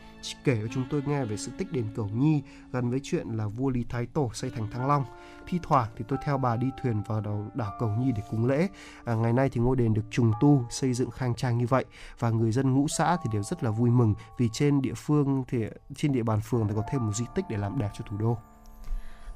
[0.45, 2.43] kể cho chúng tôi nghe về sự tích đền Cẩu Nhi
[2.73, 5.05] gần với chuyện là vua Lý Thái Tổ xây thành Thăng Long.
[5.47, 8.47] Thi thoảng thì tôi theo bà đi thuyền vào đảo, đảo Cẩu Nhi để cúng
[8.47, 8.69] lễ.
[9.05, 11.85] À, ngày nay thì ngôi đền được trùng tu, xây dựng khang trang như vậy
[12.19, 15.45] và người dân ngũ xã thì đều rất là vui mừng vì trên địa phương
[15.49, 15.65] thì
[15.95, 18.17] trên địa bàn phường thì có thêm một di tích để làm đẹp cho thủ
[18.17, 18.39] đô.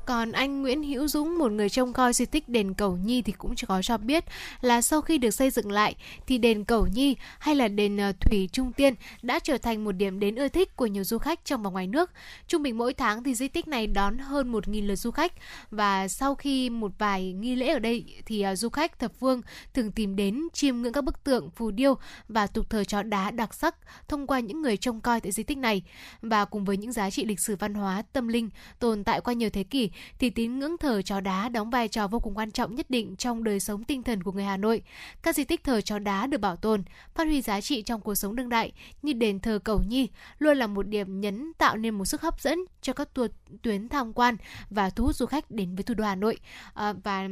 [0.09, 3.32] Còn anh Nguyễn Hữu Dũng, một người trông coi di tích đền Cầu Nhi thì
[3.32, 4.24] cũng có cho biết
[4.60, 5.94] là sau khi được xây dựng lại
[6.26, 9.93] thì đền Cầu Nhi hay là đền ờ, Thủy Trung Tiên đã trở thành một
[9.93, 12.10] điểm đến ưa thích của nhiều du khách trong và ngoài nước.
[12.47, 15.32] Trung bình mỗi tháng thì di tích này đón hơn 1.000 lượt du khách
[15.70, 19.43] và sau khi một vài nghi lễ ở đây thì ờ, du khách thập phương
[19.74, 21.94] thường tìm đến chiêm ngưỡng các bức tượng phù điêu
[22.28, 23.76] và tục thờ chó đá đặc sắc
[24.09, 25.82] thông qua những người trông coi tại di tích này
[26.22, 29.35] và cùng với những giá trị lịch sử văn hóa tâm linh tồn tại qua
[29.35, 32.51] nhiều thế kỷ thì tín ngưỡng thờ chó đá đóng vai trò vô cùng quan
[32.51, 34.83] trọng nhất định trong đời sống tinh thần của người Hà Nội.
[35.23, 36.83] Các di tích thờ chó đá được bảo tồn,
[37.15, 38.73] phát huy giá trị trong cuộc sống đương đại
[39.03, 40.09] như đền thờ Cầu Nhi
[40.39, 43.31] luôn là một điểm nhấn tạo nên một sức hấp dẫn cho các tour
[43.62, 44.37] tuyến tham quan
[44.70, 46.37] và thu hút du khách đến với thủ đô Hà Nội.
[46.75, 47.29] À, và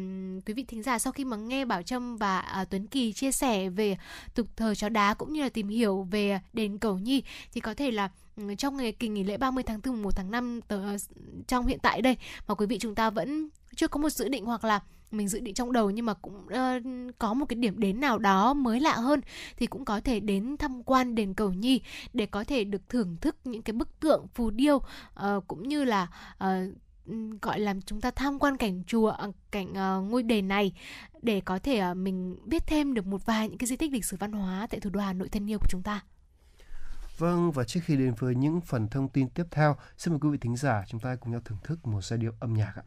[0.47, 3.32] quý vị thính giả sau khi mà nghe Bảo Trâm và à, Tuấn Kỳ chia
[3.32, 3.97] sẻ về
[4.34, 7.22] tục thờ chó đá cũng như là tìm hiểu về đền Cầu Nhi
[7.52, 10.30] thì có thể là Ừ, trong ngày kỳ nghỉ lễ 30 tháng 4 1 tháng
[10.30, 10.96] 5 tờ, ờ,
[11.46, 12.16] trong hiện tại đây
[12.48, 14.80] mà quý vị chúng ta vẫn chưa có một dự định hoặc là
[15.10, 18.18] mình dự định trong đầu nhưng mà cũng uh, có một cái điểm đến nào
[18.18, 19.20] đó mới lạ hơn
[19.56, 21.80] thì cũng có thể đến tham quan đền cầu nhi
[22.12, 25.84] để có thể được thưởng thức những cái bức tượng phù điêu uh, cũng như
[25.84, 26.06] là
[26.44, 26.50] uh,
[27.42, 29.14] gọi là chúng ta tham quan cảnh chùa
[29.50, 30.72] cảnh uh, ngôi đền này
[31.22, 34.04] để có thể uh, mình biết thêm được một vài những cái di tích lịch
[34.04, 36.02] sử văn hóa tại thủ đô Hà Nội thân yêu của chúng ta.
[37.18, 40.28] Vâng, và trước khi đến với những phần thông tin tiếp theo, xin mời quý
[40.30, 42.82] vị thính giả chúng ta cùng nhau thưởng thức một giai điệu âm nhạc ạ.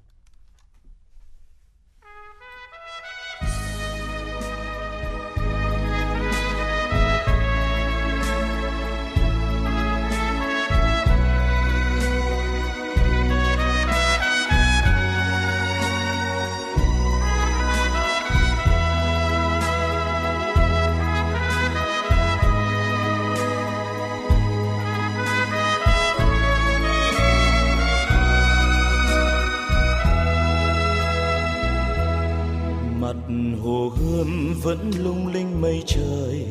[34.19, 34.25] Hồ
[34.63, 36.45] vẫn lung linh mây trời,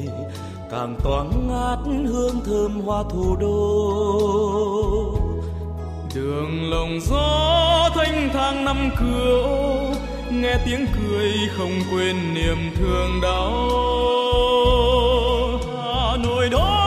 [0.71, 3.59] càng toáng ngát hương thơm hoa thủ đô.
[6.15, 9.95] Đường lồng gió thanh thang năm cửa
[10.33, 13.53] nghe tiếng cười không quên niềm thương đau.
[15.77, 16.78] Hà nội đó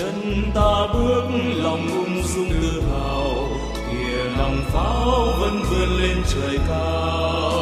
[0.00, 1.22] chân ta bước,
[1.54, 3.48] lòng ung dung tự hào,
[3.90, 5.10] kìa lòng pháo
[5.40, 7.59] vẫn vươn lên trời cao.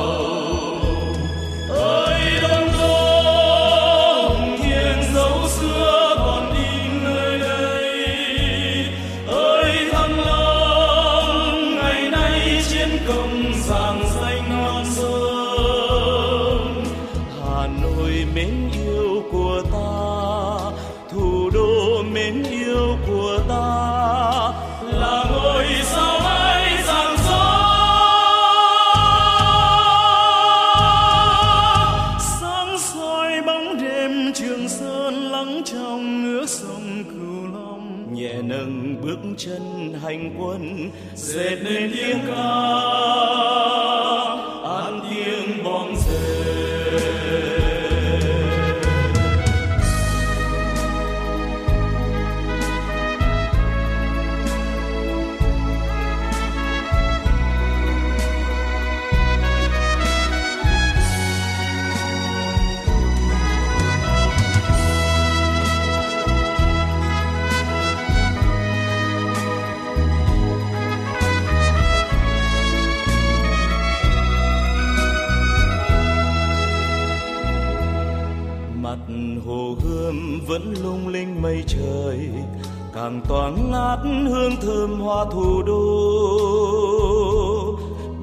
[85.24, 85.78] Thủ đô.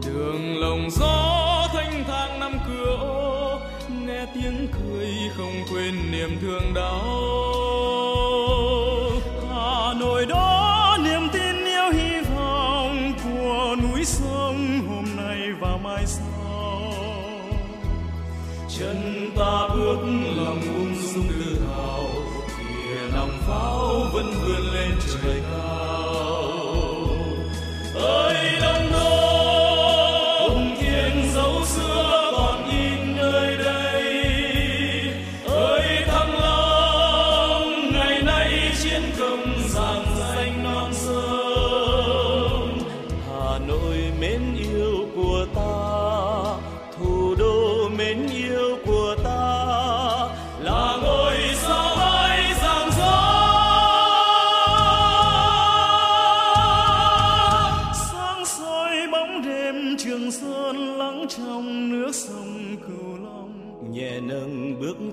[0.06, 3.60] Đường lồng gió thanh thang năm cửa ô,
[4.06, 5.08] nghe tiếng cười
[5.38, 7.02] không quên niềm thương đau.
[9.50, 16.06] Hà nội đó niềm tin yêu hy vọng của núi sông hôm nay và mai
[16.06, 16.92] sau.
[18.80, 19.98] Chân ta bước
[20.38, 22.04] lòng ung dung tự hào,
[22.58, 24.92] kìa nòng pháo vẫn vươn lên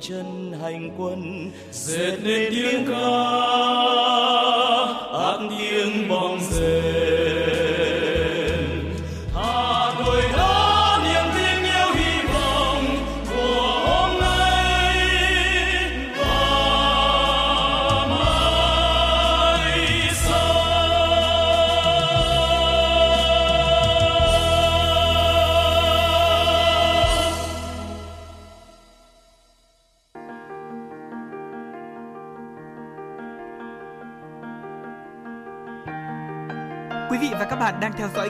[0.08, 2.94] chân hành quân dệt nên tiếng ca
[5.18, 6.91] át tiếng bom rền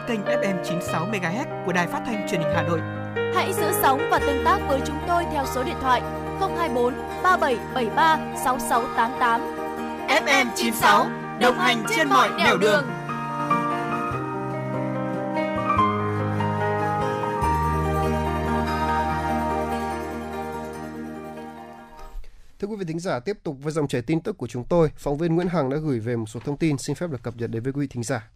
[0.08, 2.80] kênh FM 96 MHz của đài phát thanh truyền hình Hà Nội.
[3.34, 6.00] Hãy giữ sóng và tương tác với chúng tôi theo số điện thoại
[6.40, 9.40] 024 3773 6688.
[10.08, 11.06] FM 96
[11.40, 12.84] đồng hành trên mọi nẻo đường.
[22.58, 24.90] Thưa quý vị thính giả, tiếp tục với dòng chảy tin tức của chúng tôi,
[24.96, 27.36] phóng viên Nguyễn Hằng đã gửi về một số thông tin xin phép được cập
[27.36, 28.30] nhật đến với quý vị thính giả.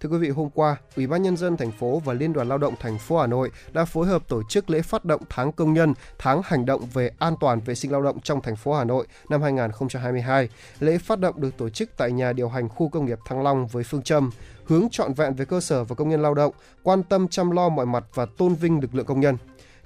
[0.00, 2.58] Thưa quý vị, hôm qua, Ủy ban nhân dân thành phố và Liên đoàn Lao
[2.58, 5.72] động thành phố Hà Nội đã phối hợp tổ chức lễ phát động tháng công
[5.72, 8.84] nhân, tháng hành động về an toàn vệ sinh lao động trong thành phố Hà
[8.84, 10.48] Nội năm 2022.
[10.80, 13.66] Lễ phát động được tổ chức tại nhà điều hành khu công nghiệp Thăng Long
[13.66, 14.30] với phương châm
[14.64, 16.52] hướng trọn vẹn về cơ sở và công nhân lao động,
[16.82, 19.36] quan tâm chăm lo mọi mặt và tôn vinh lực lượng công nhân.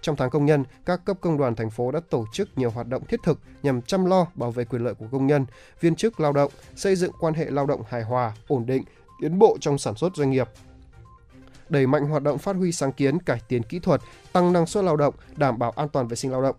[0.01, 2.89] Trong tháng công nhân, các cấp công đoàn thành phố đã tổ chức nhiều hoạt
[2.89, 5.47] động thiết thực nhằm chăm lo bảo vệ quyền lợi của công nhân,
[5.81, 8.83] viên chức lao động, xây dựng quan hệ lao động hài hòa, ổn định,
[9.23, 10.49] tiến bộ trong sản xuất doanh nghiệp.
[11.69, 14.01] Đẩy mạnh hoạt động phát huy sáng kiến, cải tiến kỹ thuật,
[14.33, 16.57] tăng năng suất lao động, đảm bảo an toàn vệ sinh lao động.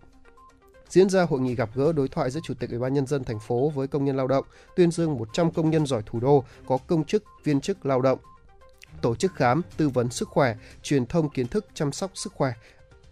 [0.88, 3.24] Diễn ra hội nghị gặp gỡ đối thoại giữa Chủ tịch Ủy ban nhân dân
[3.24, 4.44] thành phố với công nhân lao động,
[4.76, 8.18] tuyên dương 100 công nhân giỏi thủ đô có công chức, viên chức lao động,
[9.02, 12.52] tổ chức khám, tư vấn sức khỏe, truyền thông kiến thức chăm sóc sức khỏe,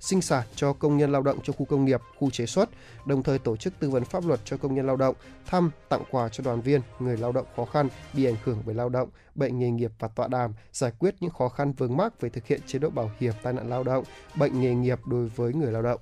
[0.02, 2.68] sinh sản cho công nhân lao động trong khu công nghiệp, khu chế xuất,
[3.06, 5.14] đồng thời tổ chức tư vấn pháp luật cho công nhân lao động,
[5.46, 8.74] thăm, tặng quà cho đoàn viên, người lao động khó khăn bị ảnh hưởng bởi
[8.74, 12.20] lao động, bệnh nghề nghiệp và tọa đàm, giải quyết những khó khăn vướng mắc
[12.20, 14.04] về thực hiện chế độ bảo hiểm tai nạn lao động,
[14.34, 16.00] bệnh nghề nghiệp đối với người lao động.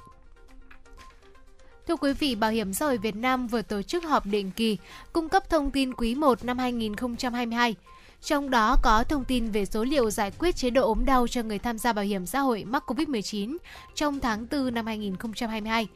[1.88, 4.78] Thưa quý vị, Bảo hiểm xã hội Việt Nam vừa tổ chức họp định kỳ
[5.12, 7.74] cung cấp thông tin quý 1 năm 2022.
[8.22, 11.42] Trong đó có thông tin về số liệu giải quyết chế độ ốm đau cho
[11.42, 13.56] người tham gia bảo hiểm xã hội mắc COVID-19
[13.94, 15.88] trong tháng 4 năm 2022.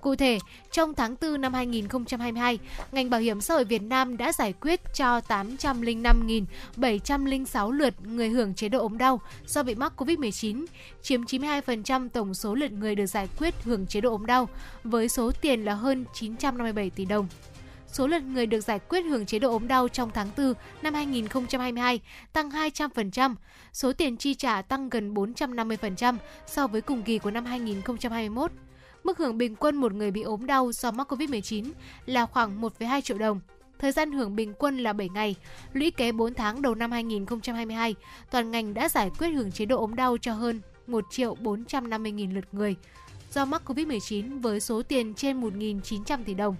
[0.00, 0.38] Cụ thể,
[0.72, 2.58] trong tháng 4 năm 2022,
[2.92, 8.54] ngành bảo hiểm xã hội Việt Nam đã giải quyết cho 805.706 lượt người hưởng
[8.54, 10.66] chế độ ốm đau do bị mắc COVID-19,
[11.02, 14.48] chiếm 92% tổng số lượt người được giải quyết hưởng chế độ ốm đau,
[14.84, 17.26] với số tiền là hơn 957 tỷ đồng
[17.92, 20.94] số lượt người được giải quyết hưởng chế độ ốm đau trong tháng 4 năm
[20.94, 22.00] 2022
[22.32, 23.34] tăng 200%,
[23.72, 26.16] số tiền chi trả tăng gần 450%
[26.46, 28.52] so với cùng kỳ của năm 2021.
[29.04, 31.70] Mức hưởng bình quân một người bị ốm đau do mắc COVID-19
[32.06, 33.40] là khoảng 1,2 triệu đồng.
[33.78, 35.34] Thời gian hưởng bình quân là 7 ngày.
[35.72, 37.94] Lũy kế 4 tháng đầu năm 2022,
[38.30, 42.12] toàn ngành đã giải quyết hưởng chế độ ốm đau cho hơn 1 triệu 450
[42.12, 42.76] nghìn lượt người
[43.32, 46.56] do mắc COVID-19 với số tiền trên 1.900 tỷ đồng.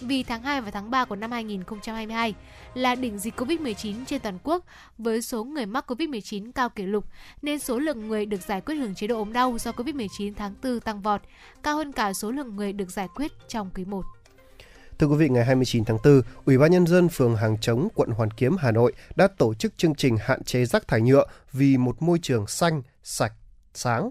[0.00, 2.34] Vì tháng 2 và tháng 3 của năm 2022
[2.74, 4.64] là đỉnh dịch COVID-19 trên toàn quốc
[4.98, 7.04] với số người mắc COVID-19 cao kỷ lục,
[7.42, 10.54] nên số lượng người được giải quyết hưởng chế độ ốm đau do COVID-19 tháng
[10.62, 11.20] 4 tăng vọt,
[11.62, 14.04] cao hơn cả số lượng người được giải quyết trong quý 1.
[14.98, 18.10] Thưa quý vị, ngày 29 tháng 4, Ủy ban Nhân dân phường Hàng Chống, quận
[18.10, 21.76] Hoàn Kiếm, Hà Nội đã tổ chức chương trình hạn chế rác thải nhựa vì
[21.76, 23.32] một môi trường xanh, sạch,
[23.74, 24.10] sáng.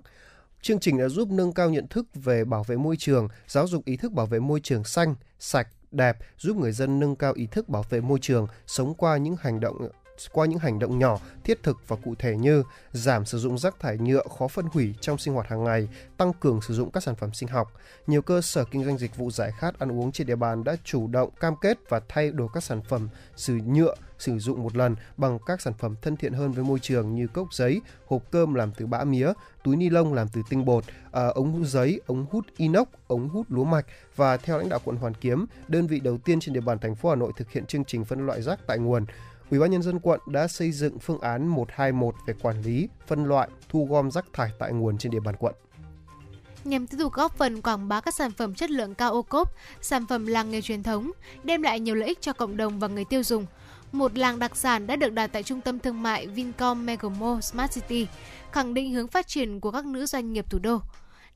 [0.62, 3.86] Chương trình đã giúp nâng cao nhận thức về bảo vệ môi trường, giáo dục
[3.86, 7.48] ý thức bảo vệ môi trường xanh, sạch, đẹp, giúp người dân nâng cao ý
[7.48, 9.90] thức bảo vệ môi trường, sống qua những hành động
[10.32, 13.80] qua những hành động nhỏ, thiết thực và cụ thể như giảm sử dụng rác
[13.80, 17.04] thải nhựa khó phân hủy trong sinh hoạt hàng ngày, tăng cường sử dụng các
[17.04, 17.74] sản phẩm sinh học.
[18.08, 20.76] Nhiều cơ sở kinh doanh dịch vụ giải khát ăn uống trên địa bàn đã
[20.84, 24.76] chủ động cam kết và thay đổi các sản phẩm sử nhựa sử dụng một
[24.78, 28.24] lần bằng các sản phẩm thân thiện hơn với môi trường như cốc giấy, hộp
[28.32, 29.34] cơm làm từ bã mía,
[29.64, 33.30] túi ni lông làm từ tinh bột, à, ống hút giấy, ống hút inox, ống
[33.30, 33.86] hút lúa mạch
[34.16, 36.96] và theo lãnh đạo quận Hoàn Kiếm, đơn vị đầu tiên trên địa bàn thành
[36.96, 39.06] phố Hà Nội thực hiện chương trình phân loại rác tại nguồn.
[39.52, 43.26] Ủy ban nhân dân quận đã xây dựng phương án 121 về quản lý, phân
[43.26, 45.56] loại, thu gom rác thải tại nguồn trên địa bàn quận.
[46.64, 49.54] Nhằm tiếp tục góp phần quảng bá các sản phẩm chất lượng cao ô cốp,
[49.82, 51.12] sản phẩm làng nghề truyền thống,
[51.44, 53.46] đem lại nhiều lợi ích cho cộng đồng và người tiêu dùng.
[53.92, 57.74] Một làng đặc sản đã được đặt tại trung tâm thương mại Vincom Megamo Smart
[57.74, 58.08] City,
[58.52, 60.80] khẳng định hướng phát triển của các nữ doanh nghiệp thủ đô.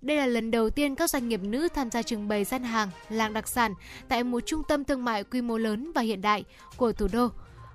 [0.02, 2.90] Đây là lần đầu tiên các doanh nghiệp nữ tham gia trưng bày gian hàng
[3.10, 3.74] làng đặc sản
[4.08, 6.44] tại một trung tâm thương mại quy mô lớn và hiện đại
[6.78, 7.30] của thủ đô.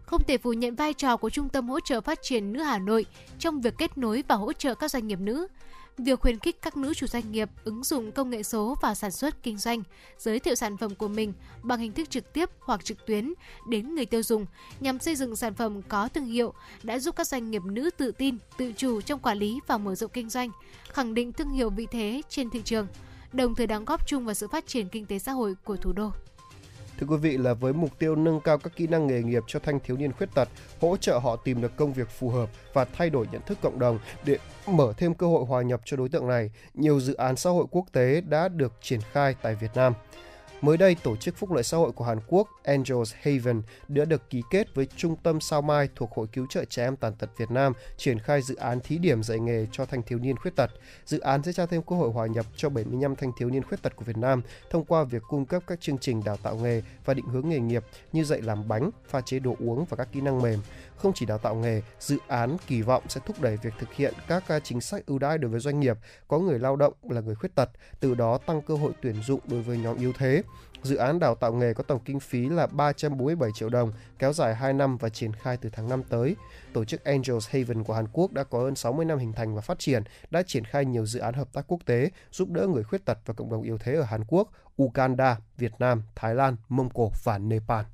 [0.06, 2.78] Không thể phủ nhận vai trò của Trung tâm hỗ trợ phát triển nữ Hà
[2.78, 3.06] Nội
[3.38, 5.46] trong việc kết nối và hỗ trợ các doanh nghiệp nữ.
[5.98, 9.10] Việc khuyến khích các nữ chủ doanh nghiệp ứng dụng công nghệ số vào sản
[9.10, 9.82] xuất kinh doanh,
[10.18, 13.32] giới thiệu sản phẩm của mình bằng hình thức trực tiếp hoặc trực tuyến
[13.68, 14.46] đến người tiêu dùng
[14.80, 18.12] nhằm xây dựng sản phẩm có thương hiệu đã giúp các doanh nghiệp nữ tự
[18.12, 20.50] tin, tự chủ trong quản lý và mở rộng kinh doanh,
[20.88, 22.86] khẳng định thương hiệu vị thế trên thị trường,
[23.32, 25.92] đồng thời đóng góp chung vào sự phát triển kinh tế xã hội của thủ
[25.92, 26.10] đô.
[27.00, 29.58] Thưa quý vị là với mục tiêu nâng cao các kỹ năng nghề nghiệp cho
[29.58, 30.48] thanh thiếu niên khuyết tật,
[30.80, 33.78] hỗ trợ họ tìm được công việc phù hợp và thay đổi nhận thức cộng
[33.78, 37.36] đồng để mở thêm cơ hội hòa nhập cho đối tượng này, nhiều dự án
[37.36, 39.92] xã hội quốc tế đã được triển khai tại Việt Nam.
[40.60, 44.30] Mới đây, Tổ chức Phúc lợi Xã hội của Hàn Quốc Angels Haven đã được
[44.30, 47.30] ký kết với Trung tâm Sao Mai thuộc Hội Cứu trợ Trẻ Em Tàn tật
[47.36, 50.56] Việt Nam triển khai dự án thí điểm dạy nghề cho thanh thiếu niên khuyết
[50.56, 50.70] tật.
[51.04, 53.82] Dự án sẽ trao thêm cơ hội hòa nhập cho 75 thanh thiếu niên khuyết
[53.82, 56.82] tật của Việt Nam thông qua việc cung cấp các chương trình đào tạo nghề
[57.04, 60.08] và định hướng nghề nghiệp như dạy làm bánh, pha chế đồ uống và các
[60.12, 60.60] kỹ năng mềm.
[60.98, 64.14] Không chỉ đào tạo nghề, dự án kỳ vọng sẽ thúc đẩy việc thực hiện
[64.28, 65.96] các à, chính sách ưu đãi đối với doanh nghiệp
[66.28, 67.70] có người lao động là người khuyết tật,
[68.00, 70.42] từ đó tăng cơ hội tuyển dụng đối với nhóm yếu thế.
[70.82, 74.54] Dự án đào tạo nghề có tổng kinh phí là 347 triệu đồng, kéo dài
[74.54, 76.36] 2 năm và triển khai từ tháng 5 tới.
[76.72, 79.60] Tổ chức Angels Haven của Hàn Quốc đã có hơn 60 năm hình thành và
[79.60, 82.84] phát triển, đã triển khai nhiều dự án hợp tác quốc tế, giúp đỡ người
[82.84, 84.50] khuyết tật và cộng đồng yếu thế ở Hàn Quốc,
[84.82, 87.84] Uganda, Việt Nam, Thái Lan, Mông Cổ và Nepal.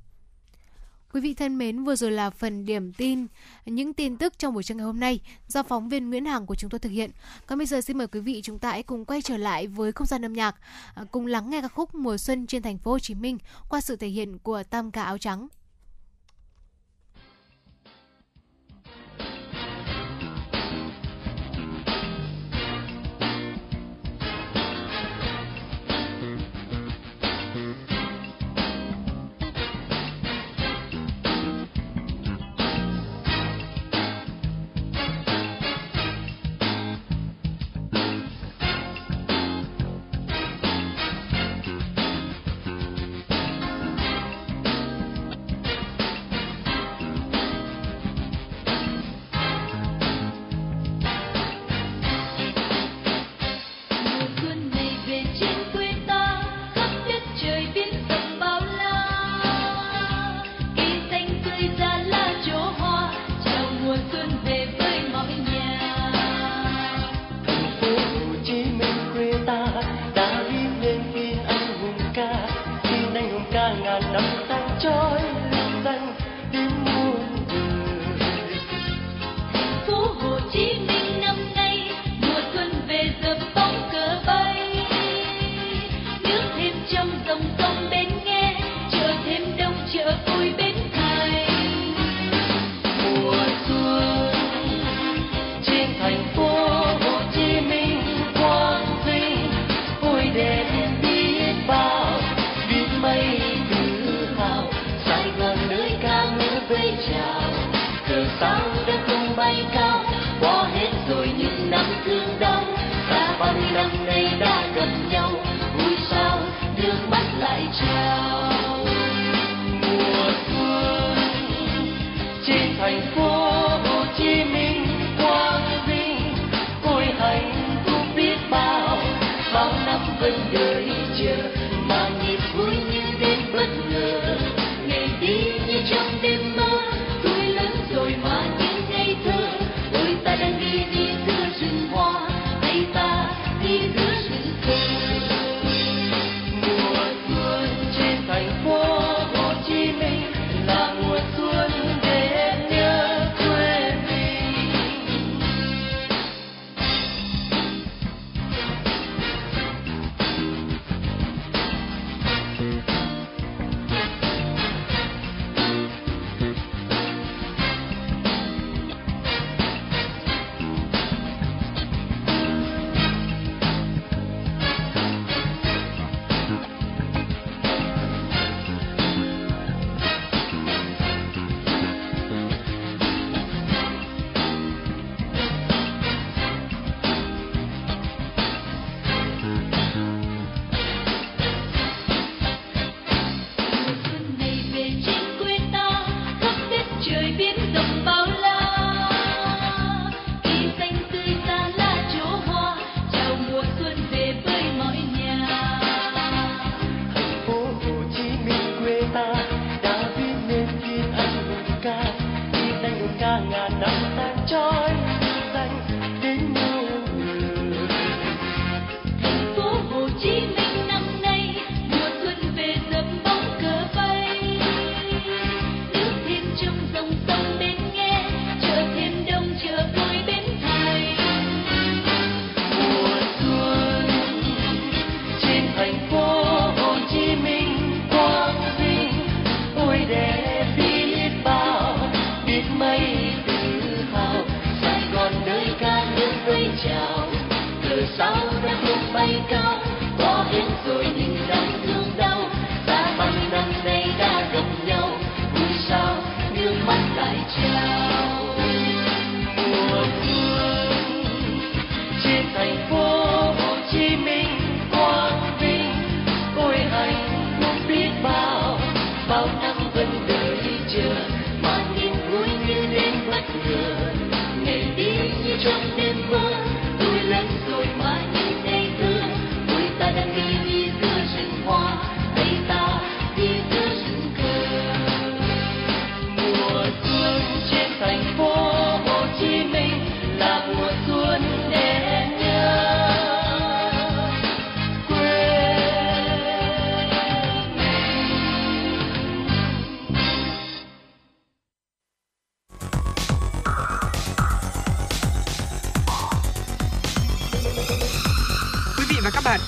[1.13, 3.27] Quý vị thân mến, vừa rồi là phần điểm tin,
[3.65, 6.55] những tin tức trong buổi trưa ngày hôm nay do phóng viên Nguyễn Hằng của
[6.55, 7.11] chúng tôi thực hiện.
[7.47, 9.91] Còn bây giờ xin mời quý vị chúng ta hãy cùng quay trở lại với
[9.91, 10.55] không gian âm nhạc,
[10.95, 13.37] à, cùng lắng nghe ca khúc Mùa xuân trên thành phố Hồ Chí Minh
[13.69, 15.47] qua sự thể hiện của Tam ca áo trắng.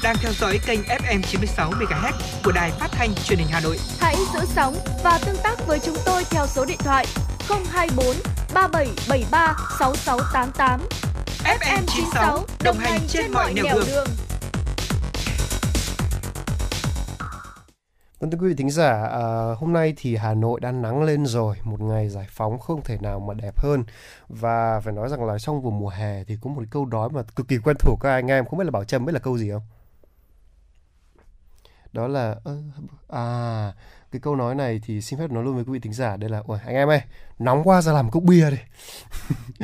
[0.05, 2.11] Đang theo dõi kênh FM 96 MHz
[2.43, 3.77] của đài phát thanh truyền hình Hà Nội.
[3.99, 7.05] Hãy giữ sóng và tương tác với chúng tôi theo số điện thoại
[7.71, 8.05] 024
[8.53, 10.81] 3773 6688.
[11.43, 14.07] FM 96 đồng hành trên mọi nẻo đường.
[18.19, 21.25] Vâng thưa quý vị thính giả, à, hôm nay thì Hà Nội đã nắng lên
[21.25, 23.83] rồi, một ngày giải phóng không thể nào mà đẹp hơn.
[24.27, 27.23] Và phải nói rằng là trong vừa mùa hè thì có một câu nói mà
[27.35, 29.37] cực kỳ quen thuộc các anh em, không biết là Bảo Trâm biết là câu
[29.37, 29.61] gì không?
[31.95, 32.35] Đó là
[33.09, 33.73] à
[34.11, 36.17] cái câu nói này thì xin phép nói luôn với quý vị thính giả.
[36.17, 37.01] Đây là ôi anh em ơi,
[37.39, 38.57] nóng quá ra làm cốc bia đi.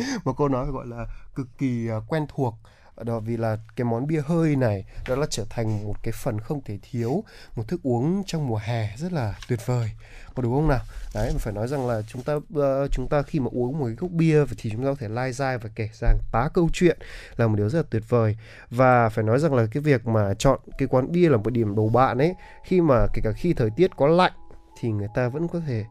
[0.23, 1.05] một câu nói gọi là
[1.35, 2.55] cực kỳ à, quen thuộc.
[3.03, 6.39] Đó vì là cái món bia hơi này đó là trở thành một cái phần
[6.39, 7.23] không thể thiếu
[7.55, 9.91] một thức uống trong mùa hè rất là tuyệt vời
[10.35, 10.79] có đúng không nào?
[11.13, 13.85] Đấy mà phải nói rằng là chúng ta uh, chúng ta khi mà uống một
[13.85, 16.69] cái cốc bia thì chúng ta có thể lai dai và kể rằng tá câu
[16.73, 16.97] chuyện
[17.35, 18.37] là một điều rất là tuyệt vời.
[18.69, 21.75] Và phải nói rằng là cái việc mà chọn cái quán bia là một điểm
[21.75, 22.35] đầu bạn ấy
[22.65, 24.33] khi mà kể cả khi thời tiết có lạnh
[24.79, 25.85] thì người ta vẫn có thể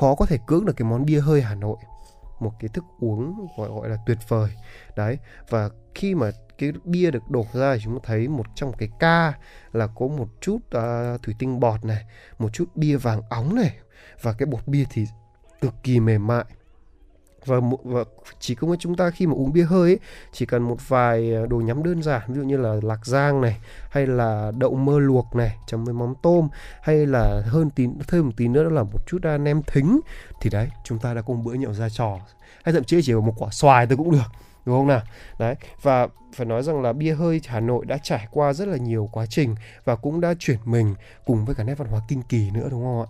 [0.00, 1.76] khó có thể cưỡng được cái món bia hơi Hà Nội.
[2.40, 4.50] Một cái thức uống gọi gọi là tuyệt vời.
[4.96, 5.18] Đấy
[5.48, 8.88] và khi mà cái bia được đổ ra thì chúng ta thấy một trong cái
[9.00, 9.32] ca
[9.72, 12.04] là có một chút uh, thủy tinh bọt này
[12.38, 13.76] một chút bia vàng óng này
[14.22, 15.06] và cái bột bia thì
[15.60, 16.44] cực kỳ mềm mại.
[17.46, 18.04] Và, và
[18.40, 19.98] chỉ có với chúng ta khi mà uống bia hơi ấy,
[20.32, 23.40] chỉ cần một vài à, đồ nhắm đơn giản ví dụ như là lạc rang
[23.40, 23.56] này
[23.90, 26.48] hay là đậu mơ luộc này chấm với mắm tôm
[26.82, 30.00] hay là hơn tí thêm một tí nữa đó là một chút nem thính
[30.40, 32.18] thì đấy chúng ta đã có một bữa nhậu ra trò.
[32.64, 34.32] Hay thậm chí chỉ một quả xoài thôi cũng được
[34.66, 35.02] đúng không nào?
[35.38, 38.76] Đấy và phải nói rằng là bia hơi Hà Nội đã trải qua rất là
[38.76, 40.94] nhiều quá trình và cũng đã chuyển mình
[41.24, 43.08] cùng với cả nét văn hóa kinh kỳ nữa đúng không ạ?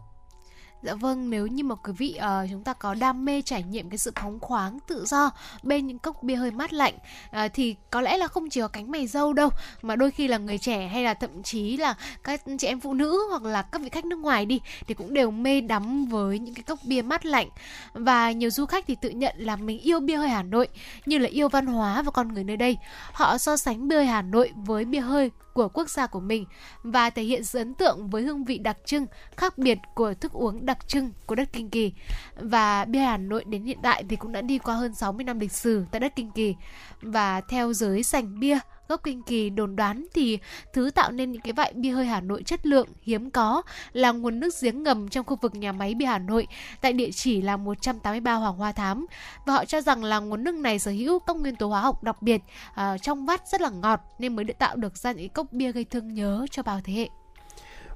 [0.86, 3.90] Dạ vâng, nếu như mà quý vị uh, chúng ta có đam mê trải nghiệm
[3.90, 5.30] cái sự phóng khoáng tự do
[5.62, 6.94] bên những cốc bia hơi mát lạnh
[7.28, 9.50] uh, thì có lẽ là không chỉ có cánh mày dâu đâu
[9.82, 11.94] mà đôi khi là người trẻ hay là thậm chí là
[12.24, 15.14] các chị em phụ nữ hoặc là các vị khách nước ngoài đi thì cũng
[15.14, 17.48] đều mê đắm với những cái cốc bia mát lạnh
[17.92, 20.68] và nhiều du khách thì tự nhận là mình yêu bia hơi Hà Nội
[21.06, 22.78] như là yêu văn hóa và con người nơi đây.
[23.12, 26.44] Họ so sánh bia hơi Hà Nội với bia hơi của quốc gia của mình
[26.82, 29.06] và thể hiện sự ấn tượng với hương vị đặc trưng
[29.36, 31.92] khác biệt của thức uống đặc trưng của đất Kinh Kỳ.
[32.36, 35.40] Và bia Hà Nội đến hiện tại thì cũng đã đi qua hơn 60 năm
[35.40, 36.54] lịch sử tại đất Kinh Kỳ.
[37.02, 38.58] Và theo giới sành bia
[38.88, 40.38] gốc Kinh Kỳ đồn đoán thì
[40.72, 43.62] thứ tạo nên những cái vại bia hơi Hà Nội chất lượng hiếm có
[43.92, 46.46] là nguồn nước giếng ngầm trong khu vực nhà máy bia Hà Nội
[46.80, 49.06] tại địa chỉ là 183 Hoàng Hoa Thám
[49.46, 52.02] và họ cho rằng là nguồn nước này sở hữu các nguyên tố hóa học
[52.02, 52.42] đặc biệt
[52.74, 55.72] à, trong vắt rất là ngọt nên mới được tạo được ra những cốc bia
[55.72, 57.08] gây thương nhớ cho bao thế hệ.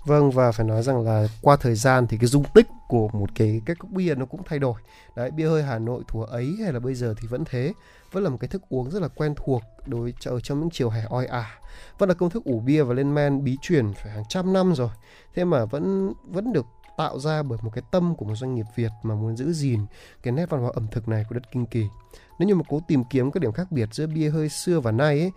[0.05, 3.31] Vâng và phải nói rằng là qua thời gian thì cái dung tích của một
[3.35, 4.81] cái cái cốc bia nó cũng thay đổi.
[5.17, 7.73] Đấy, bia hơi Hà Nội thuở ấy hay là bây giờ thì vẫn thế,
[8.13, 10.91] vẫn là một cái thức uống rất là quen thuộc đối ở trong những chiều
[10.91, 11.59] hè oi ả.
[11.99, 14.75] Vẫn là công thức ủ bia và lên men bí truyền phải hàng trăm năm
[14.75, 14.91] rồi.
[15.35, 16.67] Thế mà vẫn vẫn được
[16.97, 19.81] tạo ra bởi một cái tâm của một doanh nghiệp Việt mà muốn giữ gìn
[20.23, 21.87] cái nét văn hóa ẩm thực này của đất Kinh Kỳ.
[22.39, 24.91] Nếu như mà cố tìm kiếm các điểm khác biệt giữa bia hơi xưa và
[24.91, 25.33] nay ấy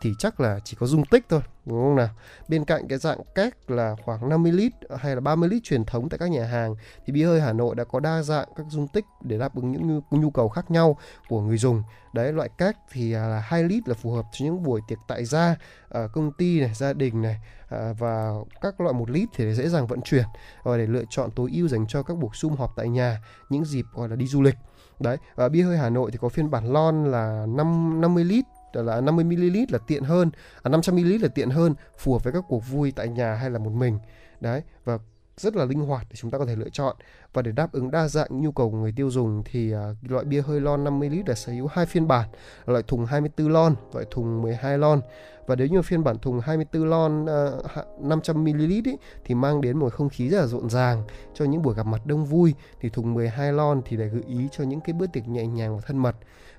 [0.00, 2.08] thì chắc là chỉ có dung tích thôi đúng không nào?
[2.48, 6.08] Bên cạnh cái dạng két là khoảng 50 lít hay là 30 lít truyền thống
[6.08, 6.74] tại các nhà hàng
[7.06, 9.72] thì bia hơi Hà Nội đã có đa dạng các dung tích để đáp ứng
[9.72, 10.98] những nhu, cầu khác nhau
[11.28, 11.82] của người dùng.
[12.12, 14.98] Đấy loại két thì à, là 2 lít là phù hợp cho những buổi tiệc
[15.08, 15.56] tại gia
[15.90, 17.36] à, công ty này gia đình này
[17.68, 20.24] à, và các loại một lít thì dễ dàng vận chuyển
[20.62, 23.64] và để lựa chọn tối ưu dành cho các buổi sum họp tại nhà những
[23.64, 24.56] dịp gọi là đi du lịch.
[25.00, 28.44] Đấy và bia hơi Hà Nội thì có phiên bản lon là 5 50 lít
[28.82, 30.30] là 50 ml là tiện hơn,
[30.62, 33.50] à 500 ml là tiện hơn, phù hợp với các cuộc vui tại nhà hay
[33.50, 33.98] là một mình.
[34.40, 34.98] Đấy và
[35.36, 36.96] rất là linh hoạt để chúng ta có thể lựa chọn.
[37.32, 40.24] Và để đáp ứng đa dạng nhu cầu của người tiêu dùng thì uh, loại
[40.24, 42.28] bia hơi lon 50 lít là sở hữu hai phiên bản
[42.66, 45.00] loại thùng 24 lon loại thùng 12 lon.
[45.46, 48.82] Và nếu như phiên bản thùng 24 lon uh, 500 ml ý,
[49.24, 51.02] thì mang đến một không khí rất là rộn ràng
[51.34, 52.54] cho những buổi gặp mặt đông vui.
[52.80, 55.76] Thì thùng 12 lon thì để gợi ý cho những cái bữa tiệc nhẹ nhàng
[55.76, 56.16] và thân mật.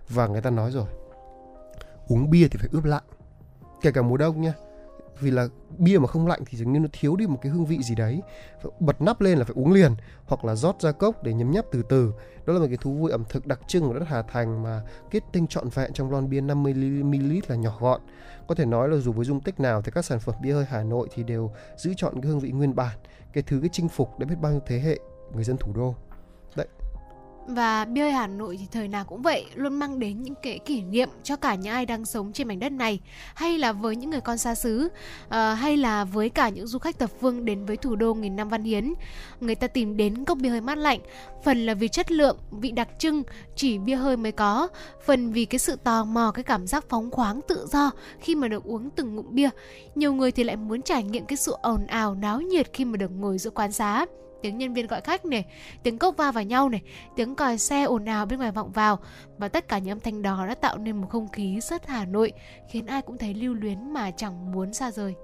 [0.10, 0.86] Và người ta nói rồi
[2.08, 3.04] uống bia thì phải ướp lạnh.
[3.82, 4.54] Kể cả mùa đông nha
[5.20, 5.48] vì là
[5.78, 7.96] bia mà không lạnh thì dường như nó thiếu đi một cái hương vị gì
[7.96, 8.22] đấy.
[8.80, 9.92] Bật nắp lên là phải uống liền,
[10.26, 12.14] hoặc là rót ra cốc để nhấm nháp từ từ.
[12.46, 14.82] Đó là một cái thú vui ẩm thực đặc trưng của đất Hà Thành mà
[15.12, 18.02] kết tinh trọn vẹn trong lon bia 50 ml là nhỏ gọn.
[18.48, 20.66] Có thể nói là dù với dung tích nào thì các sản phẩm bia hơi
[20.70, 22.98] Hà Nội thì đều giữ chọn cái hương vị nguyên bản,
[23.34, 25.00] cái thứ cái chinh phục đã biết bao nhiêu thế hệ
[25.34, 25.96] người dân thủ đô.
[27.48, 30.60] Và bia hơi Hà Nội thì thời nào cũng vậy, luôn mang đến những cái
[30.60, 33.00] kỷ niệm cho cả những ai đang sống trên mảnh đất này,
[33.36, 34.90] hay là với những người con xa xứ,
[35.30, 38.36] à, hay là với cả những du khách thập phương đến với thủ đô nghìn
[38.36, 38.94] năm văn hiến.
[39.42, 41.00] Người ta tìm đến cốc bia hơi mát lạnh,
[41.44, 43.24] phần là vì chất lượng, vị đặc trưng
[43.56, 44.68] chỉ bia hơi mới có,
[45.06, 48.48] phần vì cái sự tò mò, cái cảm giác phóng khoáng tự do khi mà
[48.48, 49.50] được uống từng ngụm bia.
[49.96, 52.98] Nhiều người thì lại muốn trải nghiệm cái sự ồn ào náo nhiệt khi mà
[52.98, 54.06] được ngồi giữa quán xá
[54.42, 55.46] tiếng nhân viên gọi khách này,
[55.84, 56.82] tiếng cốc va vào nhau này,
[57.16, 59.00] tiếng còi xe ồn ào bên ngoài vọng vào.
[59.38, 62.06] Và tất cả những âm thanh đó đã tạo nên một không khí rất Hà
[62.06, 62.34] Nội,
[62.70, 65.16] khiến ai cũng thấy lưu luyến mà chẳng muốn xa rời.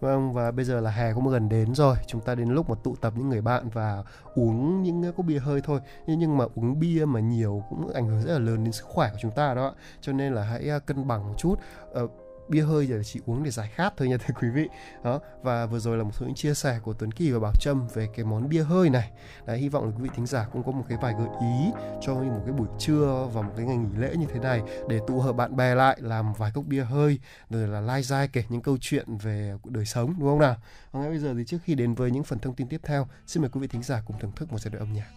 [0.00, 1.96] Vâng và bây giờ là hè cũng gần đến rồi.
[2.06, 4.04] Chúng ta đến lúc mà tụ tập những người bạn và
[4.34, 5.80] uống những cốc bia hơi thôi.
[6.06, 8.84] Nhưng, nhưng mà uống bia mà nhiều cũng ảnh hưởng rất là lớn đến sức
[8.86, 11.54] khỏe của chúng ta đó Cho nên là hãy à, cân bằng một chút.
[11.92, 12.06] Ờ,
[12.48, 14.68] bia hơi giờ chỉ uống để giải khát thôi nha thưa quý vị.
[15.04, 17.52] Đó, và vừa rồi là một số những chia sẻ của Tuấn Kỳ và Bảo
[17.60, 19.10] Trâm về cái món bia hơi này.
[19.46, 21.72] Đấy, hy vọng là quý vị thính giả cũng có một cái vài gợi ý
[22.00, 25.00] cho một cái buổi trưa và một cái ngày nghỉ lễ như thế này để
[25.06, 27.18] tụ hợp bạn bè lại làm vài cốc bia hơi,
[27.50, 30.56] rồi là lai dai kể những câu chuyện về đời sống, đúng không nào?
[30.92, 33.06] Và ngay bây giờ thì trước khi đến với những phần thông tin tiếp theo,
[33.26, 35.08] xin mời quý vị thính giả cùng thưởng thức một giai đoạn âm nhạc.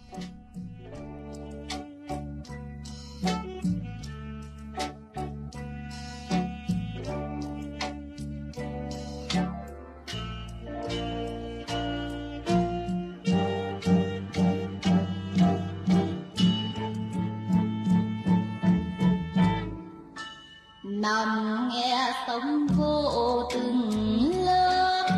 [21.00, 25.08] nằm nghe sóng vô từng lớp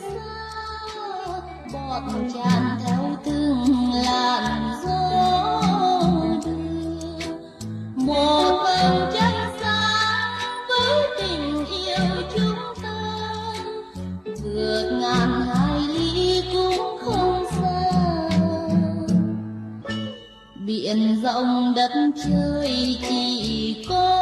[0.00, 1.40] xa
[1.72, 2.02] bọt
[2.34, 5.62] tràn theo từng làn gió
[6.44, 7.34] đưa.
[7.94, 10.38] Một vầng trăng sáng
[10.68, 13.54] với tình yêu chúng ta,
[14.24, 17.90] vượt ngàn hai ly cũng không xa.
[20.54, 21.90] Biển rộng đất
[22.24, 24.19] trời chỉ có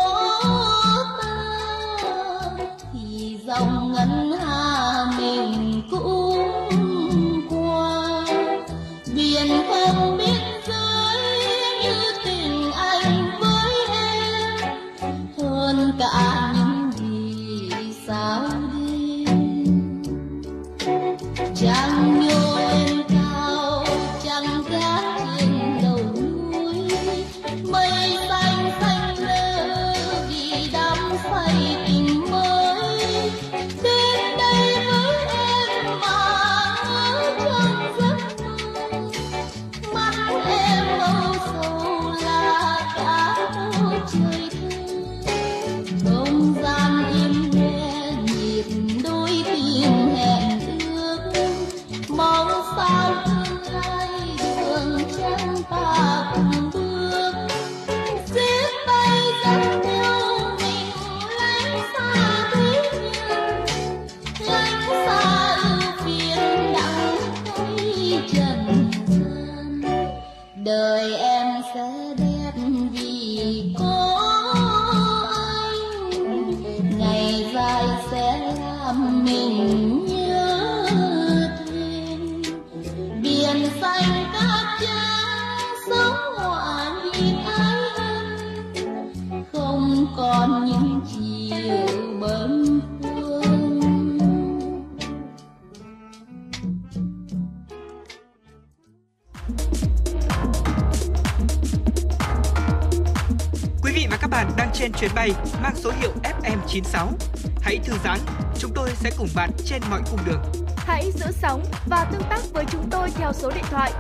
[109.81, 110.43] trên mọi cung đường.
[110.77, 113.93] Hãy giữ sóng và tương tác với chúng tôi theo số điện thoại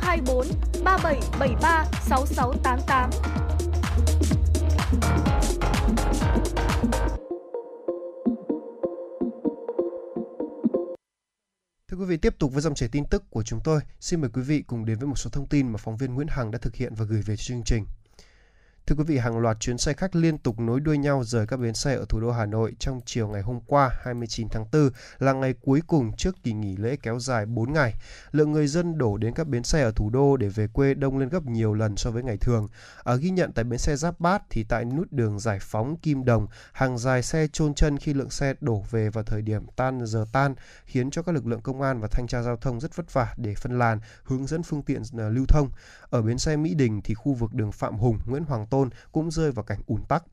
[0.00, 0.46] 024
[0.84, 3.10] 3773 6688.
[11.88, 13.80] Thưa quý vị, tiếp tục với dòng chảy tin tức của chúng tôi.
[14.00, 16.28] Xin mời quý vị cùng đến với một số thông tin mà phóng viên Nguyễn
[16.30, 17.84] Hằng đã thực hiện và gửi về cho chương trình.
[18.92, 21.56] Thưa quý vị, hàng loạt chuyến xe khách liên tục nối đuôi nhau rời các
[21.56, 24.90] bến xe ở thủ đô Hà Nội trong chiều ngày hôm qua 29 tháng 4
[25.18, 27.94] là ngày cuối cùng trước kỳ nghỉ lễ kéo dài 4 ngày.
[28.32, 31.18] Lượng người dân đổ đến các bến xe ở thủ đô để về quê đông
[31.18, 32.68] lên gấp nhiều lần so với ngày thường.
[33.02, 36.24] Ở ghi nhận tại bến xe Giáp Bát thì tại nút đường Giải Phóng Kim
[36.24, 40.06] Đồng, hàng dài xe chôn chân khi lượng xe đổ về vào thời điểm tan
[40.06, 40.54] giờ tan
[40.84, 43.34] khiến cho các lực lượng công an và thanh tra giao thông rất vất vả
[43.36, 45.68] để phân làn, hướng dẫn phương tiện ờ, lưu thông.
[46.12, 49.30] Ở bến xe Mỹ Đình thì khu vực đường Phạm Hùng, Nguyễn Hoàng Tôn cũng
[49.30, 50.24] rơi vào cảnh ùn tắc.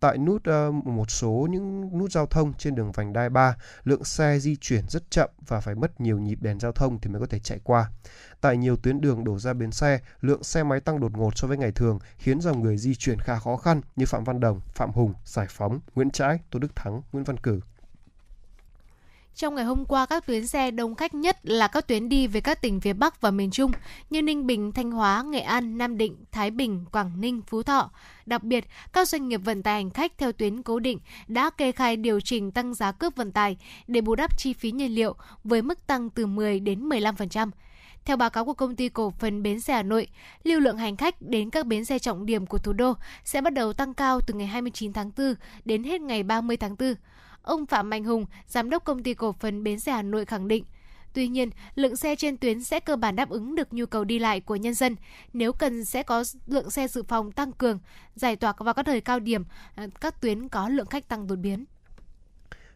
[0.00, 4.04] Tại nút ờ, một số những nút giao thông trên đường vành đai 3, lượng
[4.04, 7.20] xe di chuyển rất chậm và phải mất nhiều nhịp đèn giao thông thì mới
[7.20, 7.90] có thể chạy qua.
[8.40, 11.48] Tại nhiều tuyến đường đổ ra bến xe, lượng xe máy tăng đột ngột so
[11.48, 14.60] với ngày thường, khiến dòng người di chuyển khá khó khăn như Phạm Văn Đồng,
[14.74, 17.60] Phạm Hùng, Giải Phóng, Nguyễn Trãi, Tô Đức Thắng, Nguyễn Văn Cử.
[19.38, 22.40] Trong ngày hôm qua, các tuyến xe đông khách nhất là các tuyến đi về
[22.40, 23.72] các tỉnh phía Bắc và miền Trung
[24.10, 27.90] như Ninh Bình, Thanh Hóa, Nghệ An, Nam Định, Thái Bình, Quảng Ninh, Phú Thọ.
[28.26, 30.98] Đặc biệt, các doanh nghiệp vận tải hành khách theo tuyến cố định
[31.28, 33.56] đã kê khai điều chỉnh tăng giá cước vận tải
[33.86, 37.50] để bù đắp chi phí nhiên liệu với mức tăng từ 10 đến 15%.
[38.04, 40.06] Theo báo cáo của công ty cổ phần Bến xe Hà Nội,
[40.44, 42.94] lưu lượng hành khách đến các bến xe trọng điểm của thủ đô
[43.24, 45.34] sẽ bắt đầu tăng cao từ ngày 29 tháng 4
[45.64, 46.94] đến hết ngày 30 tháng 4.
[47.42, 50.48] Ông Phạm Mạnh Hùng, giám đốc công ty cổ phần Bến xe Hà Nội khẳng
[50.48, 50.64] định,
[51.12, 54.18] Tuy nhiên, lượng xe trên tuyến sẽ cơ bản đáp ứng được nhu cầu đi
[54.18, 54.96] lại của nhân dân.
[55.32, 57.78] Nếu cần sẽ có lượng xe dự phòng tăng cường,
[58.14, 59.44] giải tỏa vào các thời cao điểm,
[59.74, 61.64] ờ, các tuyến có lượng khách tăng đột biến.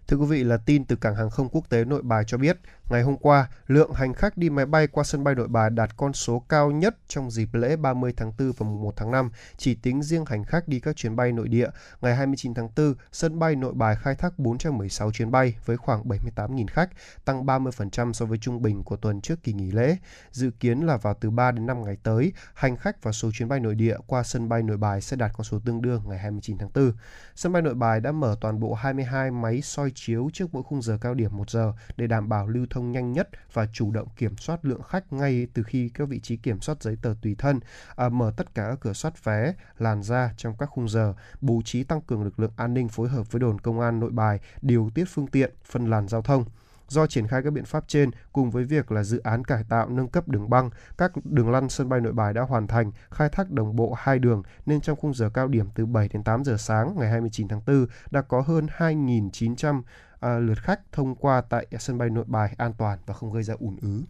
[0.07, 2.59] Thưa quý vị là tin từ cảng hàng không quốc tế Nội Bài cho biết,
[2.93, 5.97] ngày hôm qua, lượng hành khách đi máy bay qua sân bay Nội Bài đạt
[5.97, 9.31] con số cao nhất trong dịp lễ 30 tháng 4 và 1 tháng 5.
[9.57, 11.69] Chỉ tính riêng hành khách đi các chuyến bay nội địa,
[12.01, 16.03] ngày 29 tháng 4, sân bay Nội Bài khai thác 416 chuyến bay với khoảng
[16.09, 16.91] 78.000 khách,
[17.25, 19.97] tăng 30% so với trung bình của tuần trước kỳ nghỉ lễ.
[20.31, 23.49] Dự kiến là vào từ 3 đến 5 ngày tới, hành khách và số chuyến
[23.49, 26.19] bay nội địa qua sân bay Nội Bài sẽ đạt con số tương đương ngày
[26.19, 26.93] 29 tháng 4.
[27.35, 30.83] Sân bay Nội Bài đã mở toàn bộ 22 máy soi chiếu trước mỗi khung
[30.83, 34.09] giờ cao điểm 1 giờ để đảm bảo lưu thông nhanh nhất và chủ động
[34.17, 37.35] kiểm soát lượng khách ngay từ khi các vị trí kiểm soát giấy tờ tùy
[37.39, 37.61] thân,
[37.97, 41.63] à, mở tất cả các cửa soát vé, làn ra trong các khung giờ, bố
[41.65, 44.41] trí tăng cường lực lượng an ninh phối hợp với đồn công an nội bài,
[44.63, 46.45] điều tiết phương tiện, phân làn giao thông.
[46.93, 49.89] Do triển khai các biện pháp trên cùng với việc là dự án cải tạo
[49.89, 53.29] nâng cấp đường băng, các đường lăn sân bay nội bài đã hoàn thành, khai
[53.29, 56.45] thác đồng bộ hai đường nên trong khung giờ cao điểm từ 7 đến 8
[56.45, 59.83] giờ sáng ngày 29 tháng 4 đã có hơn 2.900
[60.23, 63.43] à, lượt khách thông qua tại sân bay nội bài an toàn và không gây
[63.43, 64.03] ra ùn ứ.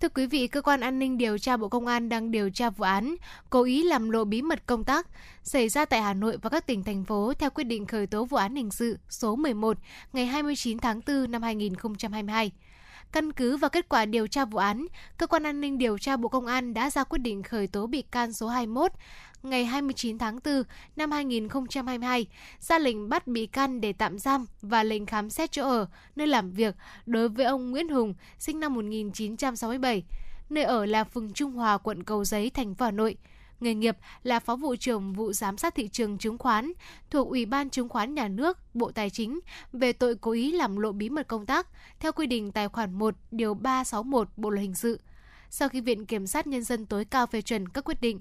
[0.00, 2.70] Thưa quý vị, cơ quan an ninh điều tra Bộ Công an đang điều tra
[2.70, 3.14] vụ án
[3.50, 5.06] cố ý làm lộ bí mật công tác
[5.42, 8.24] xảy ra tại Hà Nội và các tỉnh thành phố theo quyết định khởi tố
[8.24, 9.78] vụ án hình sự số 11
[10.12, 12.52] ngày 29 tháng 4 năm 2022.
[13.12, 14.86] Căn cứ vào kết quả điều tra vụ án,
[15.18, 17.86] cơ quan an ninh điều tra Bộ Công an đã ra quyết định khởi tố
[17.86, 18.92] bị can số 21
[19.42, 20.62] ngày 29 tháng 4
[20.96, 22.26] năm 2022,
[22.60, 25.86] ra lệnh bắt bị can để tạm giam và lệnh khám xét chỗ ở,
[26.16, 26.74] nơi làm việc
[27.06, 30.04] đối với ông Nguyễn Hùng, sinh năm 1967,
[30.50, 33.16] nơi ở là phường Trung Hòa, quận Cầu Giấy, thành phố Hà Nội.
[33.60, 36.72] Nghề nghiệp là Phó vụ trưởng vụ giám sát thị trường chứng khoán
[37.10, 39.40] thuộc Ủy ban Chứng khoán Nhà nước, Bộ Tài chính
[39.72, 41.66] về tội cố ý làm lộ bí mật công tác
[42.00, 45.00] theo quy định tài khoản 1 điều 361 Bộ luật hình sự.
[45.50, 48.20] Sau khi Viện Kiểm sát Nhân dân tối cao phê chuẩn các quyết định,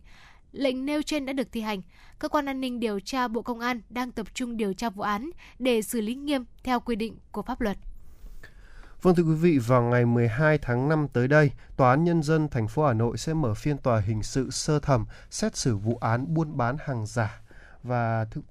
[0.52, 1.82] lệnh nêu trên đã được thi hành,
[2.20, 5.02] cơ quan an ninh điều tra Bộ Công an đang tập trung điều tra vụ
[5.02, 5.30] án
[5.60, 7.78] để xử lý nghiêm theo quy định của pháp luật.
[9.02, 12.50] Vâng thưa quý vị, vào ngày 12 tháng 5 tới đây, Tòa án Nhân dân
[12.50, 15.98] thành phố Hà Nội sẽ mở phiên tòa hình sự sơ thẩm xét xử vụ
[16.02, 17.42] án buôn bán hàng giả
[17.84, 18.42] và thưa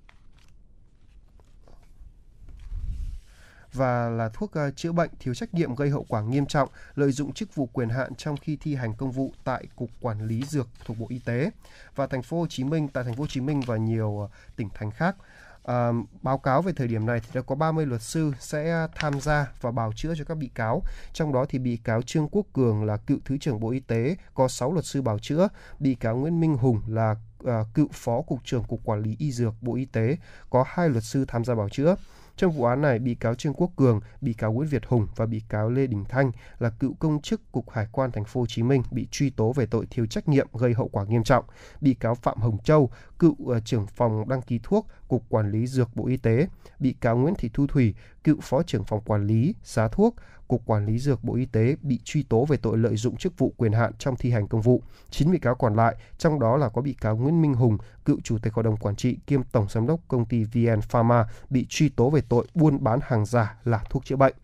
[3.72, 7.12] và là thuốc uh, chữa bệnh thiếu trách nhiệm gây hậu quả nghiêm trọng, lợi
[7.12, 10.42] dụng chức vụ quyền hạn trong khi thi hành công vụ tại Cục Quản lý
[10.48, 11.50] dược thuộc Bộ Y tế
[11.94, 14.30] và thành phố Hồ Chí Minh tại thành phố Hồ Chí Minh và nhiều uh,
[14.56, 15.16] tỉnh thành khác.
[15.64, 15.92] À,
[16.22, 19.52] báo cáo về thời điểm này thì đã có 30 luật sư sẽ tham gia
[19.60, 20.82] và bào chữa cho các bị cáo.
[21.12, 24.16] Trong đó thì bị cáo Trương Quốc Cường là cựu Thứ trưởng Bộ Y tế
[24.34, 25.48] có 6 luật sư bào chữa.
[25.78, 27.14] Bị cáo Nguyễn Minh Hùng là
[27.44, 30.16] à, cựu Phó Cục trưởng Cục Quản lý Y Dược Bộ Y tế
[30.50, 31.96] có hai luật sư tham gia bào chữa.
[32.40, 35.26] Trong vụ án này, bị cáo Trương Quốc Cường, bị cáo Nguyễn Việt Hùng và
[35.26, 38.46] bị cáo Lê Đình Thanh là cựu công chức Cục Hải quan Thành phố Hồ
[38.46, 41.44] Chí Minh bị truy tố về tội thiếu trách nhiệm gây hậu quả nghiêm trọng.
[41.80, 45.66] Bị cáo Phạm Hồng Châu, cựu ờ, trưởng phòng đăng ký thuốc Cục Quản lý
[45.66, 46.46] Dược Bộ Y tế,
[46.78, 47.94] bị cáo Nguyễn Thị Thu Thủy,
[48.24, 50.14] cựu phó trưởng phòng quản lý giá thuốc
[50.50, 53.38] Cục Quản lý Dược Bộ Y tế bị truy tố về tội lợi dụng chức
[53.38, 54.82] vụ quyền hạn trong thi hành công vụ.
[55.10, 58.20] 9 bị cáo còn lại, trong đó là có bị cáo Nguyễn Minh Hùng, cựu
[58.24, 61.66] chủ tịch hội đồng quản trị kiêm tổng giám đốc công ty VN Pharma bị
[61.68, 64.34] truy tố về tội buôn bán hàng giả là thuốc chữa bệnh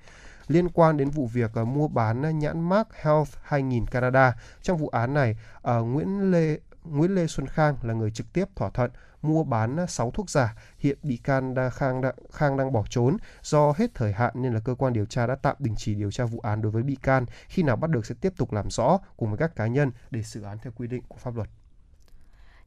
[0.48, 4.34] liên quan đến vụ việc uh, mua bán nhãn mác Health 2000 Canada.
[4.62, 8.44] Trong vụ án này, uh, Nguyễn Lê Nguyễn Lê Xuân Khang là người trực tiếp
[8.56, 8.90] thỏa thuận
[9.22, 10.54] mua bán 6 thuốc giả.
[10.78, 14.54] Hiện bị can đa Khang, đã, Khang đang bỏ trốn do hết thời hạn nên
[14.54, 16.82] là cơ quan điều tra đã tạm đình chỉ điều tra vụ án đối với
[16.82, 17.26] bị can.
[17.48, 20.22] Khi nào bắt được sẽ tiếp tục làm rõ cùng với các cá nhân để
[20.22, 21.48] xử án theo quy định của pháp luật.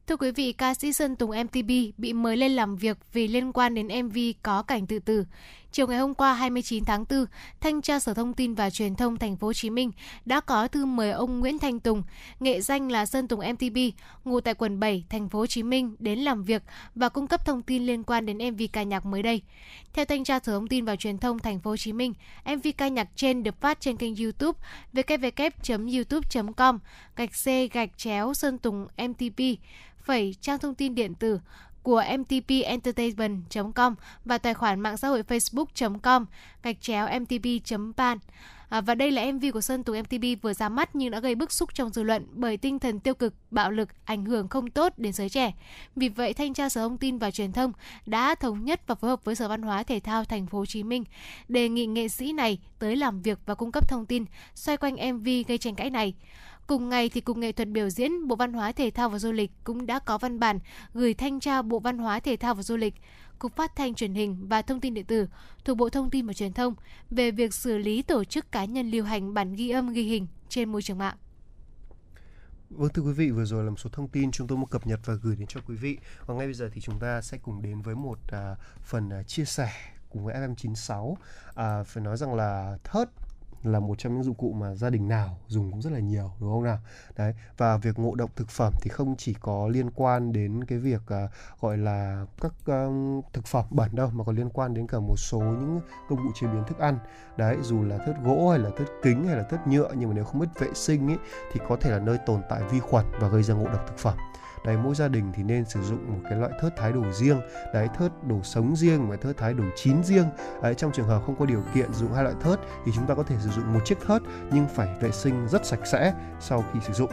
[0.06, 3.52] Thưa quý vị, ca sĩ Sơn Tùng MTP bị mời lên làm việc vì liên
[3.52, 5.24] quan đến MV có cảnh tự tử.
[5.72, 7.26] Chiều ngày hôm qua 29 tháng 4,
[7.60, 9.90] Thanh tra Sở Thông tin và Truyền thông Thành phố Hồ Chí Minh
[10.24, 12.02] đã có thư mời ông Nguyễn Thanh Tùng,
[12.40, 13.78] nghệ danh là Sơn Tùng mtb
[14.24, 16.62] ngụ tại quận 7, Thành phố Hồ Chí Minh đến làm việc
[16.94, 19.42] và cung cấp thông tin liên quan đến MV ca nhạc mới đây.
[19.92, 22.14] Theo Thanh tra Sở Thông tin và Truyền thông Thành phố Hồ Chí Minh,
[22.44, 24.58] MV ca nhạc trên được phát trên kênh YouTube
[24.92, 26.78] www.youtube.com
[27.16, 29.40] gạch c gạch chéo Sơn Tùng MTP
[30.04, 31.40] phẩy trang thông tin điện tử
[31.82, 33.94] của mtpentertainment.com
[34.24, 36.26] và tài khoản mạng xã hội facebook.com
[36.62, 38.18] gạch chéo mtp.pan.
[38.70, 41.34] À, và đây là MV của Sơn Tùng MTP vừa ra mắt nhưng đã gây
[41.34, 44.70] bức xúc trong dư luận bởi tinh thần tiêu cực, bạo lực, ảnh hưởng không
[44.70, 45.52] tốt đến giới trẻ.
[45.96, 47.72] Vì vậy, Thanh tra Sở Thông tin và Truyền thông
[48.06, 50.66] đã thống nhất và phối hợp với Sở Văn hóa Thể thao Thành phố Hồ
[50.66, 51.04] Chí Minh
[51.48, 54.24] đề nghị nghệ sĩ này tới làm việc và cung cấp thông tin
[54.54, 56.14] xoay quanh MV gây tranh cãi này.
[56.70, 59.32] Cùng ngày thì Cục Nghệ thuật biểu diễn Bộ Văn hóa Thể thao và Du
[59.32, 60.58] lịch cũng đã có văn bản
[60.94, 62.94] gửi thanh tra Bộ Văn hóa Thể thao và Du lịch,
[63.38, 65.28] Cục Phát thanh Truyền hình và Thông tin điện tử
[65.64, 66.74] thuộc Bộ Thông tin và Truyền thông
[67.10, 70.26] về việc xử lý tổ chức cá nhân lưu hành bản ghi âm ghi hình
[70.48, 71.16] trên môi trường mạng.
[72.70, 74.86] Vâng thưa quý vị, vừa rồi là một số thông tin chúng tôi muốn cập
[74.86, 75.98] nhật và gửi đến cho quý vị.
[76.26, 79.22] Và ngay bây giờ thì chúng ta sẽ cùng đến với một à, phần à,
[79.22, 79.72] chia sẻ
[80.10, 81.14] cùng với FM96.
[81.54, 83.08] À, phải nói rằng là thớt
[83.62, 86.30] là một trong những dụng cụ mà gia đình nào dùng cũng rất là nhiều
[86.40, 86.78] đúng không nào?
[87.16, 90.78] Đấy và việc ngộ độc thực phẩm thì không chỉ có liên quan đến cái
[90.78, 91.30] việc uh,
[91.60, 95.16] gọi là các uh, thực phẩm bẩn đâu mà còn liên quan đến cả một
[95.16, 96.98] số những công cụ chế biến thức ăn.
[97.36, 100.14] Đấy dù là thớt gỗ hay là thớt kính hay là thớt nhựa nhưng mà
[100.14, 101.18] nếu không biết vệ sinh ấy
[101.52, 103.98] thì có thể là nơi tồn tại vi khuẩn và gây ra ngộ độc thực
[103.98, 104.14] phẩm
[104.64, 107.40] đấy mỗi gia đình thì nên sử dụng một cái loại thớt thái đồ riêng.
[107.74, 110.26] Đấy thớt đồ sống riêng và thớt thái đồ chín riêng.
[110.62, 113.14] Đấy, trong trường hợp không có điều kiện dùng hai loại thớt thì chúng ta
[113.14, 114.22] có thể sử dụng một chiếc thớt
[114.52, 117.10] nhưng phải vệ sinh rất sạch sẽ sau khi sử dụng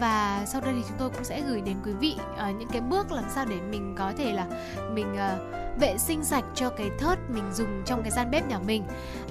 [0.00, 2.80] và sau đây thì chúng tôi cũng sẽ gửi đến quý vị uh, những cái
[2.80, 4.46] bước làm sao để mình có thể là
[4.94, 8.58] mình uh, vệ sinh sạch cho cái thớt mình dùng trong cái gian bếp nhà
[8.58, 8.84] mình.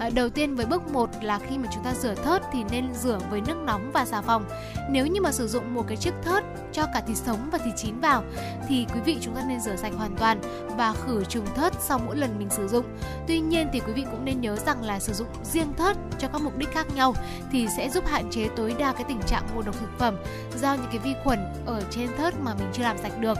[0.07, 2.93] Uh, đầu tiên với bước 1 là khi mà chúng ta rửa thớt thì nên
[2.93, 4.45] rửa với nước nóng và xà phòng.
[4.89, 7.73] Nếu như mà sử dụng một cái chiếc thớt cho cả thịt sống và thịt
[7.77, 8.23] chín vào
[8.67, 10.41] thì quý vị chúng ta nên rửa sạch hoàn toàn
[10.77, 12.85] và khử trùng thớt sau mỗi lần mình sử dụng.
[13.27, 16.27] Tuy nhiên thì quý vị cũng nên nhớ rằng là sử dụng riêng thớt cho
[16.27, 17.13] các mục đích khác nhau
[17.51, 20.15] thì sẽ giúp hạn chế tối đa cái tình trạng ngộ độc thực phẩm
[20.61, 23.38] do những cái vi khuẩn ở trên thớt mà mình chưa làm sạch được.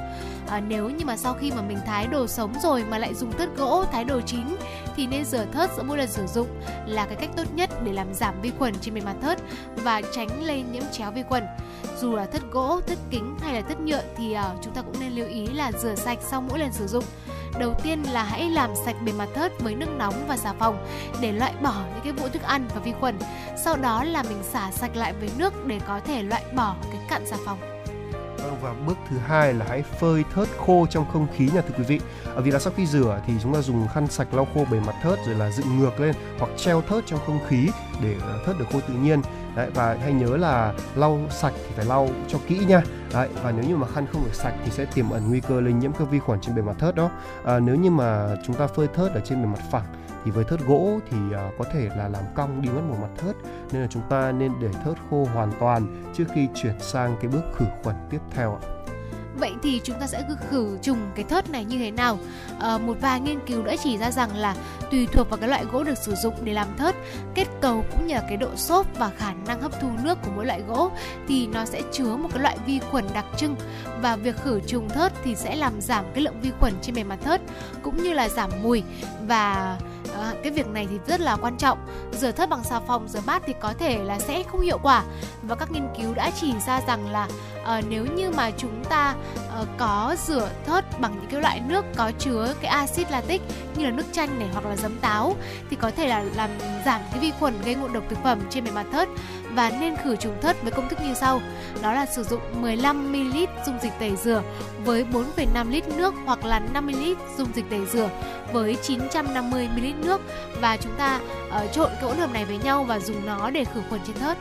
[0.48, 3.32] À, nếu như mà sau khi mà mình thái đồ sống rồi mà lại dùng
[3.32, 4.46] thớt gỗ thái đồ chín
[4.96, 6.48] thì nên rửa thớt giữa mỗi lần sử dụng
[6.86, 9.40] là cái cách tốt nhất để làm giảm vi khuẩn trên bề mặt thớt
[9.76, 11.44] và tránh lây nhiễm chéo vi khuẩn.
[12.00, 15.00] Dù là thớt gỗ, thớt kính hay là thớt nhựa thì ờ, chúng ta cũng
[15.00, 17.04] nên lưu ý là rửa sạch sau mỗi lần sử dụng.
[17.60, 20.88] Đầu tiên là hãy làm sạch bề mặt thớt với nước nóng và xà phòng
[21.22, 23.18] để loại bỏ những cái vụ thức ăn và vi khuẩn.
[23.64, 27.00] Sau đó là mình xả sạch lại với nước để có thể loại bỏ cái
[27.10, 27.74] cặn xà phòng.
[28.46, 31.76] Vâng, và bước thứ hai là hãy phơi thớt khô trong không khí nha thưa
[31.78, 32.00] quý vị.
[32.36, 34.80] ở vì là sau khi rửa thì chúng ta dùng khăn sạch lau khô bề
[34.80, 37.70] mặt thớt rồi là dựng ngược lên hoặc treo thớt trong không khí
[38.04, 39.22] để ờ, thớt được khô tự nhiên.
[39.56, 42.82] Đấy, và hãy nhớ là lau sạch thì phải lau cho kỹ nha.
[43.14, 45.62] Đấy, và nếu như mà khăn không được sạch thì sẽ tiềm ẩn nguy cơ
[45.62, 47.10] lây nhiễm các vi khuẩn trên bề mặt thớt đó.
[47.46, 49.86] À, nếu như mà chúng ta phơi thớt ở trên bề mặt phẳng
[50.26, 53.10] thì với thớt gỗ thì uh, có thể là làm cong đi mất một mặt
[53.18, 53.35] thớt
[53.72, 57.31] nên là chúng ta nên để thớt khô hoàn toàn trước khi chuyển sang cái
[57.31, 58.61] bước khử khuẩn tiếp theo ạ.
[59.36, 62.20] Vậy thì chúng ta sẽ khử trùng cái thớt này như thế nào?
[62.60, 64.56] À, một vài nghiên cứu đã chỉ ra rằng là
[64.91, 66.95] tùy thuộc vào cái loại gỗ được sử dụng để làm thớt,
[67.36, 70.32] kết cấu cũng như là cái độ xốp và khả năng hấp thu nước của
[70.36, 70.91] mỗi loại gỗ
[71.28, 73.56] thì nó sẽ chứa một cái loại vi khuẩn đặc trưng.
[74.02, 77.03] Và việc khử trùng thớt thì sẽ làm giảm cái lượng vi khuẩn trên bề
[77.03, 77.41] mặt thớt
[77.84, 78.84] cũng như là giảm mùi.
[79.28, 79.78] Và
[80.20, 81.78] À, cái việc này thì rất là quan trọng.
[82.12, 85.03] Rửa thớt bằng xà phòng rửa bát thì có thể là sẽ không hiệu quả.
[85.41, 87.28] Và các nghiên cứu đã chỉ ra rằng là
[87.66, 89.16] à, nếu như mà chúng ta
[89.50, 93.42] à, có rửa thớt bằng những cái loại nước có chứa cái axit lactic
[93.76, 95.36] như là nước chanh này hoặc là giấm táo
[95.70, 96.50] thì có thể là làm
[96.86, 99.10] giảm cái vi khuẩn gây ngộ độc thực phẩm trên bề mặt thớt
[99.52, 101.42] và nên khử trùng thớt với công thức như sau
[101.82, 104.44] đó là sử dụng 15 ml dung dịch tẩy rửa
[104.86, 105.06] với
[105.36, 108.10] 4,5 lít nước hoặc là 50 ml dung dịch tẩy rửa
[108.54, 110.22] với 950 ml nước
[110.62, 113.64] và chúng ta uh, trộn cái hỗn hợp này với nhau và dùng nó để
[113.64, 114.38] khử khuẩn trên thớt.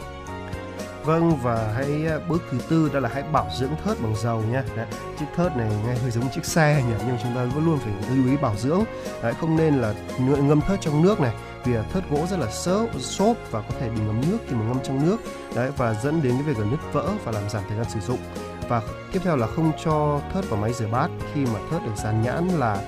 [1.05, 4.43] Vâng và hãy ờ, bước thứ tư đó là hãy bảo dưỡng thớt bằng dầu
[4.53, 4.65] nha.
[4.77, 4.87] Đấy,
[5.19, 7.93] chiếc thớt này nghe hơi giống chiếc xe nhỉ nhưng chúng ta vẫn luôn phải
[8.17, 8.85] lưu ý bảo dưỡng.
[9.23, 12.89] Đấy, không nên là ngâm thớt trong nước này vì thớt gỗ rất là xốp,
[12.99, 15.17] xốp và có thể bị ngấm nước khi mà ngâm trong nước.
[15.55, 18.01] Đấy và dẫn đến cái việc là nứt vỡ và làm giảm thời gian sử
[18.01, 18.19] dụng.
[18.69, 18.83] Và
[19.13, 22.23] tiếp theo là không cho thớt vào máy rửa bát khi mà thớt được dán
[22.23, 22.79] nhãn là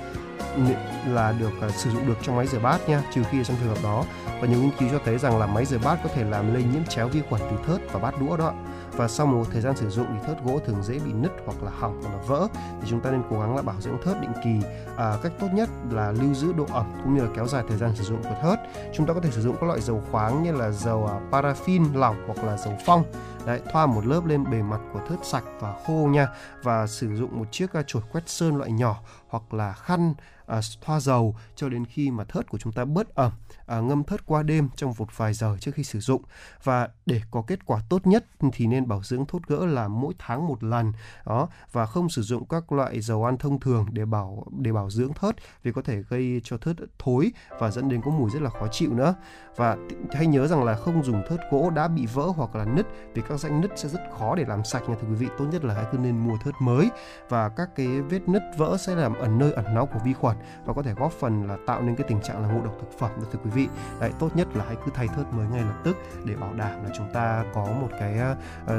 [1.07, 3.75] là được uh, sử dụng được trong máy rửa bát nha trừ khi trong trường
[3.75, 4.03] hợp đó.
[4.41, 6.63] Và nhiều nghiên cứu cho thấy rằng là máy rửa bát có thể làm lây
[6.63, 8.53] nhiễm chéo vi khuẩn từ thớt và bát đũa đó
[8.91, 11.63] và sau một thời gian sử dụng thì thớt gỗ thường dễ bị nứt hoặc
[11.63, 12.47] là hỏng hoặc là vỡ.
[12.81, 14.67] Thì chúng ta nên cố gắng là bảo dưỡng thớt định kỳ.
[14.97, 17.77] À, cách tốt nhất là lưu giữ độ ẩm cũng như là kéo dài thời
[17.77, 18.59] gian sử dụng của thớt.
[18.93, 21.97] Chúng ta có thể sử dụng các loại dầu khoáng như là dầu uh, paraffin
[21.97, 23.03] lỏng hoặc là dầu phong.
[23.45, 26.27] Đấy, thoa một lớp lên bề mặt của thớt sạch và khô nha.
[26.63, 30.13] Và sử dụng một chiếc à, chổi quét sơn loại nhỏ hoặc là khăn
[30.47, 33.31] à, thoa dầu cho đến khi mà thớt của chúng ta bớt ẩm
[33.67, 36.21] à, ngâm thớt qua đêm trong một vài giờ trước khi sử dụng.
[36.63, 40.13] Và để có kết quả tốt nhất thì nên bảo dưỡng thốt gỡ là mỗi
[40.19, 40.93] tháng một lần.
[41.25, 44.89] Đó và không sử dụng các loại dầu ăn thông thường để bảo để bảo
[44.89, 48.41] dưỡng thớt vì có thể gây cho thớt thối và dẫn đến có mùi rất
[48.41, 49.15] là khó chịu nữa.
[49.55, 49.77] Và
[50.11, 53.21] hãy nhớ rằng là không dùng thớt gỗ đã bị vỡ hoặc là nứt vì
[53.29, 55.27] các rãnh nứt sẽ rất khó để làm sạch nha thưa quý vị.
[55.37, 56.89] Tốt nhất là hãy cứ nên mua thớt mới.
[57.29, 60.37] Và các cái vết nứt vỡ sẽ làm ẩn nơi ẩn náu của vi khuẩn
[60.65, 62.99] và có thể góp phần là tạo nên cái tình trạng là ngộ độc thực
[62.99, 63.56] phẩm thưa quý vị
[63.99, 66.83] đấy tốt nhất là hãy cứ thay thớt mới ngay lập tức để bảo đảm
[66.83, 68.19] là chúng ta có một cái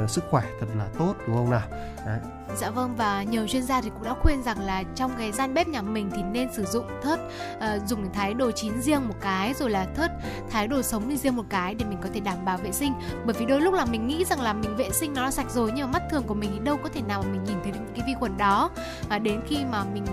[0.03, 1.67] uh, sức khỏe thật là tốt đúng không nào?
[2.05, 2.19] Đấy.
[2.55, 5.53] Dạ vâng và nhiều chuyên gia thì cũng đã khuyên rằng là trong cái gian
[5.53, 7.19] bếp nhà mình thì nên sử dụng thớt
[7.55, 10.11] uh, dùng để thái đồ chín riêng một cái rồi là thớt
[10.49, 12.93] thái đồ sống đi riêng một cái để mình có thể đảm bảo vệ sinh.
[13.25, 15.51] Bởi vì đôi lúc là mình nghĩ rằng là mình vệ sinh nó là sạch
[15.51, 17.57] rồi nhưng mà mắt thường của mình thì đâu có thể nào mà mình nhìn
[17.63, 18.69] thấy được những cái vi khuẩn đó.
[19.09, 20.05] Và đến khi mà mình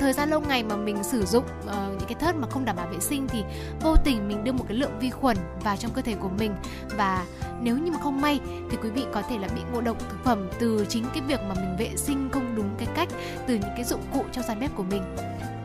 [0.00, 2.76] thời gian lâu ngày mà mình sử dụng uh, những cái thớt mà không đảm
[2.76, 3.44] bảo vệ sinh thì
[3.80, 6.54] vô tình mình đưa một cái lượng vi khuẩn vào trong cơ thể của mình
[6.96, 7.24] và
[7.60, 10.24] nếu như mà không may thì quý vị có thể là bị ngộ độc thực
[10.24, 13.08] phẩm từ chính cái việc mà mình vệ sinh không đúng cái cách
[13.46, 15.02] từ những cái dụng cụ trong gian bếp của mình.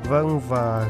[0.09, 0.89] Vâng và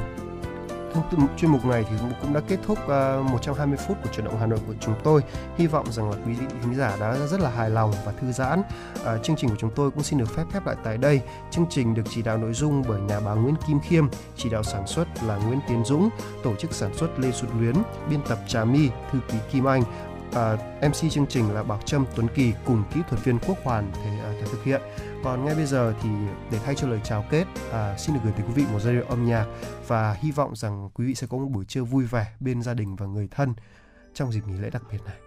[1.37, 4.45] chuyên mục này thì cũng đã kết thúc à, 120 phút của chuyển động Hà
[4.45, 5.21] Nội của chúng tôi.
[5.57, 8.31] Hy vọng rằng là quý vị khán giả đã rất là hài lòng và thư
[8.31, 8.61] giãn.
[9.05, 11.21] À, chương trình của chúng tôi cũng xin được phép khép lại tại đây.
[11.51, 14.05] Chương trình được chỉ đạo nội dung bởi nhà báo Nguyễn Kim Khiêm,
[14.35, 16.09] chỉ đạo sản xuất là Nguyễn Tiến Dũng,
[16.43, 17.75] tổ chức sản xuất Lê Xuân Luyến,
[18.09, 19.83] biên tập Trà My, thư ký Kim Anh.
[20.35, 23.91] À, MC chương trình là Bảo Trâm Tuấn Kỳ cùng kỹ thuật viên Quốc Hoàn
[23.93, 24.81] thể, à, thể thực hiện.
[25.23, 26.09] Còn ngay bây giờ thì
[26.51, 28.93] để thay cho lời chào kết, à, xin được gửi tới quý vị một giai
[28.93, 29.45] điệu âm nhạc
[29.87, 32.73] và hy vọng rằng quý vị sẽ có một buổi trưa vui vẻ bên gia
[32.73, 33.53] đình và người thân
[34.13, 35.22] trong dịp nghỉ lễ đặc biệt này.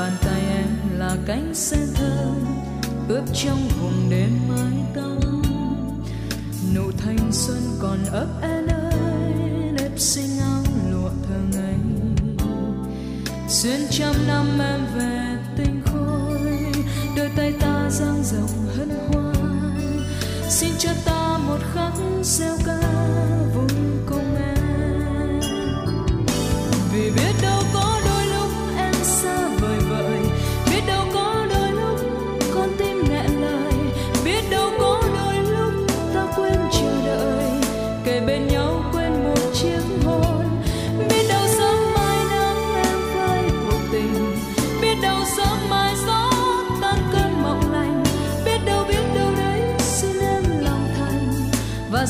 [0.00, 2.46] bàn tay em là cánh sen thơm
[3.08, 5.40] ướp trong vùng đêm mái tóc.
[6.74, 9.32] Nụ thanh xuân còn ấp em ơi,
[9.72, 11.78] nếp xinh áo lụa thường ngày
[13.48, 16.40] xuyên trăm năm em về tinh khôi,
[17.16, 20.04] đôi tay ta dang rộng hân hoan.
[20.48, 22.89] Xin cho ta một khắc gieo ca.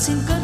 [0.01, 0.40] sin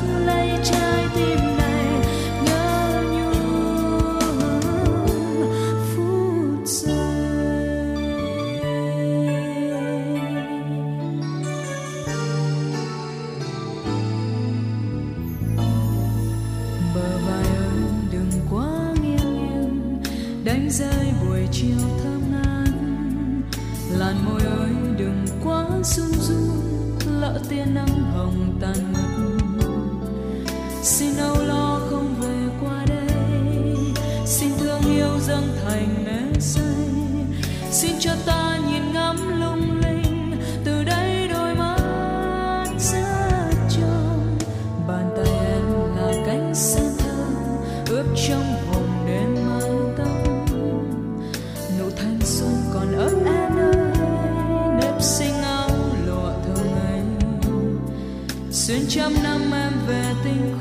[60.26, 60.55] You.